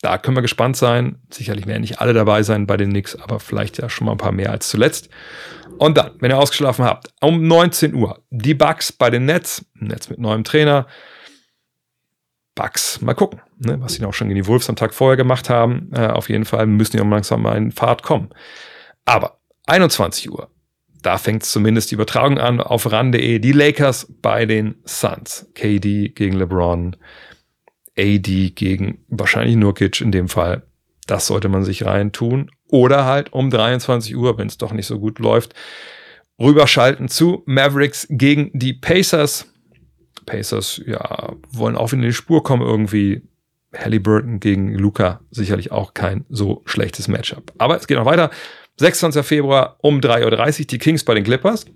Da 0.00 0.16
können 0.16 0.36
wir 0.36 0.42
gespannt 0.42 0.76
sein. 0.76 1.16
Sicherlich 1.30 1.66
werden 1.66 1.80
nicht 1.80 2.00
alle 2.00 2.12
dabei 2.12 2.42
sein 2.42 2.66
bei 2.66 2.76
den 2.76 2.90
Knicks, 2.90 3.16
aber 3.16 3.40
vielleicht 3.40 3.78
ja 3.78 3.88
schon 3.88 4.06
mal 4.06 4.12
ein 4.12 4.18
paar 4.18 4.32
mehr 4.32 4.50
als 4.50 4.68
zuletzt. 4.68 5.08
Und 5.78 5.96
dann, 5.96 6.12
wenn 6.20 6.30
ihr 6.30 6.38
ausgeschlafen 6.38 6.84
habt, 6.84 7.08
um 7.20 7.46
19 7.46 7.94
Uhr 7.94 8.22
die 8.30 8.54
Bucks 8.54 8.92
bei 8.92 9.10
den 9.10 9.24
Nets. 9.24 9.64
Nets 9.74 10.08
mit 10.10 10.18
neuem 10.18 10.44
Trainer. 10.44 10.86
Bucks, 12.58 13.00
mal 13.00 13.14
gucken, 13.14 13.40
ne, 13.58 13.80
was 13.80 13.94
sie 13.94 14.04
auch 14.04 14.12
schon 14.12 14.26
gegen 14.26 14.42
die 14.42 14.48
Wolves 14.48 14.68
am 14.68 14.74
Tag 14.74 14.92
vorher 14.92 15.16
gemacht 15.16 15.48
haben. 15.48 15.92
Äh, 15.94 16.08
auf 16.08 16.28
jeden 16.28 16.44
Fall 16.44 16.66
müssen 16.66 16.96
die 16.96 17.00
auch 17.00 17.08
langsam 17.08 17.42
mal 17.42 17.56
in 17.56 17.70
Fahrt 17.70 18.02
kommen. 18.02 18.30
Aber 19.04 19.38
21 19.66 20.28
Uhr, 20.28 20.50
da 21.00 21.18
fängt 21.18 21.44
zumindest 21.44 21.92
die 21.92 21.94
Übertragung 21.94 22.38
an 22.38 22.60
auf 22.60 22.90
ran.de. 22.90 23.38
Die 23.38 23.52
Lakers 23.52 24.12
bei 24.20 24.44
den 24.44 24.74
Suns. 24.84 25.48
KD 25.54 26.08
gegen 26.08 26.36
LeBron. 26.36 26.96
AD 27.96 28.50
gegen 28.56 29.04
wahrscheinlich 29.06 29.54
Nurkic 29.54 30.00
in 30.00 30.10
dem 30.10 30.28
Fall. 30.28 30.64
Das 31.06 31.28
sollte 31.28 31.48
man 31.48 31.62
sich 31.62 31.84
rein 31.84 32.10
tun. 32.10 32.50
Oder 32.70 33.04
halt 33.04 33.32
um 33.32 33.50
23 33.50 34.16
Uhr, 34.16 34.36
wenn 34.36 34.48
es 34.48 34.58
doch 34.58 34.72
nicht 34.72 34.86
so 34.86 34.98
gut 34.98 35.20
läuft, 35.20 35.54
rüberschalten 36.40 37.06
zu 37.06 37.44
Mavericks 37.46 38.08
gegen 38.10 38.50
die 38.52 38.72
Pacers. 38.72 39.46
Pacers, 40.28 40.82
ja, 40.86 41.32
wollen 41.50 41.76
auch 41.76 41.92
in 41.92 42.02
die 42.02 42.12
Spur 42.12 42.42
kommen 42.42 42.62
irgendwie. 42.62 43.22
Halliburton 43.76 44.40
gegen 44.40 44.74
Luca, 44.74 45.20
sicherlich 45.30 45.72
auch 45.72 45.92
kein 45.92 46.24
so 46.30 46.62
schlechtes 46.64 47.06
Matchup. 47.06 47.52
Aber 47.58 47.76
es 47.76 47.86
geht 47.86 47.98
noch 47.98 48.06
weiter. 48.06 48.30
26. 48.78 49.26
Februar 49.26 49.76
um 49.80 50.00
3.30 50.00 50.60
Uhr 50.60 50.66
die 50.66 50.78
Kings 50.78 51.04
bei 51.04 51.14
den 51.14 51.24
Clippers. 51.24 51.66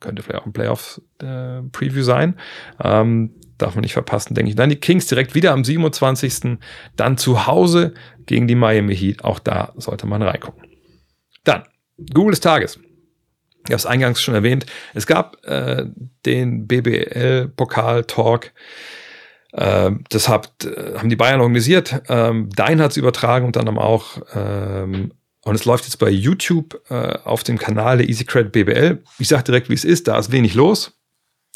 Könnte 0.00 0.22
vielleicht 0.22 0.42
auch 0.42 0.46
ein 0.46 0.52
Playoff-Preview 0.52 2.00
äh, 2.00 2.04
sein. 2.04 2.36
Ähm, 2.82 3.34
darf 3.56 3.74
man 3.74 3.82
nicht 3.82 3.92
verpassen, 3.92 4.34
denke 4.34 4.50
ich. 4.50 4.56
Dann 4.56 4.70
die 4.70 4.76
Kings 4.76 5.06
direkt 5.06 5.34
wieder 5.34 5.52
am 5.52 5.64
27. 5.64 6.58
Dann 6.96 7.16
zu 7.16 7.46
Hause 7.46 7.94
gegen 8.26 8.46
die 8.48 8.54
Miami 8.54 8.96
Heat. 8.96 9.24
Auch 9.24 9.38
da 9.38 9.72
sollte 9.76 10.06
man 10.06 10.22
reingucken. 10.22 10.64
Dann, 11.44 11.64
Google 12.12 12.32
des 12.32 12.40
Tages. 12.40 12.78
Ich 13.64 13.72
habe 13.72 13.76
es 13.76 13.86
eingangs 13.86 14.22
schon 14.22 14.34
erwähnt. 14.34 14.66
Es 14.94 15.06
gab 15.06 15.44
äh, 15.46 15.86
den 16.24 16.66
BBL-Pokal-Talk. 16.66 18.52
Äh, 19.52 19.90
das 20.08 20.28
hat, 20.28 20.64
äh, 20.64 20.98
haben 20.98 21.10
die 21.10 21.16
Bayern 21.16 21.40
organisiert. 21.40 22.02
Ähm, 22.08 22.48
Dein 22.54 22.80
hat 22.80 22.92
es 22.92 22.96
übertragen 22.96 23.46
und 23.46 23.56
dann 23.56 23.68
auch. 23.78 24.18
Ähm, 24.34 25.12
und 25.42 25.54
es 25.54 25.64
läuft 25.64 25.84
jetzt 25.84 25.98
bei 25.98 26.10
YouTube 26.10 26.80
äh, 26.90 27.18
auf 27.24 27.44
dem 27.44 27.58
Kanal 27.58 27.98
der 27.98 28.08
Easy 28.08 28.24
Credit 28.24 28.52
BBL. 28.52 29.02
Ich 29.18 29.28
sage 29.28 29.44
direkt, 29.44 29.70
wie 29.70 29.74
es 29.74 29.84
ist. 29.84 30.08
Da 30.08 30.18
ist 30.18 30.32
wenig 30.32 30.54
los 30.54 30.92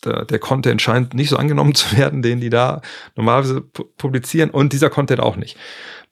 der, 0.05 0.25
der 0.25 0.39
Content 0.39 0.81
scheint 0.81 1.15
nicht 1.15 1.31
so 1.31 1.37
angenommen 1.37 1.75
zu 1.75 1.97
werden, 1.97 2.23
den 2.23 2.41
die 2.41 2.51
da 2.51 2.81
normalerweise 3.17 3.61
publizieren 3.61 4.51
und 4.51 4.73
dieser 4.73 4.91
Content 4.91 5.21
auch 5.21 5.37
nicht. 5.37 5.57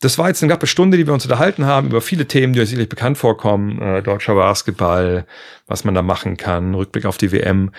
Das 0.02 0.18
war 0.18 0.28
jetzt 0.28 0.42
eine 0.42 0.50
knappe 0.50 0.66
Stunde, 0.66 0.96
die 0.96 1.06
wir 1.06 1.14
uns 1.14 1.24
unterhalten 1.24 1.64
haben 1.64 1.86
über 1.86 2.00
viele 2.00 2.26
Themen, 2.26 2.52
die 2.52 2.60
euch 2.60 2.68
sicherlich 2.68 2.88
bekannt 2.88 3.18
vorkommen. 3.18 3.80
Äh, 3.80 4.02
deutscher 4.02 4.34
Basketball, 4.34 5.26
was 5.66 5.84
man 5.84 5.94
da 5.94 6.02
machen 6.02 6.36
kann, 6.36 6.74
Rückblick 6.74 7.06
auf 7.06 7.18
die 7.18 7.32
WM. 7.32 7.70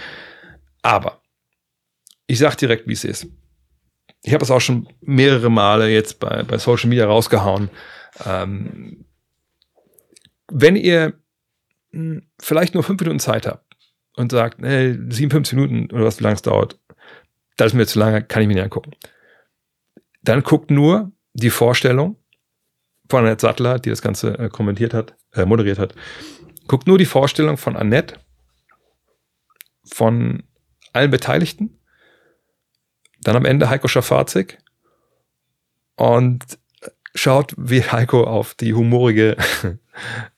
Aber 0.82 1.21
ich 2.26 2.39
sag 2.39 2.55
direkt, 2.55 2.88
wie 2.88 2.93
es 2.93 3.03
ist. 3.03 3.28
Ich 4.21 4.34
habe 4.34 4.43
es 4.43 4.51
auch 4.51 4.61
schon 4.61 4.88
mehrere 5.01 5.51
Male 5.51 5.89
jetzt 5.89 6.19
bei, 6.19 6.43
bei 6.43 6.57
Social 6.57 6.89
Media 6.89 7.05
rausgehauen. 7.05 7.69
Ähm, 8.26 9.05
wenn 10.49 10.78
ihr 10.78 11.13
hm, 11.91 12.26
vielleicht 12.39 12.74
nur 12.74 12.84
fünf 12.84 13.01
Minuten 13.01 13.19
Zeit 13.19 13.45
habt, 13.45 13.74
und 14.15 14.32
sagt, 14.32 14.61
hey, 14.61 14.97
57 15.09 15.53
Minuten 15.57 15.93
oder 15.93 16.05
was, 16.05 16.19
wie 16.19 16.24
lange 16.24 16.36
es 16.36 16.41
dauert, 16.41 16.80
das 17.57 17.67
ist 17.67 17.74
mir 17.74 17.86
zu 17.86 17.99
lange, 17.99 18.24
kann 18.24 18.41
ich 18.41 18.47
mir 18.47 18.55
nicht 18.55 18.63
angucken. 18.63 18.91
Dann 20.21 20.43
guckt 20.43 20.71
nur 20.71 21.11
die 21.34 21.49
Vorstellung 21.49 22.17
von 23.09 23.25
Annette 23.25 23.41
Sattler, 23.41 23.79
die 23.79 23.89
das 23.89 24.01
Ganze 24.01 24.38
äh, 24.38 24.49
kommentiert 24.49 24.93
hat, 24.93 25.15
äh, 25.34 25.45
moderiert 25.45 25.79
hat. 25.79 25.93
Guckt 26.67 26.88
nur 26.88 26.97
die 26.97 27.05
Vorstellung 27.05 27.57
von 27.57 27.75
Annette, 27.75 28.15
von 29.86 30.43
allen 30.93 31.11
Beteiligten, 31.11 31.79
dann 33.21 33.36
am 33.36 33.45
Ende 33.45 33.69
Heiko 33.69 33.88
Schafazik 33.88 34.59
und 35.95 36.43
schaut, 37.15 37.53
wie 37.57 37.84
Heiko 37.84 38.23
auf 38.23 38.53
die 38.53 38.73
humorige 38.73 39.38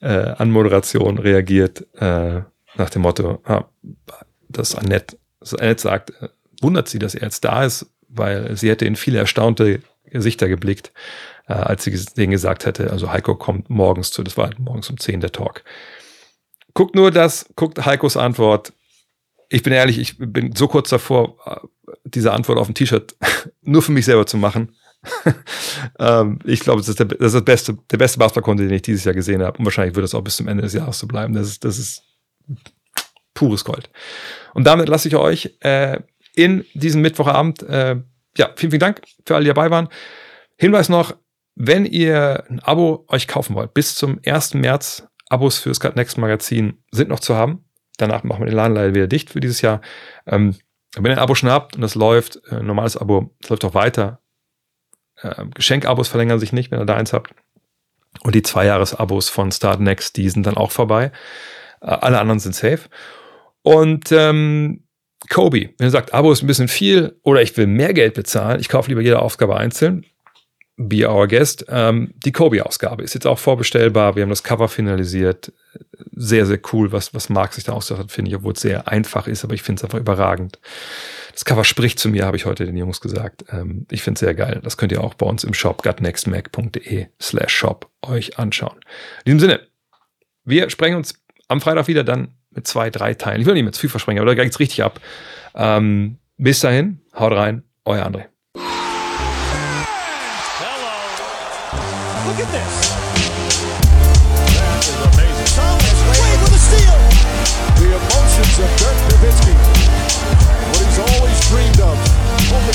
äh, 0.02 0.08
Anmoderation 0.08 1.18
reagiert. 1.18 1.88
Äh, 1.96 2.42
nach 2.78 2.90
dem 2.90 3.04
Motto, 3.04 3.42
ah, 3.46 3.66
dass 4.50 4.76
Annette, 4.76 5.18
dass 5.40 5.54
Annette 5.54 5.82
sagt, 5.82 6.10
äh, 6.22 6.30
wundert 6.62 6.88
sie, 6.88 7.00
dass 7.00 7.16
er 7.16 7.24
jetzt 7.24 7.46
da 7.46 7.64
ist, 7.64 7.86
weil 8.08 8.56
sie 8.58 8.70
hätte 8.70 8.86
in 8.86 8.96
viele 8.96 9.20
erstaunte 9.20 9.82
Gesichter 10.16 10.48
geblickt, 10.48 10.92
äh, 11.48 11.54
als 11.54 11.84
sie 11.84 11.92
denen 12.18 12.32
gesagt 12.32 12.66
hätte, 12.66 12.92
also 12.92 13.12
Heiko 13.12 13.36
kommt 13.36 13.70
morgens 13.70 14.12
zu, 14.12 14.24
das 14.24 14.38
war 14.38 14.50
morgens 14.58 14.90
um 14.90 15.00
10 15.00 15.22
der 15.22 15.32
Talk. 15.32 15.64
Guckt 16.74 16.96
nur 16.96 17.12
das, 17.12 17.48
guckt 17.56 17.86
Heikos 17.86 18.18
Antwort. 18.18 18.74
Ich 19.50 19.64
bin 19.64 19.72
ehrlich, 19.72 20.00
ich 20.00 20.18
bin 20.18 20.56
so 20.56 20.68
kurz 20.68 20.90
davor, 20.90 21.38
äh, 21.46 21.68
diese 22.04 22.34
Antwort 22.34 22.58
auf 22.58 22.68
dem 22.68 22.76
T-Shirt 22.76 23.16
nur 23.62 23.82
für 23.82 23.92
mich 23.92 24.06
selber 24.06 24.26
zu 24.26 24.38
machen. 24.38 24.76
ähm, 26.00 26.40
ich 26.46 26.62
glaube, 26.62 26.82
das 26.82 26.90
ist, 26.90 27.00
der, 27.00 27.06
das 27.06 27.28
ist 27.28 27.36
das 27.36 27.46
beste, 27.46 27.78
der 27.92 27.98
beste 27.98 28.20
Basketball-Content, 28.20 28.70
den 28.70 28.76
ich 28.76 28.82
dieses 28.82 29.04
Jahr 29.04 29.14
gesehen 29.14 29.44
habe. 29.44 29.58
Und 29.58 29.66
wahrscheinlich 29.66 29.96
wird 29.96 30.06
es 30.06 30.16
auch 30.16 30.22
bis 30.22 30.38
zum 30.38 30.48
Ende 30.48 30.64
des 30.64 30.74
Jahres 30.74 31.00
so 31.00 31.08
bleiben. 31.08 31.34
Das 31.34 31.48
ist, 31.48 31.64
das 31.64 31.78
ist 31.78 32.04
pures 33.34 33.64
Gold. 33.64 33.90
Und 34.54 34.66
damit 34.66 34.90
lasse 34.90 35.08
ich 35.08 35.16
euch 35.16 35.56
äh, 35.60 36.00
in 36.34 36.66
diesem 36.74 37.02
Mittwochabend, 37.02 37.64
äh, 37.64 37.98
ja, 38.38 38.52
vielen, 38.56 38.72
vielen 38.72 38.80
Dank 38.80 39.02
für 39.26 39.36
alle, 39.36 39.44
die 39.46 39.50
dabei 39.50 39.72
waren. 39.72 39.90
Hinweis 40.58 40.90
noch, 40.90 41.16
wenn 41.56 41.86
ihr 41.86 42.44
ein 42.50 42.60
Abo 42.60 43.06
euch 43.08 43.28
kaufen 43.28 43.56
wollt, 43.56 43.74
bis 43.74 43.96
zum 43.96 44.20
1. 44.26 44.56
März 44.56 45.08
Abos 45.30 45.58
fürs 45.58 45.80
Cut 45.80 45.96
Next 45.96 46.18
Magazin 46.18 46.84
sind 46.92 47.10
noch 47.10 47.20
zu 47.20 47.36
haben. 47.36 47.66
Danach 47.98 48.24
machen 48.24 48.42
wir 48.42 48.46
den 48.48 48.56
Laden 48.56 48.76
leider 48.76 48.94
wieder 48.94 49.08
dicht 49.08 49.32
für 49.32 49.40
dieses 49.40 49.62
Jahr. 49.62 49.82
Ähm, 50.28 50.56
wenn 50.96 51.12
ihr 51.12 51.18
ein 51.18 51.24
Abo 51.24 51.36
schon 51.36 51.50
habt 51.50 51.76
und 51.76 51.82
das 51.82 51.96
läuft, 51.96 52.42
äh, 52.52 52.62
normales 52.62 52.98
Abo, 52.98 53.36
das 53.42 53.50
läuft 53.50 53.66
auch 53.66 53.74
weiter. 53.74 54.22
Äh, 55.22 55.46
Geschenkabos 55.54 56.08
verlängern 56.08 56.40
sich 56.40 56.54
nicht, 56.54 56.72
wenn 56.72 56.80
ihr 56.80 56.86
da 56.86 56.96
eins 56.96 57.14
habt. 57.14 57.34
Und 58.22 58.36
die 58.36 58.44
Zwei-Jahres-Abos 58.44 59.30
von 59.30 59.52
Start 59.52 59.80
Next, 59.80 60.16
die 60.18 60.30
sind 60.30 60.46
dann 60.46 60.58
auch 60.58 60.72
vorbei. 60.72 61.12
Äh, 61.82 61.88
alle 61.88 62.20
anderen 62.20 62.40
sind 62.40 62.56
safe. 62.56 62.90
Und 63.62 64.12
ähm, 64.12 64.85
Kobe, 65.28 65.70
wenn 65.78 65.88
er 65.88 65.92
sagt, 65.92 66.14
Abo 66.14 66.32
ist 66.32 66.44
ein 66.44 66.48
bisschen 66.48 66.68
viel 66.68 67.16
oder 67.24 67.42
ich 67.42 67.56
will 67.58 67.68
mehr 67.68 67.94
Geld 67.94 68.14
bezahlen, 68.14 68.60
ich 68.60 68.70
kaufe 68.70 68.90
lieber 68.90 69.02
jede 69.02 69.22
Ausgabe 69.22 69.58
einzeln. 69.58 70.06
Be 70.78 71.10
Our 71.10 71.28
Guest. 71.28 71.66
Ähm, 71.70 72.14
die 72.26 72.34
Kobe-Ausgabe 72.34 73.02
ist 73.02 73.14
jetzt 73.14 73.26
auch 73.26 73.40
vorbestellbar. 73.40 74.16
Wir 74.16 74.24
haben 74.24 74.30
das 74.30 74.44
Cover 74.44 74.68
finalisiert. 74.68 75.54
Sehr, 76.12 76.46
sehr 76.46 76.60
cool, 76.74 76.92
was, 76.92 77.14
was 77.14 77.30
Marc 77.30 77.54
sich 77.54 77.64
da 77.64 77.72
ausgedacht 77.72 78.04
hat, 78.04 78.12
finde 78.12 78.30
ich, 78.30 78.36
obwohl 78.36 78.54
es 78.54 78.62
sehr 78.62 78.88
einfach 78.88 79.28
ist, 79.28 79.44
aber 79.46 79.54
ich 79.54 79.62
finde 79.62 79.80
es 79.80 79.84
einfach 79.86 80.00
überragend. 80.00 80.60
Das 81.32 81.46
Cover 81.46 81.64
spricht 81.64 82.00
zu 82.00 82.10
mir, 82.10 82.26
habe 82.26 82.38
ich 82.38 82.46
heute 82.46 82.66
den 82.66 82.76
Jungs 82.76 83.00
gesagt. 83.00 83.46
Ähm, 83.52 83.86
ich 83.90 84.02
finde 84.02 84.16
es 84.16 84.20
sehr 84.20 84.34
geil. 84.34 84.60
Das 84.64 84.76
könnt 84.76 84.92
ihr 84.92 85.02
auch 85.02 85.14
bei 85.14 85.26
uns 85.26 85.46
im 85.46 85.54
Shop 85.54 85.82
gutnextmac.de 85.82 87.08
slash 87.22 87.54
shop 87.54 87.90
euch 88.02 88.38
anschauen. 88.38 88.80
In 89.24 89.38
diesem 89.38 89.40
Sinne, 89.40 89.60
wir 90.44 90.70
sprechen 90.70 90.96
uns 90.96 91.14
am 91.48 91.62
Freitag 91.62 91.88
wieder 91.88 92.04
dann 92.04 92.36
mit 92.56 92.66
zwei, 92.68 92.90
drei 92.90 93.14
Teilen. 93.14 93.42
Ich 93.42 93.46
will 93.46 93.54
nicht 93.54 93.64
mehr 93.64 93.74
zu 93.74 93.82
viel 93.82 93.90
versprechen, 93.90 94.20
aber 94.20 94.34
da 94.34 94.42
geht 94.42 94.52
es 94.52 94.60
richtig 94.60 94.84
ab. 94.84 95.00
Ähm, 95.56 96.18
bis 96.38 96.60
dahin, 96.62 97.02
haut 97.18 97.34
rein, 97.34 97.64
euer 97.86 98.06
André. 98.06 98.26
Look 102.26 102.40
at 102.40 102.52
this. 102.52 102.96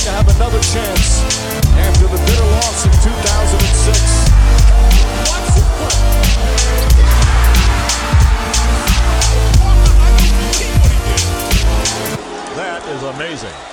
To 0.00 0.10
have 0.12 0.34
another 0.36 0.60
chance 0.60 1.20
after 1.76 2.06
the 2.06 2.16
bitter 2.24 2.44
loss 2.44 2.86
in 2.86 2.92
2000. 2.92 3.19
amazing. 13.10 13.69